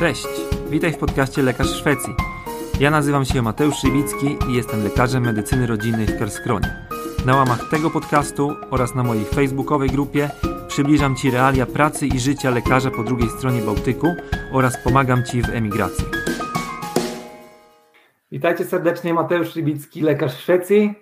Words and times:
Cześć, 0.00 0.26
witaj 0.70 0.92
w 0.92 0.98
podcaście 0.98 1.42
Lekarz 1.42 1.68
Szwecji. 1.68 2.14
Ja 2.80 2.90
nazywam 2.90 3.24
się 3.24 3.42
Mateusz 3.42 3.76
Szybicki 3.76 4.36
i 4.48 4.54
jestem 4.54 4.84
lekarzem 4.84 5.24
medycyny 5.24 5.66
rodzinnej 5.66 6.06
w 6.06 6.18
Kerskronie. 6.18 6.86
Na 7.26 7.36
łamach 7.36 7.70
tego 7.70 7.90
podcastu 7.90 8.56
oraz 8.70 8.94
na 8.94 9.02
mojej 9.02 9.24
facebookowej 9.24 9.90
grupie 9.90 10.30
przybliżam 10.68 11.16
Ci 11.16 11.30
realia 11.30 11.66
pracy 11.66 12.06
i 12.06 12.20
życia 12.20 12.50
lekarza 12.50 12.90
po 12.90 13.02
drugiej 13.02 13.28
stronie 13.28 13.62
Bałtyku 13.62 14.06
oraz 14.52 14.84
pomagam 14.84 15.24
Ci 15.24 15.42
w 15.42 15.48
emigracji. 15.48 16.04
Witajcie 18.32 18.64
serdecznie, 18.64 19.14
Mateusz 19.14 19.56
Rybicki, 19.56 20.00
lekarz 20.00 20.36
Szwecji 20.38 20.94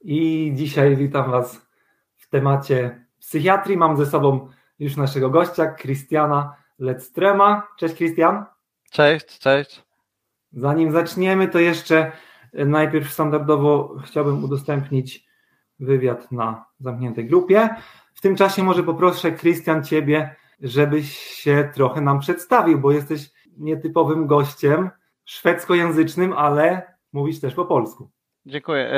i 0.00 0.52
dzisiaj 0.54 0.96
witam 0.96 1.30
Was 1.30 1.66
w 2.16 2.28
temacie 2.28 3.06
psychiatrii. 3.18 3.76
Mam 3.76 3.96
ze 3.96 4.06
sobą 4.06 4.48
już 4.78 4.96
naszego 4.96 5.30
gościa, 5.30 5.74
Christiana 5.74 6.65
Ledstrema. 6.78 7.68
Cześć 7.78 7.94
Christian. 7.94 8.44
Cześć, 8.90 9.38
cześć. 9.38 9.82
Zanim 10.52 10.92
zaczniemy, 10.92 11.48
to 11.48 11.58
jeszcze 11.58 12.12
najpierw 12.52 13.12
standardowo 13.12 13.96
chciałbym 14.04 14.44
udostępnić 14.44 15.26
wywiad 15.80 16.32
na 16.32 16.64
zamkniętej 16.80 17.26
grupie. 17.26 17.68
W 18.14 18.20
tym 18.20 18.36
czasie 18.36 18.62
może 18.62 18.82
poproszę 18.82 19.32
Christian 19.32 19.84
Ciebie, 19.84 20.36
żebyś 20.60 21.16
się 21.18 21.70
trochę 21.74 22.00
nam 22.00 22.20
przedstawił, 22.20 22.78
bo 22.78 22.92
jesteś 22.92 23.30
nietypowym 23.56 24.26
gościem 24.26 24.90
szwedzkojęzycznym, 25.24 26.32
ale 26.32 26.94
mówisz 27.12 27.40
też 27.40 27.54
po 27.54 27.64
polsku. 27.64 28.10
Dziękuję. 28.46 28.90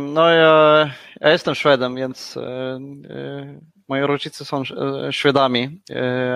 No 0.00 0.28
ja, 0.28 0.90
ja 1.20 1.30
jestem 1.30 1.54
Szwedem, 1.54 1.94
więc 1.94 2.36
e, 2.36 2.40
e, 3.10 3.60
moi 3.88 4.00
rodzice 4.00 4.44
są 4.44 4.62
e, 4.62 5.12
Szwedami, 5.12 5.80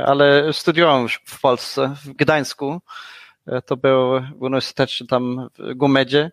ale 0.06 0.52
studiowałem 0.52 1.08
w 1.08 1.40
Polsce, 1.40 1.94
w 2.04 2.12
Gdańsku. 2.12 2.80
To 3.66 3.76
był 3.76 4.20
w 4.20 4.42
uniwersytecie 4.42 5.06
tam 5.06 5.48
w 5.58 5.74
Gumedzie 5.74 6.30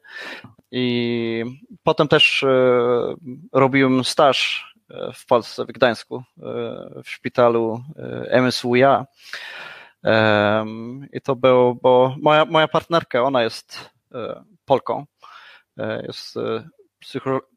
i 0.72 1.44
potem 1.84 2.08
też 2.08 2.46
robiłem 3.54 4.04
staż 4.04 4.68
w 5.14 5.26
Polsce, 5.26 5.66
w 5.66 5.68
Gdańsku, 5.68 6.24
w 7.04 7.10
szpitalu 7.10 7.84
MSWiA. 8.30 9.06
I 11.14 11.22
to 11.22 11.36
było, 11.36 11.76
bo 11.76 12.16
moja, 12.22 12.46
moja 12.46 12.68
partnerka, 12.68 13.24
ona 13.24 13.44
jest 13.44 13.90
Polką, 14.66 15.06
jest 16.04 16.36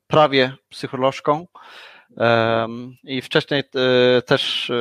prawie 0.06 0.56
psycholożką. 0.68 1.46
I 3.04 3.22
wcześniej 3.22 3.62
też, 4.26 4.72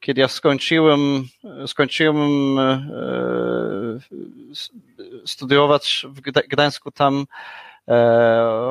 kiedy 0.00 0.20
ja 0.20 0.28
skończyłem, 0.28 1.24
skończyłem 1.66 2.18
studiować 5.26 6.06
w 6.08 6.20
Gdańsku, 6.20 6.90
tam 6.90 7.26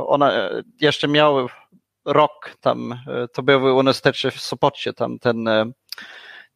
ona 0.08 0.50
jeszcze 0.82 1.08
miała 1.08 1.48
rok 2.06 2.56
tam, 2.62 3.00
to 3.34 3.44
był 3.44 3.60
w 3.60 3.64
Uniwersytecie 3.64 4.32
w 4.32 4.40
Sopocie, 4.40 4.94
tam 4.94 5.20
ten 5.20 5.50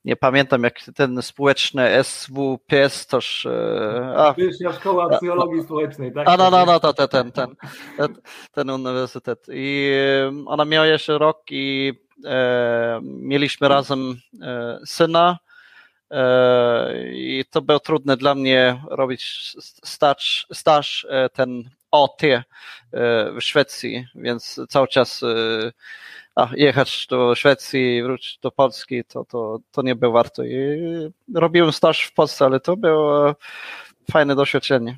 nie 0.08 0.16
pamiętam 0.16 0.64
jak 0.64 0.80
ten 0.96 1.22
społeczny 1.22 2.04
SWPS 2.04 3.08
toż... 3.08 3.46
E, 3.46 4.14
a, 4.18 4.34
Wyższa 4.34 4.74
Szkoła 4.74 5.18
Psychologii 5.18 5.64
Społecznej, 5.64 6.14
tak? 6.14 6.30
A, 6.30 6.38
no, 6.38 6.50
no, 6.50 6.66
no, 6.66 6.80
to, 6.80 6.94
ten, 6.94 7.32
ten, 7.32 7.56
ten, 7.98 8.16
ten 8.52 8.70
uniwersytet. 8.70 9.48
I 9.52 9.92
ona 10.46 10.66
miała 10.66 10.86
jeszcze 10.86 11.18
rok 11.18 11.44
i 11.52 11.94
e, 12.26 13.00
mieliśmy 13.04 13.68
razem 13.68 14.16
e, 14.42 14.80
syna 14.86 15.38
e, 16.12 17.04
i 17.14 17.46
to 17.50 17.62
było 17.62 17.80
trudne 17.80 18.18
dla 18.18 18.36
mnie 18.36 18.82
robić 18.90 19.24
staż, 19.84 20.48
staż 20.54 21.08
e, 21.10 21.30
ten 21.30 21.70
OT 22.04 22.24
e, 22.24 22.42
w 23.32 23.42
Szwecji, 23.42 24.06
więc 24.16 24.60
cały 24.70 24.88
czas 24.88 25.24
a, 26.36 26.50
jechać 26.56 27.08
do 27.10 27.36
Szwecji 27.36 27.96
i 27.96 28.04
wrócić 28.04 28.40
do 28.40 28.52
Polski, 28.52 29.04
to, 29.04 29.26
to, 29.26 29.60
to 29.72 29.82
nie 29.82 29.96
było 29.96 30.12
warto. 30.12 30.44
I 30.44 30.80
robiłem 31.36 31.72
staż 31.72 32.04
w 32.04 32.14
Polsce, 32.14 32.46
ale 32.46 32.60
to 32.60 32.78
było 32.78 33.36
fajne 34.12 34.36
doświadczenie. 34.36 34.98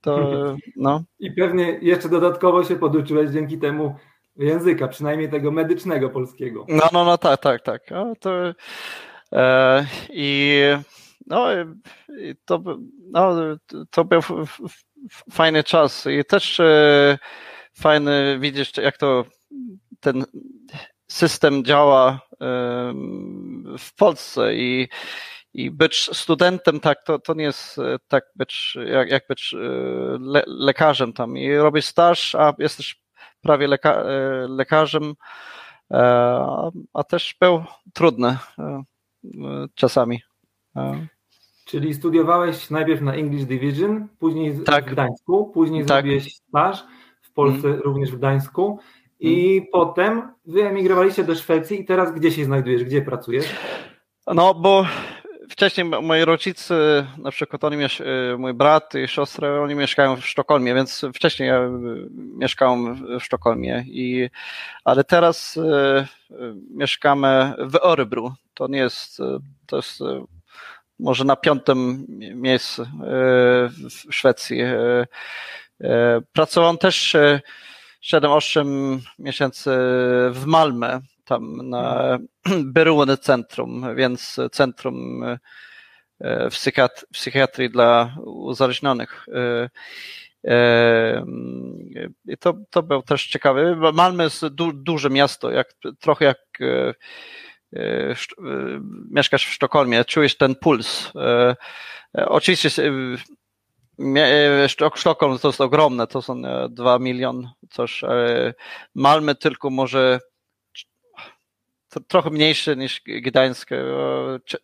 To, 0.00 0.18
no. 0.76 1.02
I 1.18 1.30
pewnie 1.30 1.78
jeszcze 1.82 2.08
dodatkowo 2.08 2.64
się 2.64 2.76
poduczyłeś 2.76 3.30
dzięki 3.30 3.58
temu 3.58 3.94
języka, 4.36 4.88
przynajmniej 4.88 5.30
tego 5.30 5.50
medycznego 5.50 6.10
polskiego. 6.10 6.66
No, 6.68 6.88
no, 6.92 7.04
no, 7.04 7.18
tak, 7.18 7.40
tak, 7.40 7.62
tak. 7.62 7.82
O, 7.92 8.14
to, 8.20 8.30
e, 9.32 9.86
I 10.10 10.60
no, 11.26 11.46
to, 12.44 12.62
no, 13.10 13.36
to 13.90 14.04
był 14.04 14.20
fajny 15.32 15.64
czas 15.64 16.06
i 16.06 16.24
też 16.24 16.60
e, 16.60 17.18
fajny 17.74 18.38
widzieć, 18.40 18.76
jak 18.76 18.98
to 18.98 19.24
ten 20.00 20.24
system 21.08 21.64
działa 21.64 22.20
w 23.78 23.94
Polsce 23.96 24.54
i, 24.54 24.88
i 25.54 25.70
być 25.70 26.10
studentem, 26.12 26.80
tak, 26.80 27.02
to, 27.04 27.18
to 27.18 27.34
nie 27.34 27.44
jest 27.44 27.78
e, 27.78 27.96
tak 28.08 28.24
być, 28.36 28.78
jak, 28.86 29.10
jak 29.10 29.26
być 29.28 29.54
e, 29.54 29.58
le, 30.20 30.42
lekarzem 30.46 31.12
tam 31.12 31.36
i 31.36 31.56
robisz 31.56 31.84
staż, 31.84 32.34
a 32.34 32.54
jesteś 32.58 33.02
prawie 33.40 33.66
leka, 33.66 33.94
e, 33.94 34.46
lekarzem, 34.48 35.14
a 36.94 37.04
też 37.08 37.34
był 37.40 37.64
trudny 37.94 38.38
czasami. 39.74 40.22
Czyli 41.72 41.94
studiowałeś 41.94 42.70
najpierw 42.70 43.00
na 43.00 43.14
English 43.14 43.44
Division, 43.44 44.08
później 44.18 44.58
tak. 44.64 44.84
w 44.84 44.92
Gdańsku, 44.92 45.50
później 45.54 45.84
tak. 45.84 45.88
zrobiłeś 45.88 46.34
staż 46.34 46.84
w 47.22 47.32
Polsce, 47.32 47.68
mm. 47.68 47.80
również 47.80 48.12
w 48.12 48.16
Gdańsku 48.16 48.78
i 49.20 49.48
hmm. 49.48 49.68
potem 49.72 50.32
wyemigrowaliście 50.46 51.24
do 51.24 51.34
Szwecji 51.34 51.80
i 51.80 51.84
teraz 51.84 52.14
gdzie 52.14 52.30
się 52.30 52.44
znajdujesz, 52.44 52.84
gdzie 52.84 53.02
pracujesz? 53.02 53.46
No, 54.26 54.54
bo 54.54 54.86
wcześniej 55.50 55.86
moi 55.86 56.24
rodzice, 56.24 57.06
na 57.18 57.30
przykład 57.30 57.64
oni, 57.64 57.76
y, 57.84 58.38
mój 58.38 58.54
brat 58.54 58.94
i 58.94 59.08
siostra, 59.08 59.60
oni 59.62 59.74
mieszkają 59.74 60.16
w 60.16 60.26
Sztokholmie, 60.26 60.74
więc 60.74 61.04
wcześniej 61.14 61.48
ja 61.48 61.60
mieszkałem 62.38 63.06
w 63.18 63.24
Sztokholmie, 63.24 63.84
i, 63.86 64.30
ale 64.84 65.04
teraz 65.04 65.56
y, 65.56 65.60
y, 66.30 66.34
mieszkamy 66.70 67.54
w 67.58 67.74
Örebro. 67.74 68.30
To 68.54 68.68
nie 68.68 68.78
jest, 68.78 69.18
to 69.66 69.76
jest 69.76 70.02
może 71.02 71.24
na 71.24 71.36
piątym 71.36 72.06
miejscu 72.34 72.86
w 74.08 74.14
Szwecji. 74.14 74.60
Pracowałem 76.32 76.78
też 76.78 77.16
7-8 78.02 78.98
miesięcy 79.18 79.70
w 80.30 80.42
Malmę, 80.46 81.00
tam 81.24 81.68
na 81.68 82.18
Beroende 82.74 83.16
Centrum, 83.18 83.96
więc 83.96 84.40
centrum 84.52 85.24
e, 86.20 86.48
psychiatrii 87.12 87.70
dla 87.70 88.16
uzależnionych. 88.24 89.26
E, 89.34 89.70
e, 90.44 91.24
I 92.28 92.38
to, 92.38 92.54
to 92.70 92.82
był 92.82 93.02
też 93.02 93.26
ciekawe. 93.26 93.76
Malmö 93.76 94.22
jest 94.22 94.46
du, 94.46 94.72
duże 94.72 95.10
miasto, 95.10 95.50
jak, 95.50 95.72
trochę 96.00 96.24
jak 96.24 96.38
mieszkasz 99.10 99.46
w 99.46 99.52
Sztokholmie, 99.52 100.04
czujesz 100.04 100.36
ten 100.36 100.54
puls. 100.54 101.12
Oczywiście 102.12 102.70
E, 104.16 104.68
Sztokholm 104.68 105.38
to 105.38 105.48
jest 105.48 105.60
ogromne, 105.60 106.06
to 106.06 106.22
są 106.22 106.42
2 106.70 106.96
e, 106.96 106.98
milion 106.98 107.50
coś. 107.70 108.02
Malmy 108.94 109.34
tylko 109.34 109.70
może 109.70 110.20
trochę 112.08 112.30
mniejsze 112.30 112.76
niż 112.76 113.00
Gdańsk, 113.06 113.70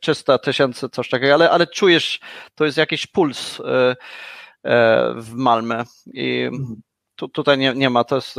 300 0.01 0.39
tysięcy, 0.39 0.89
coś 0.89 1.09
takiego, 1.09 1.35
ale, 1.35 1.51
ale 1.51 1.67
czujesz, 1.67 2.21
to 2.55 2.65
jest 2.65 2.79
jakiś 2.79 3.07
puls 3.07 3.61
e, 3.61 3.97
w 5.17 5.33
Malmę 5.33 5.85
i 6.13 6.41
mhm. 6.43 6.81
Tu, 7.19 7.29
tutaj 7.29 7.59
nie, 7.59 7.75
nie 7.75 7.91
ma, 7.91 8.05
to 8.05 8.15
jest 8.15 8.37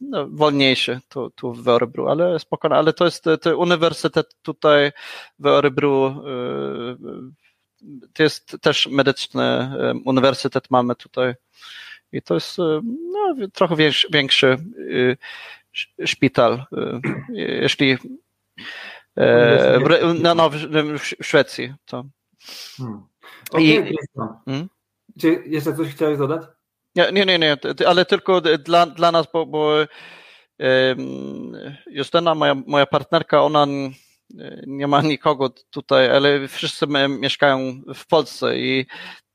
no, 0.00 0.28
wolniejsze 0.28 1.00
tu, 1.08 1.30
tu 1.30 1.52
w 1.52 1.68
Örebro, 1.68 2.10
ale 2.10 2.38
spokojnie, 2.38 2.76
ale 2.76 2.92
to 2.92 3.04
jest 3.04 3.24
to 3.40 3.58
uniwersytet 3.58 4.36
tutaj 4.42 4.92
w 5.38 5.46
Örebro 5.46 6.22
to 8.12 8.22
jest 8.22 8.56
też 8.60 8.86
medyczny 8.86 9.72
uniwersytet 10.04 10.70
mamy 10.70 10.94
tutaj 10.94 11.34
i 12.12 12.22
to 12.22 12.34
jest 12.34 12.58
no, 12.58 13.34
trochę 13.52 13.76
większy, 13.76 14.08
większy 14.10 14.56
szpital, 16.04 16.64
jeśli 17.32 17.98
e, 19.16 19.78
w, 19.78 20.20
no, 20.22 20.34
no, 20.34 20.50
w 20.50 20.56
Szwecji. 21.22 21.74
To. 21.84 22.04
Hmm. 22.76 23.02
Okay, 23.50 23.62
I, 23.62 23.96
hmm? 24.44 24.68
Czy 25.20 25.42
jeszcze 25.46 25.76
coś 25.76 25.88
chciałeś 25.88 26.18
dodać? 26.18 26.42
Nie, 26.96 27.12
nie, 27.12 27.26
nie, 27.26 27.38
nie 27.38 27.56
ale 27.86 28.04
tylko 28.04 28.40
dla, 28.40 28.86
dla 28.86 29.12
nas, 29.12 29.26
bo, 29.32 29.46
bo 29.46 29.72
Justyna, 31.86 32.34
moja, 32.34 32.54
moja 32.66 32.86
partnerka, 32.86 33.42
ona 33.42 33.66
nie 34.66 34.86
ma 34.86 35.02
nikogo 35.02 35.50
tutaj, 35.70 36.10
ale 36.10 36.48
wszyscy 36.48 36.86
mieszkają 37.08 37.58
w 37.94 38.06
Polsce 38.06 38.58
i 38.58 38.86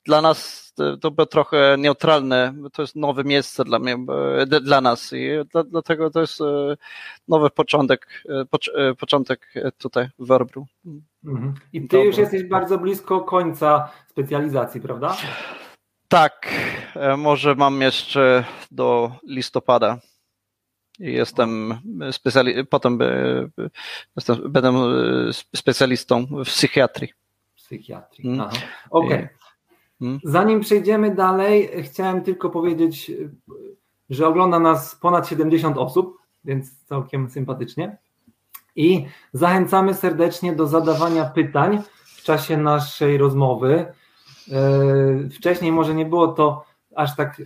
dla 0.05 0.21
nas 0.21 0.69
to 1.01 1.11
było 1.11 1.25
trochę 1.25 1.75
neutralne, 1.77 2.53
to 2.73 2.81
jest 2.81 2.95
nowe 2.95 3.23
miejsce 3.23 3.63
dla 3.63 3.79
mnie, 3.79 3.97
dla 4.61 4.81
nas 4.81 5.13
i 5.13 5.29
dlatego 5.71 6.09
to 6.09 6.21
jest 6.21 6.39
nowy 7.27 7.49
początek, 7.49 8.23
początek 8.99 9.53
tutaj 9.77 10.07
w 10.19 10.31
Örebro. 10.31 10.63
Mhm. 11.25 11.53
I 11.73 11.81
ty 11.81 11.87
Dobra. 11.87 12.05
już 12.05 12.17
jesteś 12.17 12.43
bardzo 12.43 12.77
blisko 12.77 13.21
końca 13.21 13.91
specjalizacji, 14.07 14.81
prawda? 14.81 15.17
Tak, 16.09 16.47
może 17.17 17.55
mam 17.55 17.81
jeszcze 17.81 18.45
do 18.71 19.11
listopada. 19.27 19.99
Jestem 20.99 21.79
specjali- 22.11 22.65
potem 22.65 22.99
jestem, 24.15 24.51
będę 24.51 24.73
specjalistą 25.55 26.25
w 26.25 26.47
psychiatrii. 26.47 27.13
Psychiatrii. 27.55 28.29
Mm. 28.29 28.39
Okej. 28.39 28.59
Okay. 28.89 29.29
Mm. 30.01 30.19
Zanim 30.23 30.59
przejdziemy 30.59 31.15
dalej, 31.15 31.69
chciałem 31.83 32.21
tylko 32.21 32.49
powiedzieć, 32.49 33.11
że 34.09 34.27
ogląda 34.27 34.59
nas 34.59 34.95
ponad 34.95 35.27
70 35.27 35.77
osób, 35.77 36.17
więc 36.45 36.85
całkiem 36.85 37.29
sympatycznie. 37.29 37.97
I 38.75 39.05
zachęcamy 39.33 39.93
serdecznie 39.93 40.55
do 40.55 40.67
zadawania 40.67 41.25
pytań 41.25 41.81
w 42.05 42.23
czasie 42.23 42.57
naszej 42.57 43.17
rozmowy. 43.17 43.93
E, 44.51 45.29
wcześniej 45.29 45.71
może 45.71 45.95
nie 45.95 46.05
było 46.05 46.27
to 46.27 46.65
aż 46.95 47.15
tak 47.15 47.39
e, 47.39 47.43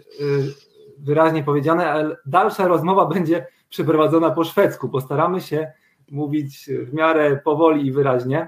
wyraźnie 0.98 1.44
powiedziane, 1.44 1.92
ale 1.92 2.18
dalsza 2.26 2.68
rozmowa 2.68 3.06
będzie 3.06 3.48
przeprowadzona 3.70 4.30
po 4.30 4.44
szwedzku. 4.44 4.90
Postaramy 4.90 5.42
się 5.42 5.72
mówić 6.12 6.70
w 6.86 6.94
miarę 6.94 7.38
powoli 7.38 7.88
i 7.88 7.92
wyraźnie, 7.92 8.48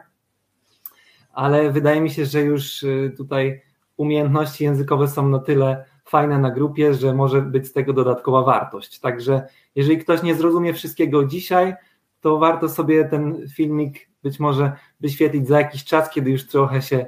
ale 1.33 1.71
wydaje 1.71 2.01
mi 2.01 2.09
się, 2.09 2.25
że 2.25 2.41
już 2.41 2.83
e, 2.83 3.09
tutaj 3.09 3.61
umiejętności 3.97 4.63
językowe 4.63 5.07
są 5.07 5.29
na 5.29 5.39
tyle 5.39 5.85
fajne 6.05 6.39
na 6.39 6.51
grupie, 6.51 6.93
że 6.93 7.13
może 7.13 7.41
być 7.41 7.67
z 7.67 7.73
tego 7.73 7.93
dodatkowa 7.93 8.41
wartość. 8.41 8.99
Także 8.99 9.47
jeżeli 9.75 9.97
ktoś 9.97 10.23
nie 10.23 10.35
zrozumie 10.35 10.73
wszystkiego 10.73 11.25
dzisiaj, 11.25 11.75
to 12.21 12.37
warto 12.37 12.69
sobie 12.69 13.05
ten 13.05 13.47
filmik 13.55 14.09
być 14.23 14.39
może 14.39 14.71
wyświetlić 14.99 15.47
za 15.47 15.59
jakiś 15.59 15.83
czas, 15.83 16.09
kiedy 16.09 16.31
już 16.31 16.47
trochę 16.47 16.81
się 16.81 17.05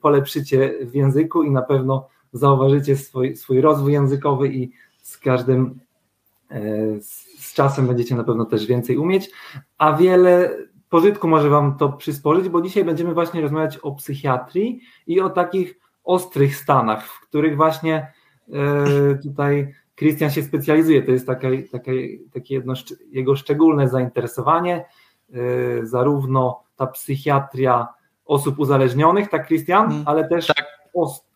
polepszycie 0.00 0.74
w 0.82 0.94
języku 0.94 1.42
i 1.42 1.50
na 1.50 1.62
pewno 1.62 2.08
zauważycie 2.32 2.96
swój, 2.96 3.36
swój 3.36 3.60
rozwój 3.60 3.92
językowy 3.92 4.48
i 4.48 4.72
z 5.02 5.18
każdym 5.18 5.80
e, 6.50 6.60
z 7.38 7.54
czasem 7.54 7.86
będziecie 7.86 8.14
na 8.14 8.24
pewno 8.24 8.44
też 8.44 8.66
więcej 8.66 8.96
umieć, 8.96 9.30
a 9.78 9.92
wiele 9.92 10.56
pożytku 10.88 11.28
może 11.28 11.50
Wam 11.50 11.76
to 11.76 11.88
przysporzyć, 11.88 12.48
bo 12.48 12.62
dzisiaj 12.62 12.84
będziemy 12.84 13.14
właśnie 13.14 13.40
rozmawiać 13.40 13.78
o 13.78 13.92
psychiatrii 13.92 14.80
i 15.06 15.20
o 15.20 15.30
takich 15.30 15.78
ostrych 16.04 16.56
stanach, 16.56 17.06
w 17.06 17.20
których 17.20 17.56
właśnie 17.56 18.12
e, 18.52 19.18
tutaj 19.22 19.74
Christian 19.96 20.30
się 20.30 20.42
specjalizuje. 20.42 21.02
To 21.02 21.12
jest 21.12 21.26
takie, 21.26 21.62
takie, 21.62 21.92
takie 22.32 22.54
jedno 22.54 22.74
jego 23.10 23.36
szczególne 23.36 23.88
zainteresowanie, 23.88 24.84
zarówno 25.82 26.62
ta 26.76 26.86
psychiatria 26.86 27.88
osób 28.32 28.58
uzależnionych, 28.58 29.28
tak 29.28 29.46
Christian, 29.46 29.88
hmm. 29.88 30.08
ale 30.08 30.28
też 30.28 30.46
tak. 30.46 30.66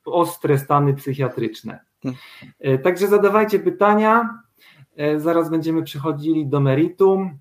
ostre 0.04 0.58
stany 0.58 0.94
psychiatryczne. 0.94 1.80
Hmm. 2.02 2.20
E, 2.60 2.78
także 2.78 3.08
zadawajcie 3.08 3.58
pytania, 3.58 4.38
zaraz 5.16 5.50
będziemy 5.50 5.82
przechodzili 5.82 6.46
do 6.46 6.60
meritum. 6.60 7.38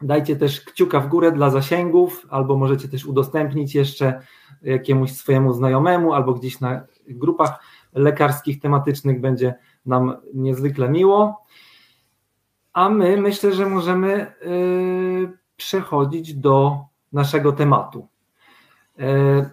Dajcie 0.00 0.36
też 0.36 0.60
kciuka 0.60 1.00
w 1.00 1.08
górę 1.08 1.32
dla 1.32 1.50
zasięgów, 1.50 2.26
albo 2.30 2.56
możecie 2.56 2.88
też 2.88 3.06
udostępnić 3.06 3.74
jeszcze 3.74 4.20
jakiemuś 4.62 5.12
swojemu 5.12 5.52
znajomemu, 5.52 6.12
albo 6.12 6.34
gdzieś 6.34 6.60
na 6.60 6.86
grupach 7.08 7.60
lekarskich, 7.94 8.60
tematycznych 8.60 9.20
będzie 9.20 9.54
nam 9.86 10.16
niezwykle 10.34 10.88
miło. 10.88 11.44
A 12.72 12.88
my 12.88 13.16
myślę, 13.16 13.52
że 13.52 13.66
możemy 13.66 14.32
yy, 14.42 15.38
przechodzić 15.56 16.34
do 16.34 16.78
naszego 17.12 17.52
tematu. 17.52 18.08
Yy, 18.98 19.44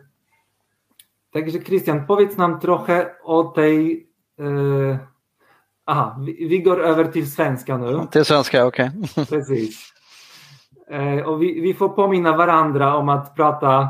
także, 1.32 1.60
Christian, 1.60 2.06
powiedz 2.06 2.38
nam 2.38 2.60
trochę 2.60 3.16
o 3.24 3.44
tej. 3.44 4.08
Yy, 4.38 5.00
aha, 5.86 6.20
Vigor 6.50 6.82
över 6.82 7.08
till 7.12 7.32
svenska 7.32 7.78
nu. 7.78 8.08
Till 8.12 8.26
svenska, 8.26 8.66
okej. 8.66 8.92
Okay. 9.14 9.26
Precis. 9.26 9.94
Och 11.26 11.42
vi, 11.42 11.62
vi 11.62 11.74
får 11.74 11.90
påminna 11.90 12.38
varandra 12.38 12.96
om 12.96 13.10
att 13.10 13.36
prata 13.36 13.90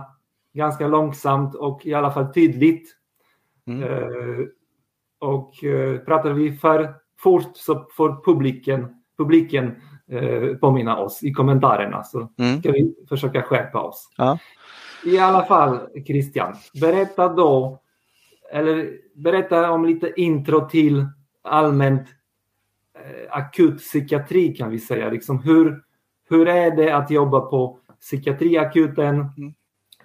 ganska 0.54 0.88
långsamt 0.88 1.56
och 1.56 1.86
i 1.86 1.94
alla 1.94 2.12
fall 2.12 2.34
tydligt. 2.34 2.96
Mm. 3.68 3.84
Eh, 3.84 4.46
och 5.20 5.54
pratar 6.06 6.34
vi 6.34 6.58
för 6.58 6.94
fort 7.20 7.58
så 7.58 7.88
får 7.98 8.24
publiken, 8.26 8.88
publiken 9.18 9.76
påminna 10.62 10.98
oss 10.98 11.24
i 11.24 11.32
kommentarerna 11.32 12.04
så 12.04 12.30
mm. 12.38 12.60
ska 12.60 12.72
vi 12.72 12.96
försöka 13.10 13.42
skärpa 13.42 13.82
oss. 13.82 14.10
Ja. 14.18 14.38
I 15.06 15.20
alla 15.20 15.46
fall 15.46 15.80
Christian, 16.06 16.56
berätta 16.82 17.34
då, 17.34 17.82
eller 18.52 18.98
berätta 19.16 19.72
om 19.72 19.86
lite 19.86 20.22
intro 20.22 20.70
till 20.70 21.08
allmänt 21.44 22.08
eh, 22.96 23.38
akut 23.38 23.78
psykiatri 23.78 24.56
kan 24.56 24.70
vi 24.70 24.80
säga. 24.80 25.10
Liksom 25.10 25.44
hur, 25.44 25.84
hur 26.30 26.48
är 26.48 26.76
det 26.76 26.92
att 26.92 27.12
jobba 27.12 27.40
på 27.40 27.80
psykiatriakuten? 28.00 29.16
Mm. 29.16 29.54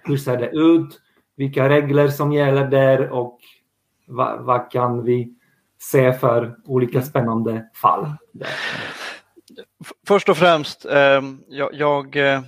Hur 0.03 0.17
ser 0.17 0.37
det 0.37 0.49
ut? 0.49 1.01
Vilka 1.35 1.69
regler 1.69 2.07
som 2.07 2.31
gäller 2.31 2.67
där 2.67 3.09
och 3.09 3.39
vad, 4.07 4.41
vad 4.41 4.71
kan 4.71 5.03
vi 5.03 5.35
se 5.79 6.13
för 6.13 6.55
olika 6.65 7.01
spännande 7.01 7.69
fall? 7.73 8.13
Där? 8.31 8.49
Först 10.07 10.29
och 10.29 10.37
främst, 10.37 10.85
ehm, 10.85 11.43
jag, 11.47 11.73
jag 11.73 12.15
eh, 12.15 12.41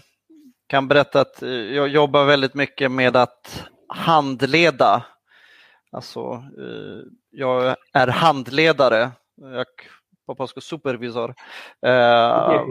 kan 0.74 0.88
berätta 0.88 1.22
att 1.22 1.42
eh, 1.42 1.50
jag 1.50 1.88
jobbar 1.88 2.26
väldigt 2.26 2.54
mycket 2.54 2.92
med 2.92 3.16
att 3.16 3.64
handleda. 3.88 5.06
Alltså, 5.92 6.20
eh, 6.58 7.02
jag 7.32 7.76
är 7.94 8.08
handledare. 8.08 9.12
Jag 9.42 9.66
på 10.26 10.36
polska 10.36 10.62
supervisor. 10.62 11.36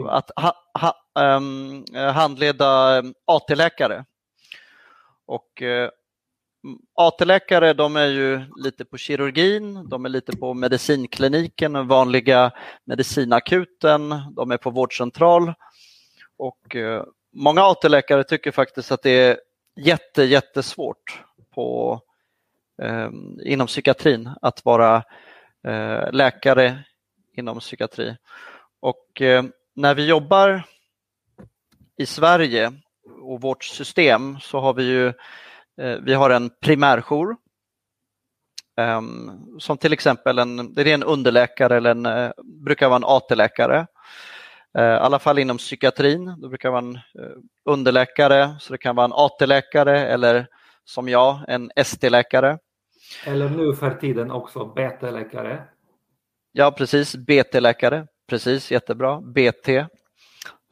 Att 0.09 0.31
ha, 0.35 0.53
ha, 0.79 0.95
um, 1.37 1.85
handleda 2.13 2.97
AT-läkare. 3.25 4.05
Och 5.25 5.61
eh, 5.61 5.89
AT-läkare 6.95 7.73
de 7.73 7.95
är 7.95 8.07
ju 8.07 8.41
lite 8.63 8.85
på 8.85 8.97
kirurgin, 8.97 9.89
de 9.89 10.05
är 10.05 10.09
lite 10.09 10.37
på 10.37 10.53
medicinkliniken, 10.53 11.87
vanliga 11.87 12.51
medicinakuten, 12.85 14.09
de 14.35 14.51
är 14.51 14.57
på 14.57 14.69
vårdcentral. 14.69 15.53
Och 16.37 16.75
eh, 16.75 17.03
många 17.33 17.61
AT-läkare 17.61 18.23
tycker 18.23 18.51
faktiskt 18.51 18.91
att 18.91 19.01
det 19.01 19.09
är 19.09 19.39
jätte, 19.75 20.23
jättesvårt 20.23 21.23
på, 21.55 21.99
eh, 22.81 23.09
inom 23.43 23.67
psykiatrin 23.67 24.29
att 24.41 24.65
vara 24.65 25.03
eh, 25.67 26.11
läkare 26.11 26.83
inom 27.33 27.59
psykiatri. 27.59 28.17
Och 28.79 29.21
eh, 29.21 29.43
när 29.75 29.95
vi 29.95 30.07
jobbar 30.07 30.63
i 31.97 32.05
Sverige 32.05 32.71
och 33.21 33.41
vårt 33.41 33.63
system 33.63 34.39
så 34.39 34.59
har 34.59 34.73
vi 34.73 34.83
ju 34.83 35.07
eh, 35.77 35.97
vi 36.01 36.13
har 36.13 36.29
en 36.29 36.49
primärjour 36.61 37.35
ehm, 38.77 39.31
som 39.59 39.77
till 39.77 39.93
exempel 39.93 40.39
en, 40.39 40.73
det 40.73 40.81
är 40.81 40.93
en 40.93 41.03
underläkare 41.03 41.77
eller 41.77 41.91
en, 41.91 42.05
eh, 42.05 42.31
brukar 42.43 42.87
vara 42.87 42.95
en 42.95 43.03
AT-läkare. 43.03 43.87
Eh, 44.77 44.83
I 44.83 44.97
alla 44.97 45.19
fall 45.19 45.39
inom 45.39 45.57
psykiatrin, 45.57 46.35
då 46.37 46.49
brukar 46.49 46.69
vara 46.69 46.79
en 46.79 46.99
underläkare, 47.69 48.55
så 48.59 48.73
det 48.73 48.77
kan 48.77 48.95
vara 48.95 49.05
en 49.05 49.13
AT-läkare 49.13 50.07
eller 50.07 50.47
som 50.85 51.09
jag, 51.09 51.39
en 51.47 51.71
ST-läkare. 51.75 52.57
Eller 53.25 53.49
nu 53.49 53.75
för 53.75 53.91
tiden 53.91 54.31
också 54.31 54.65
BT-läkare. 54.65 55.63
Ja, 56.51 56.71
precis, 56.71 57.15
BT-läkare, 57.15 58.07
precis, 58.29 58.71
jättebra, 58.71 59.21
BT. 59.21 59.85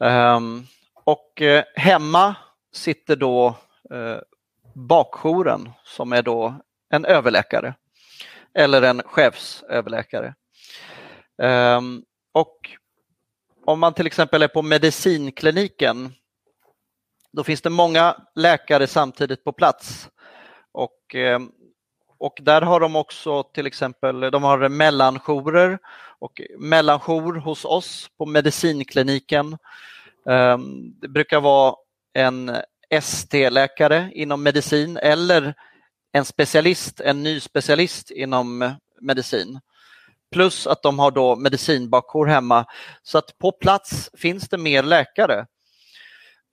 Ehm, 0.04 0.62
och 1.04 1.42
eh, 1.42 1.64
hemma 1.74 2.34
sitter 2.72 3.16
då 3.16 3.56
eh, 3.90 4.18
bakjouren 4.74 5.70
som 5.84 6.12
är 6.12 6.22
då 6.22 6.54
en 6.90 7.04
överläkare 7.04 7.74
eller 8.54 8.82
en 8.82 9.02
chefsöverläkare. 9.02 10.34
Um, 11.42 12.04
och 12.32 12.56
om 13.64 13.80
man 13.80 13.94
till 13.94 14.06
exempel 14.06 14.42
är 14.42 14.48
på 14.48 14.62
medicinkliniken 14.62 16.12
då 17.32 17.44
finns 17.44 17.62
det 17.62 17.70
många 17.70 18.16
läkare 18.34 18.86
samtidigt 18.86 19.44
på 19.44 19.52
plats. 19.52 20.08
Och, 20.72 21.14
eh, 21.14 21.40
och 22.18 22.38
där 22.42 22.62
har 22.62 22.80
de 22.80 22.96
också 22.96 23.42
till 23.42 23.66
exempel 23.66 24.20
de 24.20 24.42
har 24.42 24.68
mellanjourer 24.68 25.78
och 26.18 26.40
mellanjour 26.58 27.34
hos 27.34 27.64
oss 27.64 28.08
på 28.18 28.26
medicinkliniken 28.26 29.58
eh, 30.28 30.58
det 31.00 31.08
brukar 31.08 31.40
vara 31.40 31.74
en 32.12 32.56
ST-läkare 32.90 34.10
inom 34.14 34.42
medicin 34.42 34.96
eller 34.96 35.54
en 36.12 36.24
specialist, 36.24 37.00
en 37.00 37.22
ny 37.22 37.40
specialist 37.40 38.10
inom 38.10 38.74
medicin. 39.00 39.60
Plus 40.32 40.66
att 40.66 40.82
de 40.82 40.98
har 40.98 41.10
då 41.10 41.36
medicinbakjour 41.36 42.26
hemma. 42.26 42.64
Så 43.02 43.18
att 43.18 43.38
på 43.38 43.52
plats 43.52 44.10
finns 44.18 44.48
det 44.48 44.58
mer 44.58 44.82
läkare. 44.82 45.46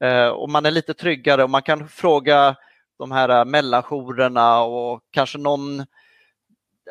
Eh, 0.04 0.28
och 0.28 0.50
man 0.50 0.66
är 0.66 0.72
lite 0.72 0.94
tryggare 0.94 1.44
och 1.44 1.50
man 1.50 1.62
kan 1.62 1.90
fråga 1.90 2.56
de 3.00 3.12
här 3.12 3.30
eh, 3.30 3.46
mellanjourerna 3.46 4.62
och 4.62 5.02
kanske 5.12 5.38
någon 5.38 5.86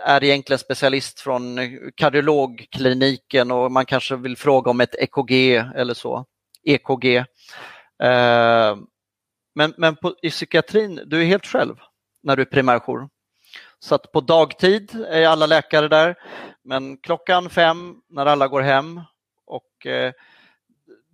är 0.05 0.25
egentligen 0.25 0.59
specialist 0.59 1.21
från 1.21 1.59
kardiologkliniken 1.95 3.51
och 3.51 3.73
man 3.73 3.87
kanske 3.87 4.17
vill 4.17 4.37
fråga 4.37 4.71
om 4.71 4.81
ett 4.81 4.95
EKG 4.95 5.55
eller 5.77 5.95
så. 5.95 6.25
EKG. 6.65 7.17
Eh, 8.03 8.77
men 9.55 9.75
men 9.77 9.97
på, 9.97 10.15
i 10.23 10.31
psykiatrin, 10.31 11.01
du 11.07 11.21
är 11.21 11.25
helt 11.25 11.47
själv 11.47 11.77
när 12.23 12.37
du 12.37 12.43
är 12.43 12.47
primärjour. 12.47 13.09
Så 13.81 13.95
att 13.95 14.13
på 14.13 14.21
dagtid 14.21 15.05
är 15.09 15.27
alla 15.27 15.47
läkare 15.47 15.89
där, 15.89 16.17
men 16.65 16.97
klockan 16.97 17.51
fem 17.51 17.97
när 18.09 18.27
alla 18.27 18.49
går 18.49 18.61
hem 18.61 19.01
och 19.47 19.87
eh, 19.87 20.13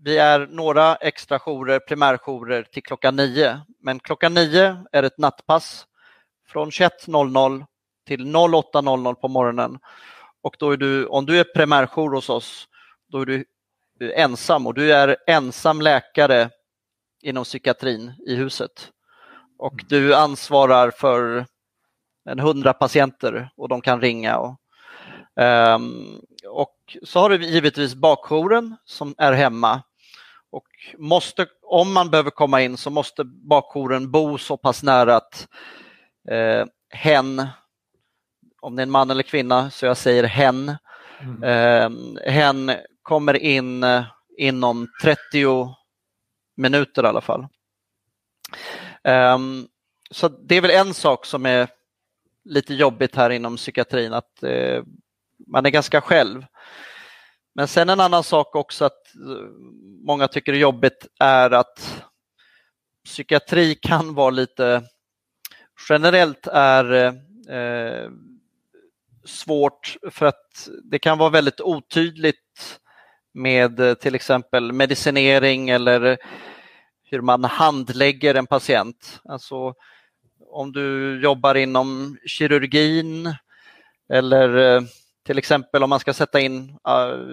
vi 0.04 0.18
är 0.18 0.46
några 0.46 0.94
extra 0.94 1.38
jourer, 1.38 1.78
primärjourer 1.78 2.62
till 2.62 2.82
klockan 2.82 3.16
nio. 3.16 3.60
Men 3.80 4.00
klockan 4.00 4.34
nio 4.34 4.84
är 4.92 5.02
ett 5.02 5.18
nattpass 5.18 5.86
från 6.48 6.70
21.00 6.70 7.64
till 8.06 8.26
08.00 8.26 9.14
på 9.14 9.28
morgonen. 9.28 9.78
Och 10.42 10.56
då 10.58 10.70
är 10.70 10.76
du, 10.76 11.06
om 11.06 11.26
du 11.26 11.40
är 11.40 11.44
primärjour 11.44 12.14
hos 12.14 12.30
oss, 12.30 12.68
då 13.08 13.20
är 13.20 13.26
du 13.26 13.44
ensam 14.14 14.66
och 14.66 14.74
du 14.74 14.92
är 14.92 15.16
ensam 15.26 15.80
läkare 15.80 16.50
inom 17.22 17.44
psykiatrin 17.44 18.12
i 18.26 18.34
huset. 18.34 18.90
Och 19.58 19.84
du 19.88 20.14
ansvarar 20.14 20.90
för 20.90 21.46
en 22.24 22.38
hundra 22.38 22.72
patienter 22.72 23.50
och 23.56 23.68
de 23.68 23.80
kan 23.80 24.00
ringa. 24.00 24.38
Och, 24.38 24.60
um, 25.74 26.20
och 26.48 26.96
så 27.02 27.20
har 27.20 27.30
du 27.30 27.44
givetvis 27.44 27.94
bakjouren 27.94 28.76
som 28.84 29.14
är 29.18 29.32
hemma. 29.32 29.82
Och 30.50 30.66
måste, 30.98 31.46
om 31.62 31.92
man 31.92 32.10
behöver 32.10 32.30
komma 32.30 32.62
in 32.62 32.76
så 32.76 32.90
måste 32.90 33.24
bakjouren 33.24 34.10
bo 34.10 34.38
så 34.38 34.56
pass 34.56 34.82
nära 34.82 35.16
att 35.16 35.48
eh, 36.30 36.66
hen, 36.90 37.46
om 38.60 38.76
det 38.76 38.80
är 38.80 38.86
en 38.86 38.90
man 38.90 39.10
eller 39.10 39.22
kvinna, 39.22 39.70
så 39.70 39.86
jag 39.86 39.96
säger 39.96 40.24
hen, 40.24 40.76
mm. 41.20 41.42
eh, 41.42 42.32
hen 42.32 42.72
kommer 43.02 43.36
in 43.36 43.82
eh, 43.82 44.04
inom 44.38 44.88
30 45.02 45.18
minuter 46.56 47.04
i 47.04 47.06
alla 47.06 47.20
fall. 47.20 47.46
Um, 49.04 49.68
så 50.10 50.28
det 50.28 50.56
är 50.56 50.60
väl 50.60 50.70
en 50.70 50.94
sak 50.94 51.26
som 51.26 51.46
är 51.46 51.68
lite 52.44 52.74
jobbigt 52.74 53.16
här 53.16 53.30
inom 53.30 53.56
psykiatrin, 53.56 54.12
att 54.12 54.42
eh, 54.42 54.82
man 55.46 55.66
är 55.66 55.70
ganska 55.70 56.00
själv. 56.00 56.46
Men 57.54 57.68
sen 57.68 57.88
en 57.88 58.00
annan 58.00 58.24
sak 58.24 58.56
också 58.56 58.84
att 58.84 59.14
eh, 59.14 59.48
många 60.06 60.28
tycker 60.28 60.52
är 60.52 60.56
jobbigt 60.56 61.06
är 61.20 61.50
att 61.50 62.04
psykiatri 63.04 63.74
kan 63.74 64.14
vara 64.14 64.30
lite, 64.30 64.82
generellt 65.88 66.46
är 66.46 67.04
eh, 67.48 68.10
svårt 69.24 69.96
för 70.10 70.26
att 70.26 70.68
det 70.82 70.98
kan 70.98 71.18
vara 71.18 71.30
väldigt 71.30 71.60
otydligt 71.60 72.80
med 73.34 73.80
eh, 73.80 73.94
till 73.94 74.14
exempel 74.14 74.72
medicinering 74.72 75.70
eller 75.70 76.18
hur 77.04 77.20
man 77.20 77.44
handlägger 77.44 78.34
en 78.34 78.46
patient. 78.46 79.20
Alltså 79.24 79.74
om 80.54 80.72
du 80.72 81.20
jobbar 81.22 81.54
inom 81.54 82.18
kirurgin 82.26 83.34
eller 84.12 84.56
eh, 84.56 84.82
till 85.26 85.38
exempel 85.38 85.82
om 85.82 85.90
man 85.90 86.00
ska 86.00 86.12
sätta 86.12 86.40
in, 86.40 86.78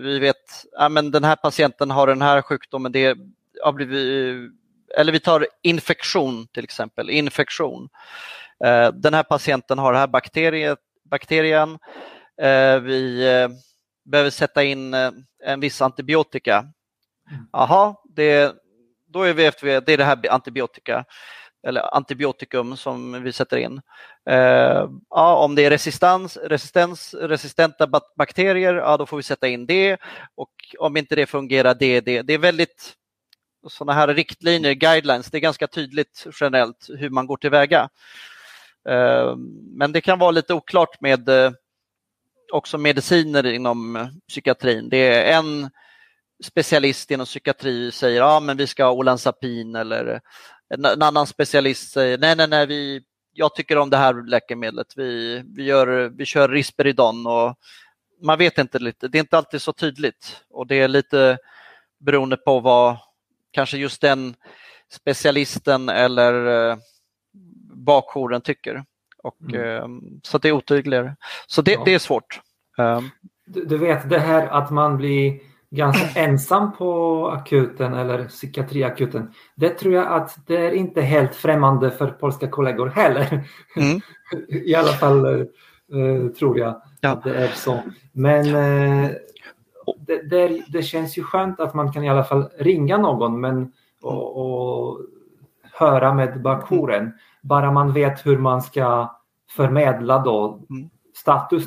vi 0.04 0.20
vet, 0.20 0.66
ja, 0.72 0.90
men 0.90 1.12
den 1.12 1.24
här 1.24 1.36
patienten 1.36 1.92
har 1.92 2.08
den 2.08 2.22
här 2.22 2.42
sjukdomen, 2.42 2.92
det 2.92 3.18
har 3.64 3.74
blivit, 3.74 4.52
eller 4.98 5.12
vi 5.12 5.20
tar 5.20 5.48
infektion 5.62 6.48
till 6.48 6.64
exempel, 6.64 7.10
infektion. 7.10 7.90
Eh, 8.66 8.92
den 8.92 9.14
här 9.14 9.24
patienten 9.24 9.78
har 9.78 9.94
den 9.94 10.00
här 10.00 10.08
bakteriet, 10.08 10.80
bakterien, 11.04 11.80
eh, 12.42 12.80
vi 12.80 13.26
behöver 14.06 14.30
sätta 14.30 14.64
in 14.64 14.94
en 15.44 15.60
viss 15.60 15.82
antibiotika. 15.82 16.66
Jaha, 17.52 17.86
mm. 17.86 17.96
det, 18.04 18.56
då 19.08 19.24
är 19.24 19.34
vi 19.34 19.46
efter, 19.46 19.82
det 19.82 19.94
är 19.94 19.98
det 19.98 20.04
här 20.04 20.32
antibiotika 20.32 21.06
eller 21.68 21.96
antibiotikum 21.96 22.78
som 22.78 23.24
vi 23.24 23.34
sätter 23.34 23.58
in. 23.58 23.82
Eh, 24.30 24.90
ja, 25.10 25.36
om 25.36 25.56
det 25.56 25.66
är 25.66 25.70
resistens, 25.70 26.38
resistens, 26.38 27.14
resistenta 27.14 27.88
bakterier, 28.18 28.74
ja, 28.74 28.98
då 28.98 29.06
får 29.06 29.18
vi 29.18 29.24
sätta 29.24 29.48
in 29.48 29.66
det 29.66 29.98
och 30.36 30.52
om 30.80 30.98
inte 30.98 31.16
det 31.16 31.26
fungerar, 31.26 31.76
det 31.80 32.02
det. 32.02 32.22
Det 32.22 32.34
är 32.34 32.38
väldigt 32.38 32.94
sådana 33.68 33.94
här 33.94 34.08
riktlinjer, 34.08 34.74
guidelines, 34.74 35.32
det 35.32 35.38
är 35.38 35.40
ganska 35.40 35.68
tydligt 35.68 36.28
generellt 36.42 36.90
hur 36.98 37.10
man 37.10 37.28
går 37.28 37.38
tillväga. 37.38 37.90
Eh, 38.90 39.36
men 39.76 39.92
det 39.92 40.02
kan 40.02 40.20
vara 40.20 40.32
lite 40.32 40.54
oklart 40.54 41.02
med 41.02 41.30
eh, 41.30 41.52
också 42.54 42.78
mediciner 42.78 43.46
inom 43.46 44.10
psykiatrin. 44.28 44.90
Det 44.90 44.98
är 44.98 45.38
en 45.38 45.70
specialist 46.44 47.12
inom 47.12 47.26
psykiatri 47.26 47.92
säger 47.92 48.18
ja 48.18 48.40
men 48.40 48.58
vi 48.58 48.68
ska 48.68 48.84
ha 48.84 48.92
Olanzapin 48.92 49.76
eller 49.76 50.22
en, 50.74 51.02
annan 51.02 51.28
specialist 51.28 51.92
säger 51.92 52.18
nej, 52.18 52.36
nej, 52.36 52.48
nej, 52.48 52.68
vi, 52.68 53.02
jag 53.34 53.56
tycker 53.56 53.78
om 53.78 53.90
det 53.90 53.98
här 53.98 54.28
läkemedlet. 54.28 54.88
Vi, 54.96 55.44
vi, 55.56 55.64
gör, 55.64 56.10
vi 56.10 56.26
kör 56.26 56.50
Risperidon 56.50 57.28
och 57.28 57.56
man 58.22 58.38
vet 58.38 58.58
inte 58.58 58.80
lite. 58.80 59.08
Det 59.08 59.18
är 59.18 59.20
inte 59.20 59.38
alltid 59.38 59.62
så 59.62 59.74
tydligt 59.74 60.44
och 60.50 60.68
det 60.68 60.76
är 60.76 60.88
lite 60.88 61.38
beroende 62.00 62.38
på 62.38 62.60
vad 62.60 62.98
kanske 63.52 63.78
just 63.78 64.02
den 64.02 64.36
specialisten 64.90 65.90
eller 65.90 66.70
eh, 66.70 66.78
bakjouren 67.74 68.42
tycker. 68.42 68.84
Och, 69.24 69.42
mm. 69.42 69.62
eh, 69.62 69.88
så 70.24 70.38
det 70.38 70.48
är 70.48 70.52
otydligare. 70.52 71.16
Så 71.48 71.62
det, 71.62 71.72
ja. 71.72 71.82
det 71.86 71.94
är 71.94 72.00
svårt. 72.00 72.42
Um, 72.78 73.10
du, 73.46 73.66
du, 73.66 73.78
vet 73.78 74.10
det 74.10 74.20
här 74.20 74.48
att 74.48 74.72
man 74.72 74.98
blir 74.98 75.40
ganska 75.72 76.20
ensam 76.20 76.72
på 76.72 77.28
akuten 77.30 77.94
eller 77.94 78.28
psykiatriakuten. 78.28 79.34
Det 79.56 79.70
tror 79.70 79.94
jag 79.94 80.08
att 80.08 80.48
det 80.48 80.58
är 80.58 80.72
inte 80.72 81.02
helt 81.02 81.36
främmande 81.36 81.92
för 81.92 82.08
polska 82.08 82.48
kollegor 82.48 82.88
heller. 82.88 83.44
Mm. 83.76 84.02
I 84.48 84.76
alla 84.76 84.92
fall 84.92 85.26
uh, 85.26 86.28
tror 86.40 86.60
jag 86.60 86.82
ja. 87.02 87.10
att 87.10 87.24
det 87.24 87.36
är 87.36 87.48
så. 87.48 87.80
Men 88.12 88.46
uh, 88.48 89.10
det, 90.08 90.30
det, 90.30 90.62
det, 90.68 90.82
känns 90.82 91.18
ju 91.18 91.24
skönt 91.24 91.60
att 91.60 91.74
man 91.74 91.94
kan 91.94 92.04
i 92.04 92.10
alla 92.10 92.24
fall 92.24 92.50
ringa 92.60 92.98
någon 92.98 93.42
men, 93.42 93.72
och, 94.02 94.38
och 94.38 95.00
höra 95.74 96.14
med 96.14 96.42
bakjouren. 96.42 97.14
Bara 97.42 97.72
man 97.72 97.94
vet 97.94 98.26
hur 98.26 98.38
man 98.38 98.62
ska 98.62 99.16
förmedla 99.50 100.20
då 100.20 100.66
mm. 100.70 100.90
status, 101.16 101.64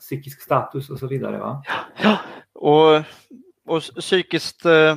psykisk 0.00 0.42
status 0.42 0.90
och 0.90 0.98
så 0.98 1.06
vidare. 1.06 1.38
Va? 1.38 1.62
Ja, 2.02 2.18
och, 2.64 3.02
och 3.66 3.82
psykiskt 3.82 4.64
eh, 4.64 4.96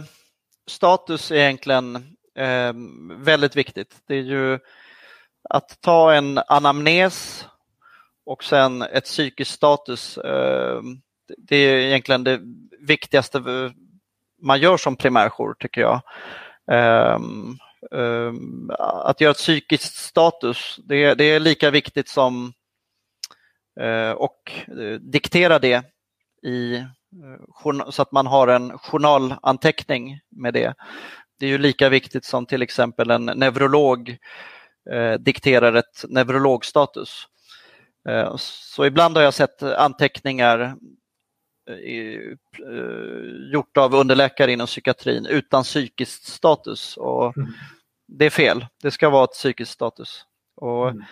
status 0.68 1.32
är 1.32 1.36
egentligen 1.36 1.96
eh, 2.36 2.74
väldigt 3.18 3.56
viktigt. 3.56 4.02
Det 4.08 4.16
är 4.16 4.22
ju 4.22 4.60
att 5.50 5.82
ta 5.82 6.14
en 6.14 6.38
anamnes 6.48 7.46
och 8.26 8.44
sen 8.44 8.82
ett 8.82 9.04
psykiskt 9.04 9.52
status. 9.52 10.18
Eh, 10.18 10.82
det 11.38 11.56
är 11.56 11.78
egentligen 11.78 12.24
det 12.24 12.42
viktigaste 12.80 13.44
man 14.42 14.60
gör 14.60 14.78
som 14.78 14.96
primärjour 14.96 15.54
tycker 15.54 15.82
jag. 15.82 16.02
Eh, 16.72 17.20
eh, 17.92 18.34
att 18.80 19.22
göra 19.22 19.32
ett 19.32 19.38
psykiskt 19.38 19.96
status, 19.96 20.80
det, 20.84 21.14
det 21.14 21.24
är 21.24 21.40
lika 21.40 21.72
viktigt 21.72 22.10
som 22.10 22.54
eh, 23.80 24.12
och 24.12 24.52
eh, 24.68 25.00
diktera 25.00 25.60
det 25.60 25.84
i 26.44 26.84
så 27.92 28.02
att 28.02 28.12
man 28.12 28.28
har 28.28 28.48
en 28.48 28.78
journalanteckning 28.78 30.20
med 30.30 30.54
det. 30.54 30.74
Det 31.40 31.46
är 31.46 31.50
ju 31.50 31.58
lika 31.58 31.90
viktigt 31.90 32.26
som 32.26 32.46
till 32.46 32.62
exempel 32.62 33.12
en 33.12 33.26
neurolog 33.26 34.18
eh, 34.92 35.14
dikterar 35.14 35.74
ett 35.74 36.06
neurologstatus. 36.08 37.28
Eh, 38.10 38.36
så 38.38 38.86
ibland 38.86 39.18
har 39.18 39.24
jag 39.24 39.34
sett 39.34 39.64
anteckningar 39.64 40.76
i, 41.84 42.16
eh, 42.16 43.52
gjort 43.54 43.78
av 43.78 43.96
underläkare 43.96 44.52
inom 44.52 44.68
psykiatrin 44.68 45.26
utan 45.26 45.64
psykisk 45.64 46.28
status. 46.28 46.98
Och 46.98 47.38
mm. 47.38 47.54
Det 48.08 48.26
är 48.26 48.30
fel, 48.30 48.66
det 48.82 48.92
ska 48.92 49.10
vara 49.10 49.24
ett 49.24 49.32
psykiskt 49.32 49.72
status. 49.72 50.26
Och, 50.56 50.90
mm. 50.90 51.04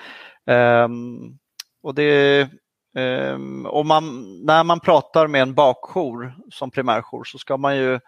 Ehm, 0.46 1.38
och 1.84 1.96
det 1.96 2.50
Um, 2.96 3.66
och 3.66 3.86
man, 3.86 4.36
när 4.46 4.64
man 4.64 4.80
pratar 4.80 5.28
med 5.28 5.42
en 5.42 5.54
bakjour 5.54 6.36
som 6.52 6.72
primärjour 6.72 7.24
så 7.24 7.38
ska 7.38 7.58
man 7.58 7.78
ju 7.78 8.00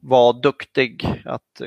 vara 0.00 0.32
duktig 0.32 1.22
att 1.24 1.60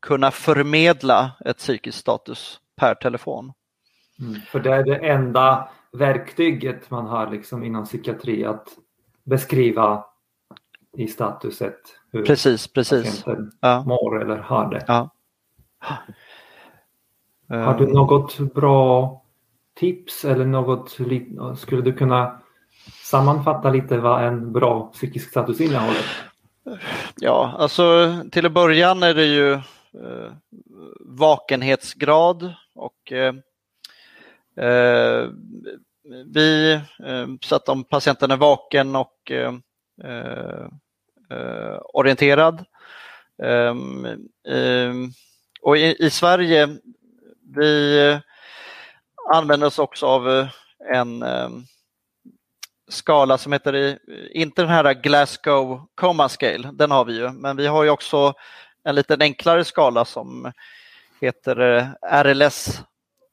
kunna 0.00 0.30
förmedla 0.30 1.30
ett 1.44 1.58
psykisk 1.58 1.98
status 1.98 2.60
per 2.76 2.94
telefon. 2.94 3.52
Mm, 4.20 4.40
för 4.40 4.60
det 4.60 4.74
är 4.74 4.84
det 4.84 4.96
enda 4.96 5.68
verktyget 5.92 6.90
man 6.90 7.06
har 7.06 7.30
liksom 7.30 7.64
inom 7.64 7.84
psykiatri 7.84 8.44
att 8.44 8.68
beskriva 9.24 10.04
i 10.96 11.06
statuset 11.06 11.78
hur 12.12 12.24
precis, 12.24 12.68
precis. 12.68 13.24
patienten 13.24 13.52
ja. 13.60 13.84
mår 13.86 14.22
eller 14.22 14.36
har 14.36 14.70
det. 14.70 14.84
Ja. 14.86 15.10
Har 17.48 17.78
du 17.78 17.86
något 17.86 18.38
bra 18.38 19.22
tips 19.78 20.24
eller 20.24 20.44
något, 20.44 20.90
skulle 21.58 21.82
du 21.82 21.92
kunna 21.92 22.40
sammanfatta 23.02 23.70
lite 23.70 23.98
vad 23.98 24.24
en 24.24 24.52
bra 24.52 24.90
psykisk 24.92 25.30
status 25.30 25.60
innehåller? 25.60 26.02
Ja, 27.16 27.54
alltså 27.58 28.16
till 28.30 28.46
att 28.46 28.52
början 28.52 29.02
är 29.02 29.14
det 29.14 29.26
ju 29.26 29.52
eh, 29.52 30.32
vakenhetsgrad 31.00 32.54
och 32.74 33.12
eh, 33.12 33.34
eh 34.64 35.28
vi, 36.26 36.72
eh, 37.06 37.26
så 37.40 37.56
att 37.56 37.68
om 37.68 37.84
patienten 37.84 38.30
är 38.30 38.36
vaken 38.36 38.96
och 38.96 39.30
eh, 39.30 39.54
eh, 40.04 40.66
eh 41.30 41.78
orienterad. 41.94 42.64
Eh, 43.42 43.74
eh, 44.54 44.94
och 45.62 45.76
i, 45.76 45.96
i, 45.98 46.10
Sverige, 46.10 46.68
vi 47.54 48.20
använder 49.28 49.66
oss 49.66 49.78
också 49.78 50.06
av 50.06 50.30
eh, 50.30 50.48
en 50.92 51.22
ehm, 51.22 51.64
skala 52.88 53.38
som 53.38 53.52
heter, 53.52 53.74
eh, 53.74 53.96
inte 54.30 54.62
den 54.62 54.70
här 54.70 54.94
Glasgow 54.94 55.86
Coma 55.94 56.28
Scale, 56.28 56.70
den 56.72 56.90
har 56.90 57.04
vi 57.04 57.16
ju, 57.16 57.32
men 57.32 57.56
vi 57.56 57.66
har 57.66 57.84
ju 57.84 57.90
också 57.90 58.34
en 58.84 58.94
lite 58.94 59.16
enklare 59.20 59.64
skala 59.64 60.04
som 60.04 60.52
heter 61.20 61.60
eh, 61.60 62.22
RLS 62.22 62.80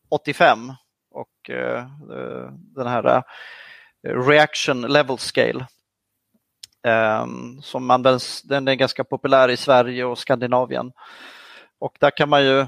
85 0.10 0.74
och 1.12 1.30
den 2.76 2.88
här 2.88 3.24
Reaction 4.04 4.82
Level 4.82 5.18
Scale 5.18 5.68
ehm, 6.88 7.62
som 7.62 7.92
används, 7.92 8.42
den 8.42 8.68
är 8.68 8.76
ganska 8.76 9.04
populär 9.04 9.50
i 9.50 9.58
Sverige 9.58 10.06
och 10.06 10.20
Skandinavien. 10.20 10.92
Och 11.80 11.98
där 12.00 12.12
kan 12.18 12.30
man 12.30 12.44
ju 12.44 12.66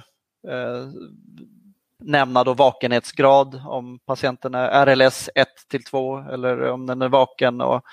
nämna 1.99 2.43
då 2.43 2.53
vakenhetsgrad 2.53 3.61
om 3.65 3.99
patienten 3.99 4.55
är 4.55 4.85
RLS 4.85 5.29
1 5.35 5.47
till 5.69 5.83
2 5.83 6.17
eller 6.17 6.69
om 6.69 6.85
den 6.85 7.01
är 7.01 7.09
vaken. 7.09 7.61
Och, 7.61 7.83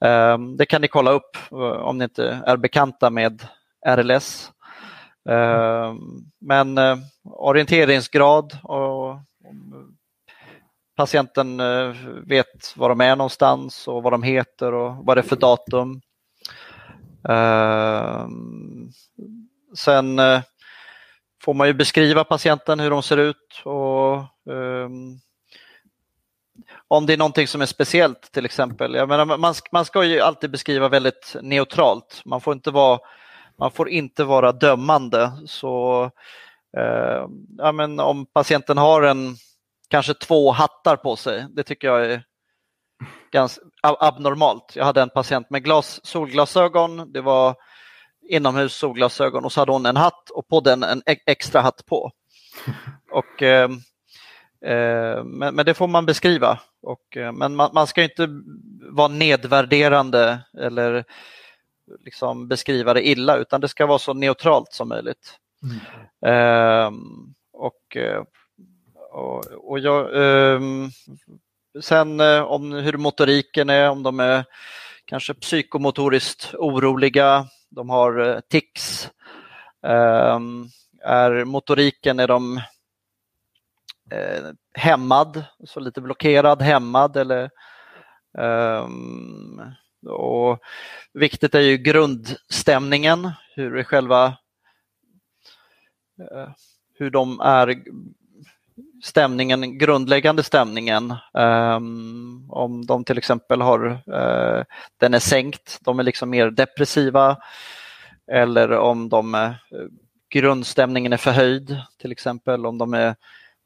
um, 0.00 0.56
det 0.56 0.66
kan 0.66 0.80
ni 0.80 0.88
kolla 0.88 1.10
upp 1.10 1.36
eh, 1.50 1.58
om 1.58 1.98
ni 1.98 2.04
inte 2.04 2.42
är 2.46 2.56
bekanta 2.56 3.10
med 3.10 3.46
RLS. 3.86 4.52
Um, 5.28 5.34
ehm, 5.34 5.98
men 6.40 6.78
uh, 6.78 6.98
orienteringsgrad 7.24 8.58
och 8.62 9.16
patienten 10.96 11.60
uh, 11.60 11.96
vet 12.26 12.76
var 12.76 12.88
de 12.88 13.00
är 13.00 13.16
någonstans 13.16 13.88
och 13.88 14.02
vad 14.02 14.12
de 14.12 14.22
heter 14.22 14.72
och 14.72 15.06
vad 15.06 15.16
det 15.16 15.20
är 15.20 15.28
för 15.28 15.36
datum. 15.36 16.00
Ehm, 17.28 18.90
sen 19.76 20.20
får 21.44 21.54
man 21.54 21.66
ju 21.66 21.74
beskriva 21.74 22.24
patienten, 22.24 22.80
hur 22.80 22.90
de 22.90 23.02
ser 23.02 23.16
ut 23.16 23.62
och 23.64 24.16
um, 24.52 25.20
om 26.88 27.06
det 27.06 27.12
är 27.12 27.16
någonting 27.16 27.48
som 27.48 27.62
är 27.62 27.66
speciellt 27.66 28.32
till 28.32 28.44
exempel. 28.44 28.94
Jag 28.94 29.08
menar, 29.08 29.24
man, 29.38 29.54
man 29.72 29.84
ska 29.84 30.04
ju 30.04 30.20
alltid 30.20 30.50
beskriva 30.50 30.88
väldigt 30.88 31.36
neutralt. 31.42 32.22
Man 32.24 32.40
får 32.40 32.54
inte 32.54 32.70
vara, 32.70 32.98
man 33.58 33.70
får 33.70 33.88
inte 33.88 34.24
vara 34.24 34.52
dömande. 34.52 35.32
Så 35.46 36.02
uh, 36.78 37.26
ja, 37.58 37.72
men 37.72 38.00
om 38.00 38.26
patienten 38.26 38.78
har 38.78 39.02
en 39.02 39.36
kanske 39.88 40.14
två 40.14 40.50
hattar 40.50 40.96
på 40.96 41.16
sig, 41.16 41.46
det 41.50 41.62
tycker 41.62 41.88
jag 41.88 42.06
är 42.06 42.22
ganska 43.32 43.62
abnormalt. 43.82 44.72
Jag 44.76 44.84
hade 44.84 45.02
en 45.02 45.10
patient 45.10 45.50
med 45.50 45.64
glas, 45.64 46.00
solglasögon. 46.04 47.12
Det 47.12 47.20
var 47.20 47.54
inomhus 48.28 48.74
solglasögon 48.74 49.44
och 49.44 49.52
så 49.52 49.60
hade 49.60 49.72
hon 49.72 49.86
en 49.86 49.96
hatt 49.96 50.30
och 50.30 50.48
på 50.48 50.60
den 50.60 50.82
en 50.82 51.02
extra 51.06 51.60
hatt 51.60 51.86
på. 51.86 52.12
Och, 53.10 53.42
eh, 53.42 53.70
eh, 54.64 55.24
men, 55.24 55.54
men, 55.54 55.66
det 55.66 55.74
får 55.74 55.88
man 55.88 56.06
beskriva. 56.06 56.58
Och, 56.82 57.16
eh, 57.16 57.32
men 57.32 57.56
man, 57.56 57.70
man, 57.74 57.86
ska 57.86 58.02
inte 58.02 58.28
vara 58.90 59.08
nedvärderande 59.08 60.40
eller 60.58 61.04
liksom 62.04 62.48
beskriva 62.48 62.94
det 62.94 63.08
illa 63.08 63.36
utan 63.36 63.60
det 63.60 63.68
ska 63.68 63.86
vara 63.86 63.98
så 63.98 64.14
neutralt 64.14 64.72
som 64.72 64.88
möjligt. 64.88 65.38
Mm. 65.62 65.80
Ehm, 66.26 67.34
och, 67.52 67.96
eh, 67.96 68.22
och, 69.12 69.44
och 69.46 69.78
jag, 69.78 70.24
ehm, 70.24 70.90
sen 71.80 72.20
om 72.20 72.72
hur 72.72 72.96
motoriken 72.96 73.70
är, 73.70 73.90
om 73.90 74.02
de 74.02 74.20
är 74.20 74.44
kanske 75.04 75.34
psykomotoriskt 75.34 76.54
oroliga, 76.54 77.46
de 77.74 77.90
har 77.90 78.18
eh, 78.18 78.40
tics. 78.40 79.10
Ehm, 79.86 80.68
är 81.04 81.44
motoriken 81.44 82.20
är 82.20 82.28
de 82.28 82.56
eh, 84.10 84.44
hämmad, 84.74 85.44
så 85.64 85.80
lite 85.80 86.00
blockerad, 86.00 86.62
hämmad 86.62 87.16
eller 87.16 87.50
um, 88.38 89.62
och 90.06 90.58
viktigt 91.12 91.54
är 91.54 91.60
ju 91.60 91.76
grundstämningen, 91.76 93.30
hur 93.54 93.76
är 93.76 93.84
själva 93.84 94.26
uh, 96.20 96.48
hur 96.94 97.10
de 97.10 97.40
är 97.40 97.84
stämningen, 99.04 99.78
grundläggande 99.78 100.42
stämningen. 100.42 101.14
Um, 101.32 102.50
om 102.50 102.86
de 102.86 103.04
till 103.04 103.18
exempel 103.18 103.60
har, 103.60 103.86
uh, 103.90 104.64
den 105.00 105.14
är 105.14 105.18
sänkt, 105.18 105.78
de 105.80 105.98
är 105.98 106.02
liksom 106.02 106.30
mer 106.30 106.50
depressiva. 106.50 107.36
Eller 108.32 108.70
om 108.70 109.08
de, 109.08 109.34
uh, 109.34 109.50
grundstämningen 110.30 111.12
är 111.12 111.16
förhöjd, 111.16 111.80
till 112.00 112.12
exempel 112.12 112.66
om 112.66 112.78
de 112.78 112.94
är 112.94 113.16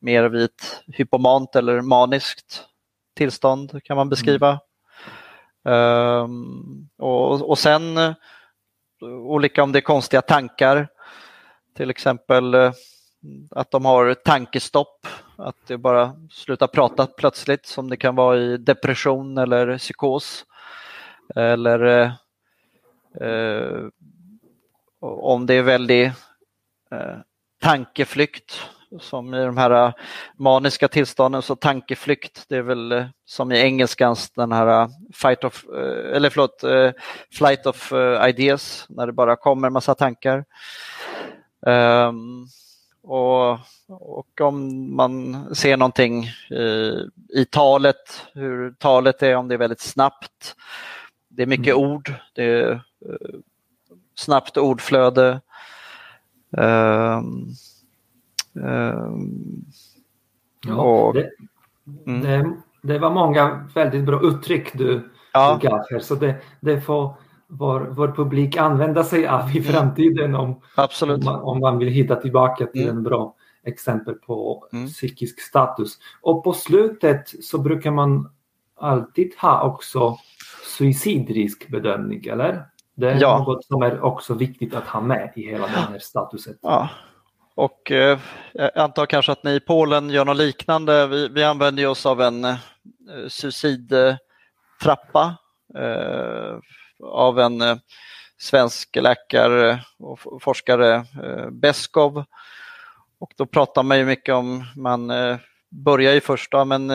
mer 0.00 0.24
vid 0.24 0.44
ett 0.44 0.82
hypomant 0.86 1.56
eller 1.56 1.80
maniskt 1.80 2.64
tillstånd 3.16 3.80
kan 3.84 3.96
man 3.96 4.08
beskriva. 4.08 4.60
Mm. 5.64 5.78
Um, 5.78 6.88
och, 6.98 7.50
och 7.50 7.58
sen 7.58 7.98
uh, 7.98 8.14
olika 9.02 9.62
om 9.62 9.72
det 9.72 9.78
är 9.78 9.80
konstiga 9.80 10.22
tankar. 10.22 10.88
Till 11.76 11.90
exempel 11.90 12.54
att 13.50 13.70
de 13.70 13.84
har 13.84 14.14
tankestopp, 14.14 15.06
att 15.36 15.56
det 15.66 15.78
bara 15.78 16.12
slutar 16.30 16.66
prata 16.66 17.06
plötsligt 17.06 17.66
som 17.66 17.90
det 17.90 17.96
kan 17.96 18.16
vara 18.16 18.38
i 18.38 18.56
depression 18.56 19.38
eller 19.38 19.78
psykos. 19.78 20.44
Eller 21.34 22.04
eh, 23.20 23.86
om 25.00 25.46
det 25.46 25.54
är 25.54 25.62
väldigt 25.62 26.12
eh, 26.90 27.16
tankeflykt 27.62 28.60
som 29.00 29.34
i 29.34 29.44
de 29.44 29.56
här 29.56 29.92
maniska 30.36 30.88
tillstånden 30.88 31.42
så 31.42 31.56
tankeflykt 31.56 32.44
det 32.48 32.56
är 32.56 32.62
väl 32.62 32.92
eh, 32.92 33.06
som 33.24 33.52
i 33.52 33.60
engelskans 33.60 34.30
den 34.30 34.52
här 34.52 34.82
eh, 34.82 34.88
fight 35.14 35.44
of, 35.44 35.64
eh, 35.64 36.16
eller 36.16 36.30
förlåt, 36.30 36.64
flight 37.32 37.66
of 37.66 37.92
ideas 38.28 38.86
när 38.88 39.06
det 39.06 39.12
bara 39.12 39.36
kommer 39.36 39.70
massa 39.70 39.94
tankar. 39.94 40.44
Um, 41.66 42.48
och, 43.08 43.58
och 43.88 44.40
om 44.40 44.96
man 44.96 45.46
ser 45.54 45.76
någonting 45.76 46.24
i, 46.50 46.94
i 47.28 47.44
talet, 47.50 48.26
hur 48.34 48.72
talet 48.72 49.22
är, 49.22 49.36
om 49.36 49.48
det 49.48 49.54
är 49.54 49.58
väldigt 49.58 49.80
snabbt. 49.80 50.56
Det 51.28 51.42
är 51.42 51.46
mycket 51.46 51.76
mm. 51.76 51.90
ord, 51.90 52.14
det 52.34 52.44
är 52.44 52.70
uh, 52.72 52.80
snabbt 54.14 54.56
ordflöde. 54.56 55.40
Um, 56.50 57.48
um, 58.52 59.64
ja, 60.66 60.74
och, 60.74 61.14
det, 61.14 61.30
mm. 62.06 62.20
det, 62.22 62.56
det, 62.82 62.98
var 62.98 63.10
många 63.10 63.68
väldigt 63.74 64.04
bra 64.04 64.20
uttryck 64.22 64.78
du, 64.78 65.10
ja. 65.32 65.58
du 65.60 65.68
gav 65.68 65.84
här, 65.90 65.98
så 65.98 66.14
det, 66.14 66.36
det 66.60 66.80
får 66.80 67.14
vår, 67.48 67.80
vår 67.80 68.08
publik 68.08 68.56
använda 68.56 69.04
sig 69.04 69.26
av 69.26 69.56
i 69.56 69.58
mm. 69.58 69.72
framtiden 69.72 70.34
om, 70.34 70.60
Absolut. 70.74 71.18
om, 71.18 71.24
man, 71.24 71.40
om 71.40 71.60
man 71.60 71.78
vill 71.78 71.88
hitta 71.88 72.16
tillbaka 72.16 72.66
till 72.66 72.82
mm. 72.82 72.96
en 72.96 73.02
bra 73.02 73.34
exempel 73.64 74.14
på 74.14 74.68
mm. 74.72 74.88
psykisk 74.88 75.40
status. 75.40 75.98
Och 76.20 76.44
på 76.44 76.52
slutet 76.52 77.44
så 77.44 77.58
brukar 77.58 77.90
man 77.90 78.30
alltid 78.76 79.32
ha 79.40 79.62
också 79.62 80.18
suicidriskbedömning, 80.76 82.26
eller? 82.26 82.64
Det 82.94 83.10
är 83.10 83.20
ja. 83.20 83.38
något 83.38 83.64
som 83.64 83.82
är 83.82 84.00
också 84.00 84.34
viktigt 84.34 84.74
att 84.74 84.86
ha 84.86 85.00
med 85.00 85.32
i 85.36 85.42
hela 85.42 85.66
den 85.66 85.74
här 85.74 85.98
statuset. 85.98 86.58
Ja. 86.62 86.88
Och 87.54 87.90
eh, 87.90 88.18
jag 88.52 88.78
antar 88.78 89.06
kanske 89.06 89.32
att 89.32 89.44
ni 89.44 89.50
i 89.50 89.60
Polen 89.60 90.10
gör 90.10 90.24
något 90.24 90.36
liknande. 90.36 91.06
Vi, 91.06 91.28
vi 91.28 91.44
använder 91.44 91.86
oss 91.86 92.06
av 92.06 92.20
en 92.20 92.44
eh, 92.44 92.56
suicidtrappa 93.28 95.36
eh, 95.74 96.58
av 97.02 97.38
en 97.38 97.60
eh, 97.60 97.76
svensk 98.38 98.96
läkare 98.96 99.70
eh, 99.70 99.78
och 99.98 100.42
forskare 100.42 100.94
eh, 100.94 101.50
Beskov. 101.50 102.24
Och 103.20 103.32
då 103.36 103.46
pratar 103.46 103.82
man 103.82 103.98
ju 103.98 104.04
mycket 104.04 104.34
om, 104.34 104.64
man 104.76 105.10
eh, 105.10 105.36
börjar 105.70 106.12
ju 106.12 106.20
först 106.20 106.52
då, 106.52 106.64
men 106.64 106.88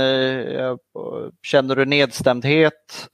känner 1.43 1.75
du 1.75 1.85
nedstämdhet? 1.85 3.09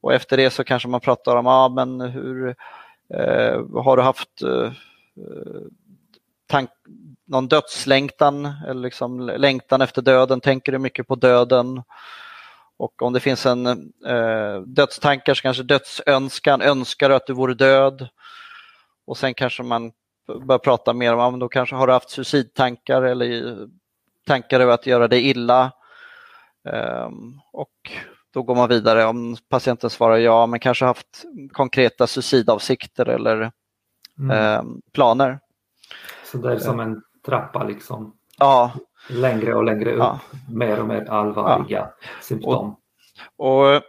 Och 0.00 0.14
efter 0.14 0.36
det 0.36 0.50
så 0.50 0.64
kanske 0.64 0.88
man 0.88 1.00
pratar 1.00 1.36
om, 1.36 1.46
ja 1.46 1.68
men 1.68 2.00
hur 2.00 2.54
har 3.82 3.96
du 3.96 4.02
haft 4.02 4.28
tank, 6.46 6.70
någon 7.26 7.48
dödslängtan 7.48 8.52
eller 8.68 8.82
liksom 8.82 9.20
längtan 9.20 9.80
efter 9.80 10.02
döden, 10.02 10.40
tänker 10.40 10.72
du 10.72 10.78
mycket 10.78 11.08
på 11.08 11.14
döden? 11.14 11.82
Och 12.80 13.02
om 13.02 13.12
det 13.12 13.20
finns 13.20 13.46
en 13.46 13.66
eh, 14.06 14.60
dödstankar 14.66 15.34
så 15.34 15.42
kanske 15.42 15.62
dödsönskan, 15.62 16.62
önskar 16.62 17.10
att 17.10 17.26
du 17.26 17.32
vore 17.32 17.54
död? 17.54 18.08
Och 19.06 19.16
sen 19.16 19.34
kanske 19.34 19.62
man 19.62 19.92
börjar 20.46 20.58
prata 20.58 20.92
mer 20.92 21.14
om, 21.14 21.38
då 21.38 21.48
kanske 21.48 21.76
har 21.76 21.86
du 21.86 21.92
haft 21.92 22.10
suicidtankar 22.10 23.02
eller 23.02 23.56
tankar 24.26 24.60
över 24.60 24.72
att 24.72 24.86
göra 24.86 25.08
dig 25.08 25.30
illa? 25.30 25.72
Um, 26.64 27.40
och 27.52 27.92
då 28.30 28.42
går 28.42 28.54
man 28.54 28.68
vidare 28.68 29.04
om 29.04 29.36
patienten 29.48 29.90
svarar 29.90 30.16
ja, 30.16 30.46
men 30.46 30.60
kanske 30.60 30.84
haft 30.84 31.24
konkreta 31.52 32.06
suicidavsikter 32.06 33.08
eller 33.08 33.52
mm. 34.18 34.58
um, 34.60 34.82
planer. 34.92 35.40
Så 36.24 36.38
det 36.38 36.52
är 36.52 36.58
som 36.58 36.80
en 36.80 37.02
trappa 37.26 37.64
liksom. 37.64 38.16
Ja. 38.38 38.72
Längre 39.08 39.54
och 39.54 39.64
längre 39.64 39.92
upp, 39.92 39.98
ja. 39.98 40.20
mer 40.52 40.80
och 40.80 40.88
mer 40.88 41.10
allvarliga 41.10 41.78
ja. 41.78 42.08
symptom. 42.22 42.76
Och, 43.36 43.74
och, 43.74 43.82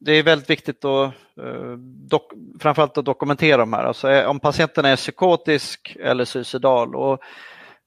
det 0.00 0.12
är 0.12 0.22
väldigt 0.22 0.50
viktigt 0.50 0.84
att 0.84 1.12
eh, 1.40 1.72
dok, 2.10 2.32
framförallt 2.60 2.98
att 2.98 3.04
dokumentera 3.04 3.56
de 3.56 3.72
här. 3.72 3.84
Alltså, 3.84 4.26
om 4.26 4.40
patienten 4.40 4.84
är 4.84 4.96
psykotisk 4.96 5.96
eller 6.00 6.24
suicidal 6.24 6.96
och 6.96 7.20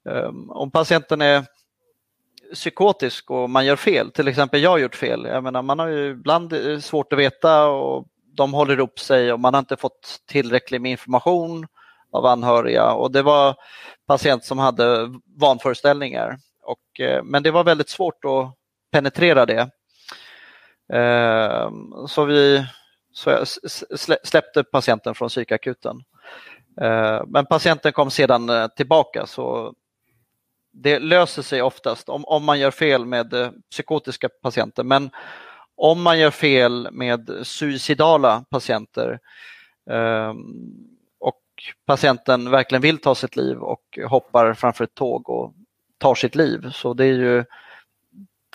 um, 0.10 0.50
om 0.50 0.72
patienten 0.72 1.22
är 1.22 1.46
psykotisk 2.54 3.32
och 3.32 3.50
man 3.50 3.65
gör 3.65 3.76
fel, 3.76 4.12
till 4.12 4.28
exempel 4.28 4.62
jag 4.62 4.70
har 4.70 4.78
gjort 4.78 4.96
fel. 4.96 5.26
Jag 5.26 5.44
menar, 5.44 5.62
man 5.62 5.80
har 5.80 5.88
ju 5.88 6.12
ibland 6.12 6.54
svårt 6.82 7.13
att 7.13 7.20
veta 7.20 7.67
och 7.67 8.06
de 8.34 8.54
håller 8.54 8.80
upp 8.80 9.00
sig 9.00 9.34
och 9.34 9.39
man 9.39 9.54
har 9.54 9.60
inte 9.60 9.78
fått 9.78 10.20
tillräckligt 10.28 10.82
med 10.82 10.91
information 10.91 11.67
av 12.12 12.26
anhöriga 12.26 12.91
och 12.91 13.12
det 13.12 13.22
var 13.22 13.56
patient 14.08 14.44
som 14.44 14.60
hade 14.60 15.13
vanföreställningar. 15.39 16.38
Och, 16.62 17.00
eh, 17.00 17.24
men 17.24 17.43
det 17.43 17.52
var 17.52 17.63
väldigt 17.63 17.89
svårt 17.89 18.26
att 18.26 18.56
penetrera 18.91 19.45
det. 19.45 19.69
Eh, 20.93 21.71
så 22.08 22.26
vi 22.26 22.65
så 23.13 23.30
jag 23.30 23.47
släppte 24.24 24.63
patienten 24.63 25.15
från 25.15 25.30
psykakuten. 25.30 26.04
Eh, 26.82 27.21
men 27.28 27.45
patienten 27.45 27.93
kom 27.93 28.12
sedan 28.12 28.50
eh, 28.50 28.67
tillbaka 28.67 29.26
så 29.26 29.74
det 30.74 31.00
löser 31.00 31.41
sig 31.41 31.62
oftast 31.62 32.10
om, 32.10 32.26
om 32.26 32.45
man 32.45 32.60
gör 32.60 32.71
fel 32.71 33.06
med 33.06 33.34
eh, 33.34 33.52
psykotiska 33.71 34.30
patienter. 34.41 34.84
Men 34.84 35.10
om 35.76 36.02
man 36.02 36.19
gör 36.19 36.32
fel 36.32 36.88
med 36.91 37.30
suicidala 37.43 38.45
patienter 38.50 39.19
eh, 39.89 40.34
och 41.19 41.41
patienten 41.86 42.50
verkligen 42.50 42.82
vill 42.82 42.97
ta 42.97 43.15
sitt 43.15 43.36
liv 43.36 43.58
och 43.58 44.00
hoppar 44.08 44.54
framför 44.54 44.84
ett 44.84 44.95
tåg 44.95 45.30
och 45.30 45.54
tar 46.01 46.15
sitt 46.15 46.35
liv. 46.35 46.69
Så 46.71 46.93
det 46.93 47.05
är 47.05 47.13
ju 47.13 47.43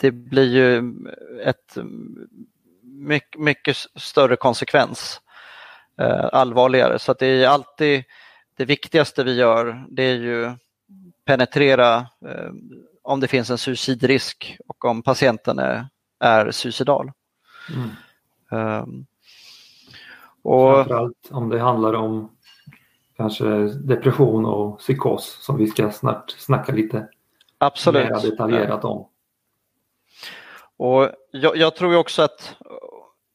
det 0.00 0.10
blir 0.10 0.54
ju 0.54 0.94
ett 1.44 1.76
mycket, 2.82 3.40
mycket 3.40 3.76
större 3.94 4.36
konsekvens, 4.36 5.20
eh, 6.00 6.28
allvarligare. 6.32 6.98
Så 6.98 7.12
det 7.12 7.26
är 7.26 7.48
alltid 7.48 8.04
det 8.56 8.64
viktigaste 8.64 9.24
vi 9.24 9.34
gör, 9.34 9.86
det 9.88 10.02
är 10.02 10.14
ju 10.14 10.52
penetrera 11.24 11.96
eh, 11.98 12.50
om 13.02 13.20
det 13.20 13.28
finns 13.28 13.50
en 13.50 13.58
suicidrisk 13.58 14.58
och 14.68 14.84
om 14.84 15.02
patienten 15.02 15.58
är, 15.58 15.88
är 16.20 16.50
suicidal. 16.50 17.12
Mm. 17.74 17.90
Um, 18.82 19.06
och, 20.42 20.74
Framförallt 20.74 21.28
om 21.30 21.48
det 21.48 21.60
handlar 21.60 21.94
om 21.94 22.30
kanske 23.16 23.44
depression 23.68 24.46
och 24.46 24.78
psykos 24.78 25.38
som 25.40 25.56
vi 25.56 25.66
ska 25.66 25.90
snart 25.90 26.30
snacka 26.30 26.72
lite 26.72 27.08
Absolut. 27.58 28.10
mer 28.10 28.30
detaljerat 28.30 28.84
om. 28.84 29.08
Och 30.76 31.10
jag, 31.30 31.56
jag 31.56 31.76
tror 31.76 31.96
också 31.96 32.22
att 32.22 32.56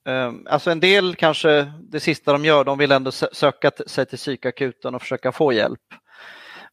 um, 0.06 0.48
alltså 0.50 0.72
en 0.72 0.80
del 0.80 1.16
kanske 1.16 1.74
det 1.80 2.00
sista 2.00 2.32
de 2.32 2.46
gör, 2.46 2.64
de 2.64 2.78
vill 2.78 2.92
ändå 2.92 3.12
söka 3.12 3.72
sig 3.88 4.06
till 4.06 4.18
psykakuten 4.18 4.96
och 4.96 5.02
försöka 5.02 5.32
få 5.32 5.54
hjälp. 5.54 5.82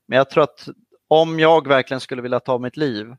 Men 0.06 0.16
jag 0.16 0.30
tror 0.30 0.44
att 0.44 0.68
om 1.08 1.40
jag 1.40 1.68
verkligen 1.68 2.00
skulle 2.00 2.22
vilja 2.22 2.40
ta 2.40 2.58
mitt 2.58 2.76
liv, 2.76 3.14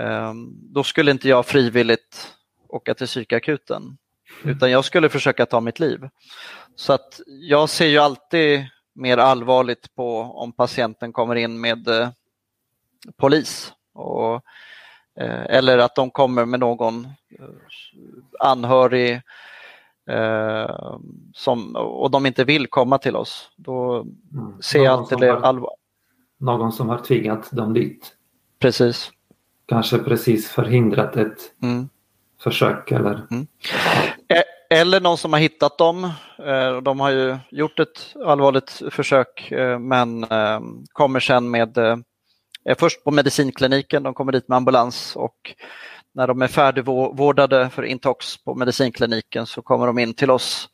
um, 0.00 0.58
då 0.62 0.82
skulle 0.82 1.10
inte 1.10 1.28
jag 1.28 1.46
frivilligt 1.46 2.34
åka 2.68 2.94
till 2.94 3.06
psykakuten. 3.06 3.98
Utan 4.44 4.70
jag 4.70 4.84
skulle 4.84 5.08
försöka 5.08 5.46
ta 5.46 5.60
mitt 5.60 5.80
liv. 5.80 6.08
Så 6.74 6.92
att 6.92 7.20
jag 7.26 7.68
ser 7.68 7.86
ju 7.86 7.98
alltid 7.98 8.66
mer 8.94 9.18
allvarligt 9.18 9.94
på 9.94 10.20
om 10.20 10.52
patienten 10.52 11.12
kommer 11.12 11.34
in 11.34 11.60
med 11.60 11.88
eh, 11.88 12.08
polis. 13.16 13.72
Och, 13.92 14.34
eh, 15.20 15.44
eller 15.48 15.78
att 15.78 15.94
de 15.94 16.10
kommer 16.10 16.44
med 16.44 16.60
någon 16.60 17.04
eh, 17.04 17.44
anhörig 18.40 19.22
eh, 20.10 20.90
som, 21.34 21.76
och 21.76 22.10
de 22.10 22.26
inte 22.26 22.44
vill 22.44 22.66
komma 22.66 22.98
till 22.98 23.16
oss. 23.16 23.50
Då 23.56 23.94
mm. 23.94 24.62
ser 24.62 24.84
jag 24.84 24.92
alltid 24.92 25.18
det 25.18 25.38
allvar. 25.38 25.74
Någon 26.38 26.72
som 26.72 26.88
har 26.88 26.98
tvingat 26.98 27.50
dem 27.50 27.74
dit. 27.74 28.12
Precis. 28.58 29.10
Kanske 29.66 29.98
precis 29.98 30.48
förhindrat 30.48 31.16
ett 31.16 31.62
mm. 31.62 31.88
försök 32.42 32.92
eller... 32.92 33.26
Mm. 33.30 33.46
Eller 34.72 35.00
någon 35.00 35.18
som 35.18 35.32
har 35.32 35.40
hittat 35.40 35.78
dem. 35.78 36.10
De 36.82 37.00
har 37.00 37.10
ju 37.10 37.38
gjort 37.50 37.78
ett 37.78 38.14
allvarligt 38.24 38.82
försök 38.90 39.52
men 39.78 40.26
kommer 40.92 41.20
sen 41.20 41.50
med, 41.50 41.78
Eh, 42.64 42.76
först 42.78 43.04
på 43.04 43.10
medicinkliniken, 43.10 44.02
de 44.02 44.14
kommer 44.14 44.32
dit 44.32 44.48
med 44.48 44.56
ambulans 44.56 45.16
och 45.16 45.54
när 46.12 46.26
de 46.26 46.42
är 46.42 46.48
färdigvårdade 46.48 47.70
för 47.70 47.82
intox 47.82 48.44
på 48.44 48.54
medicinkliniken 48.54 49.46
så 49.46 49.62
kommer 49.62 49.86
de 49.86 49.98
in 49.98 50.14
till 50.14 50.30
oss 50.30 50.68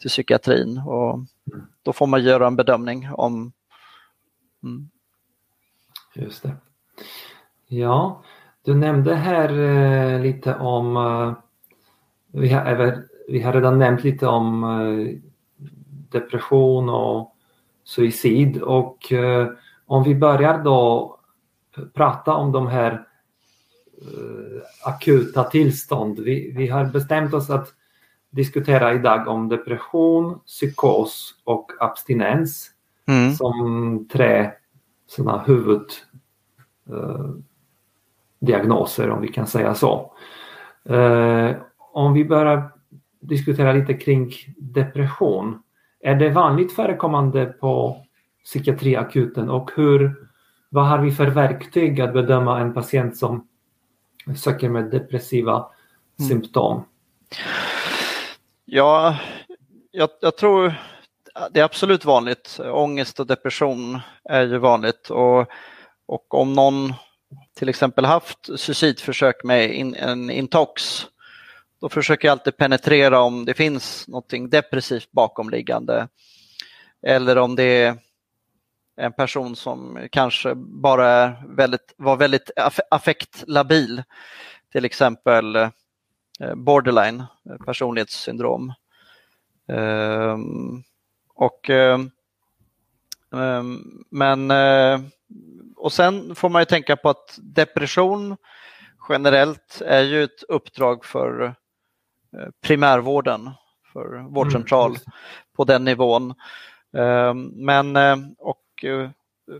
till 0.00 0.10
psykiatrin 0.10 0.78
och 0.78 1.18
då 1.82 1.92
får 1.92 2.06
man 2.06 2.22
göra 2.22 2.46
en 2.46 2.56
bedömning 2.56 3.08
om... 3.12 3.52
Mm. 4.62 4.88
Just 6.14 6.42
det. 6.42 6.56
Ja, 7.66 8.22
du 8.64 8.74
nämnde 8.74 9.14
här 9.14 9.58
eh, 9.58 10.20
lite 10.20 10.54
om 10.54 10.96
eh, 10.96 11.34
vi 12.40 12.48
har 12.48 12.66
även 12.66 13.08
vi 13.28 13.42
har 13.42 13.52
redan 13.52 13.78
nämnt 13.78 14.04
lite 14.04 14.26
om 14.26 14.64
eh, 14.64 15.18
depression 16.10 16.88
och 16.88 17.36
suicid 17.84 18.62
och 18.62 19.12
eh, 19.12 19.48
om 19.86 20.02
vi 20.02 20.14
börjar 20.14 20.58
då 20.58 21.18
prata 21.94 22.34
om 22.34 22.52
de 22.52 22.66
här 22.66 22.92
eh, 22.92 24.62
akuta 24.84 25.44
tillstånd. 25.44 26.18
Vi, 26.18 26.52
vi 26.56 26.68
har 26.68 26.84
bestämt 26.84 27.34
oss 27.34 27.50
att 27.50 27.68
diskutera 28.30 28.94
idag 28.94 29.28
om 29.28 29.48
depression, 29.48 30.40
psykos 30.46 31.34
och 31.44 31.72
abstinens 31.80 32.70
mm. 33.06 33.32
som 33.32 34.08
tre 34.12 34.50
sådana 35.06 35.44
huvuddiagnoser 38.40 39.10
om 39.10 39.20
vi 39.20 39.28
kan 39.28 39.46
säga 39.46 39.74
så. 39.74 40.12
om 41.92 42.12
vi 42.14 42.24
börjar 42.24 42.72
diskutera 43.22 43.72
lite 43.72 43.94
kring 43.94 44.32
depression. 44.56 45.62
Är 46.00 46.14
det 46.14 46.30
vanligt 46.30 46.72
förekommande 46.72 47.46
på 47.46 47.96
psykiatriakuten 48.44 49.50
och 49.50 49.70
hur, 49.76 50.16
vad 50.72 50.86
har 50.86 50.98
vi 50.98 51.12
för 51.12 51.26
verktyg 51.26 52.00
att 52.00 52.12
bedöma 52.12 52.60
en 52.60 52.74
patient 52.74 53.16
som 53.16 53.48
söker 54.36 54.68
med 54.68 54.90
depressiva 54.90 55.66
mm. 56.18 56.28
symptom? 56.28 56.84
Ja, 58.64 59.18
jag, 59.90 60.10
jag, 60.20 60.36
tror 60.36 60.74
det 61.50 61.60
är 61.60 61.64
absolut 61.64 62.04
vanligt. 62.04 62.60
Ångest 62.72 63.20
och 63.20 63.26
depression 63.26 64.00
är 64.24 64.46
ju 64.46 64.58
vanligt 64.58 65.10
och, 65.10 65.46
och 66.06 66.34
om 66.34 66.52
någon 66.52 66.94
till 67.56 67.68
exempel 67.68 68.04
haft 68.04 68.60
suicidförsök 68.60 69.44
med 69.44 69.74
in, 69.74 69.94
en 69.94 70.30
intox 70.30 71.06
då 71.80 71.88
försöker 71.88 72.28
jag 72.28 72.32
alltid 72.32 72.56
penetrera 72.56 73.20
om 73.20 73.44
det 73.44 73.54
finns 73.54 74.08
något 74.08 74.32
depressivt 74.48 75.12
bakomliggande 75.12 76.08
eller 77.06 77.38
om 77.38 77.56
det 77.56 77.64
är 77.64 77.98
en 78.96 79.12
person 79.12 79.56
som 79.56 80.08
kanske 80.12 80.54
bara 80.54 81.36
väldigt, 81.48 81.94
var 81.96 82.16
väldigt 82.16 82.50
affektlabil, 82.90 84.02
till 84.72 84.84
exempel 84.84 85.56
eh, 85.56 85.70
borderline 86.54 87.24
personlighetssyndrom. 87.66 88.72
Ehm, 89.68 90.82
Och, 91.34 91.70
men, 94.10 94.50
och 95.76 95.92
sen 95.92 96.34
får 96.34 96.48
man 96.48 96.62
ju 96.62 96.66
tänka 96.66 96.96
på 96.96 97.08
att 97.08 97.38
depression 97.42 98.36
generellt 99.08 99.82
är 99.86 100.02
ju 100.02 100.24
ett 100.24 100.42
uppdrag 100.48 101.04
för 101.04 101.54
primärvården, 102.62 103.50
för 103.92 104.28
vårdcentral 104.34 104.90
mm. 104.90 105.02
på 105.56 105.64
den 105.64 105.84
nivån. 105.84 106.34
Men 107.52 107.96
och 108.38 108.61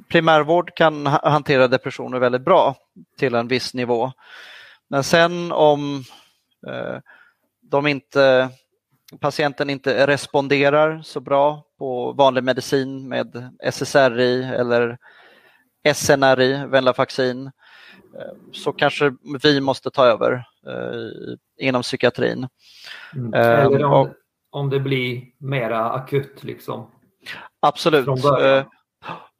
primärvård 0.09 0.75
kan 0.75 1.07
hantera 1.07 1.69
depressioner 1.69 2.19
väldigt 2.19 2.45
bra 2.45 2.77
till 3.19 3.35
en 3.35 3.49
viss 3.49 3.75
nivå. 3.75 4.13
Men 4.89 5.05
sen 5.05 5.53
om 5.53 6.05
eh, 6.67 6.99
de 7.63 7.87
inte, 7.87 8.49
patienten 9.21 9.71
inte 9.71 10.07
responderar 10.07 11.03
så 11.03 11.21
bra 11.21 11.63
på 11.79 12.13
vanlig 12.13 12.45
medicin 12.45 13.09
med 13.09 13.51
SSRI 13.63 14.45
eller 14.45 14.99
SNRI, 15.95 16.67
Venlafaxin, 16.67 17.47
eh, 18.19 18.33
så 18.53 18.73
kanske 18.73 19.15
vi 19.43 19.61
måste 19.61 19.91
ta 19.91 20.07
över 20.07 20.33
eh, 20.67 21.67
inom 21.67 21.83
psykiatrin. 21.83 22.49
Mm. 23.15 23.35
Eller 23.35 23.85
om, 23.85 24.11
om 24.51 24.71
det 24.71 24.81
blir 24.81 25.25
mera 25.39 25.91
akut 25.91 26.45
liksom? 26.45 26.91
Absolut. 27.61 28.09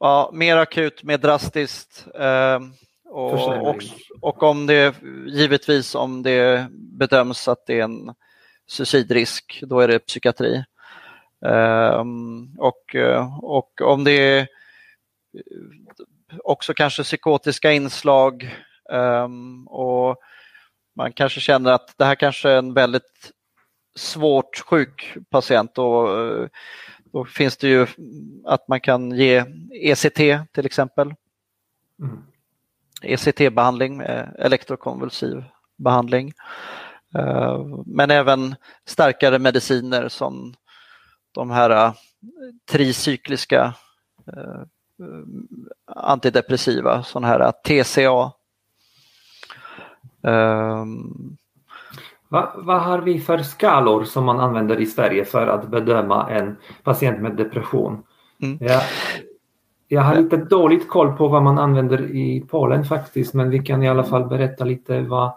Ja, 0.03 0.29
mer 0.33 0.57
akut, 0.57 1.03
mer 1.03 1.17
drastiskt. 1.17 2.07
Eh, 2.15 2.59
och, 3.05 3.67
och, 3.67 3.83
och, 4.21 4.43
om 4.43 4.65
det 4.65 4.95
givetvis 5.27 5.95
om 5.95 6.23
det 6.23 6.67
bedöms 6.71 7.47
att 7.47 7.65
det 7.65 7.79
är 7.79 7.83
en 7.83 8.13
suicidrisk, 8.67 9.63
då 9.67 9.79
är 9.79 9.87
det 9.87 9.99
psykiatri. 9.99 10.63
Eh, 11.45 12.03
och, 12.57 12.95
och 13.41 13.81
om 13.81 14.03
det 14.03 14.11
är 14.11 14.47
också 16.43 16.73
kanske 16.73 17.03
psykotiska 17.03 17.71
inslag 17.71 18.43
eh, 18.91 19.27
och 19.67 20.17
man 20.95 21.13
kanske 21.13 21.39
känner 21.39 21.71
att 21.71 21.97
det 21.97 22.05
här 22.05 22.15
kanske 22.15 22.49
är 22.49 22.57
en 22.57 22.73
väldigt 22.73 23.31
svårt 23.95 24.63
sjuk 24.65 25.17
patient 25.29 25.77
och 25.77 26.09
då 27.13 27.25
finns 27.25 27.57
det 27.57 27.67
ju 27.67 27.87
att 28.45 28.67
man 28.67 28.81
kan 28.81 29.11
ge 29.11 29.45
ECT 29.71 30.17
till 30.51 30.65
exempel. 30.65 31.13
Mm. 31.99 32.23
ECT-behandling, 33.01 34.01
elektrokonvulsiv 34.39 35.43
behandling. 35.77 36.33
Eh, 37.15 37.65
men 37.85 38.11
även 38.11 38.55
starkare 38.85 39.39
mediciner 39.39 40.09
som 40.09 40.55
de 41.31 41.51
här 41.51 41.69
eh, 41.69 41.93
tricykliska 42.71 43.73
eh, 44.27 44.61
antidepressiva, 45.85 47.03
sådana 47.03 47.27
här 47.27 47.51
TCA. 47.51 48.31
Va, 52.33 52.53
vad 52.55 52.81
har 52.81 52.99
vi 52.99 53.19
för 53.19 53.37
skalor 53.37 54.03
som 54.03 54.25
man 54.25 54.39
använder 54.39 54.81
i 54.81 54.85
Sverige 54.85 55.25
för 55.25 55.47
att 55.47 55.67
bedöma 55.67 56.29
en 56.29 56.57
patient 56.83 57.21
med 57.21 57.35
depression? 57.35 58.03
Mm. 58.41 58.57
Jag, 58.61 58.81
jag 59.87 60.01
har 60.01 60.15
lite 60.15 60.37
dåligt 60.37 60.89
koll 60.89 61.17
på 61.17 61.27
vad 61.27 61.43
man 61.43 61.59
använder 61.59 62.15
i 62.15 62.45
Polen 62.49 62.85
faktiskt, 62.85 63.33
men 63.33 63.49
vi 63.49 63.59
kan 63.59 63.83
i 63.83 63.89
alla 63.89 64.03
fall 64.03 64.27
berätta 64.27 64.65
lite 64.65 65.01
vad, 65.01 65.33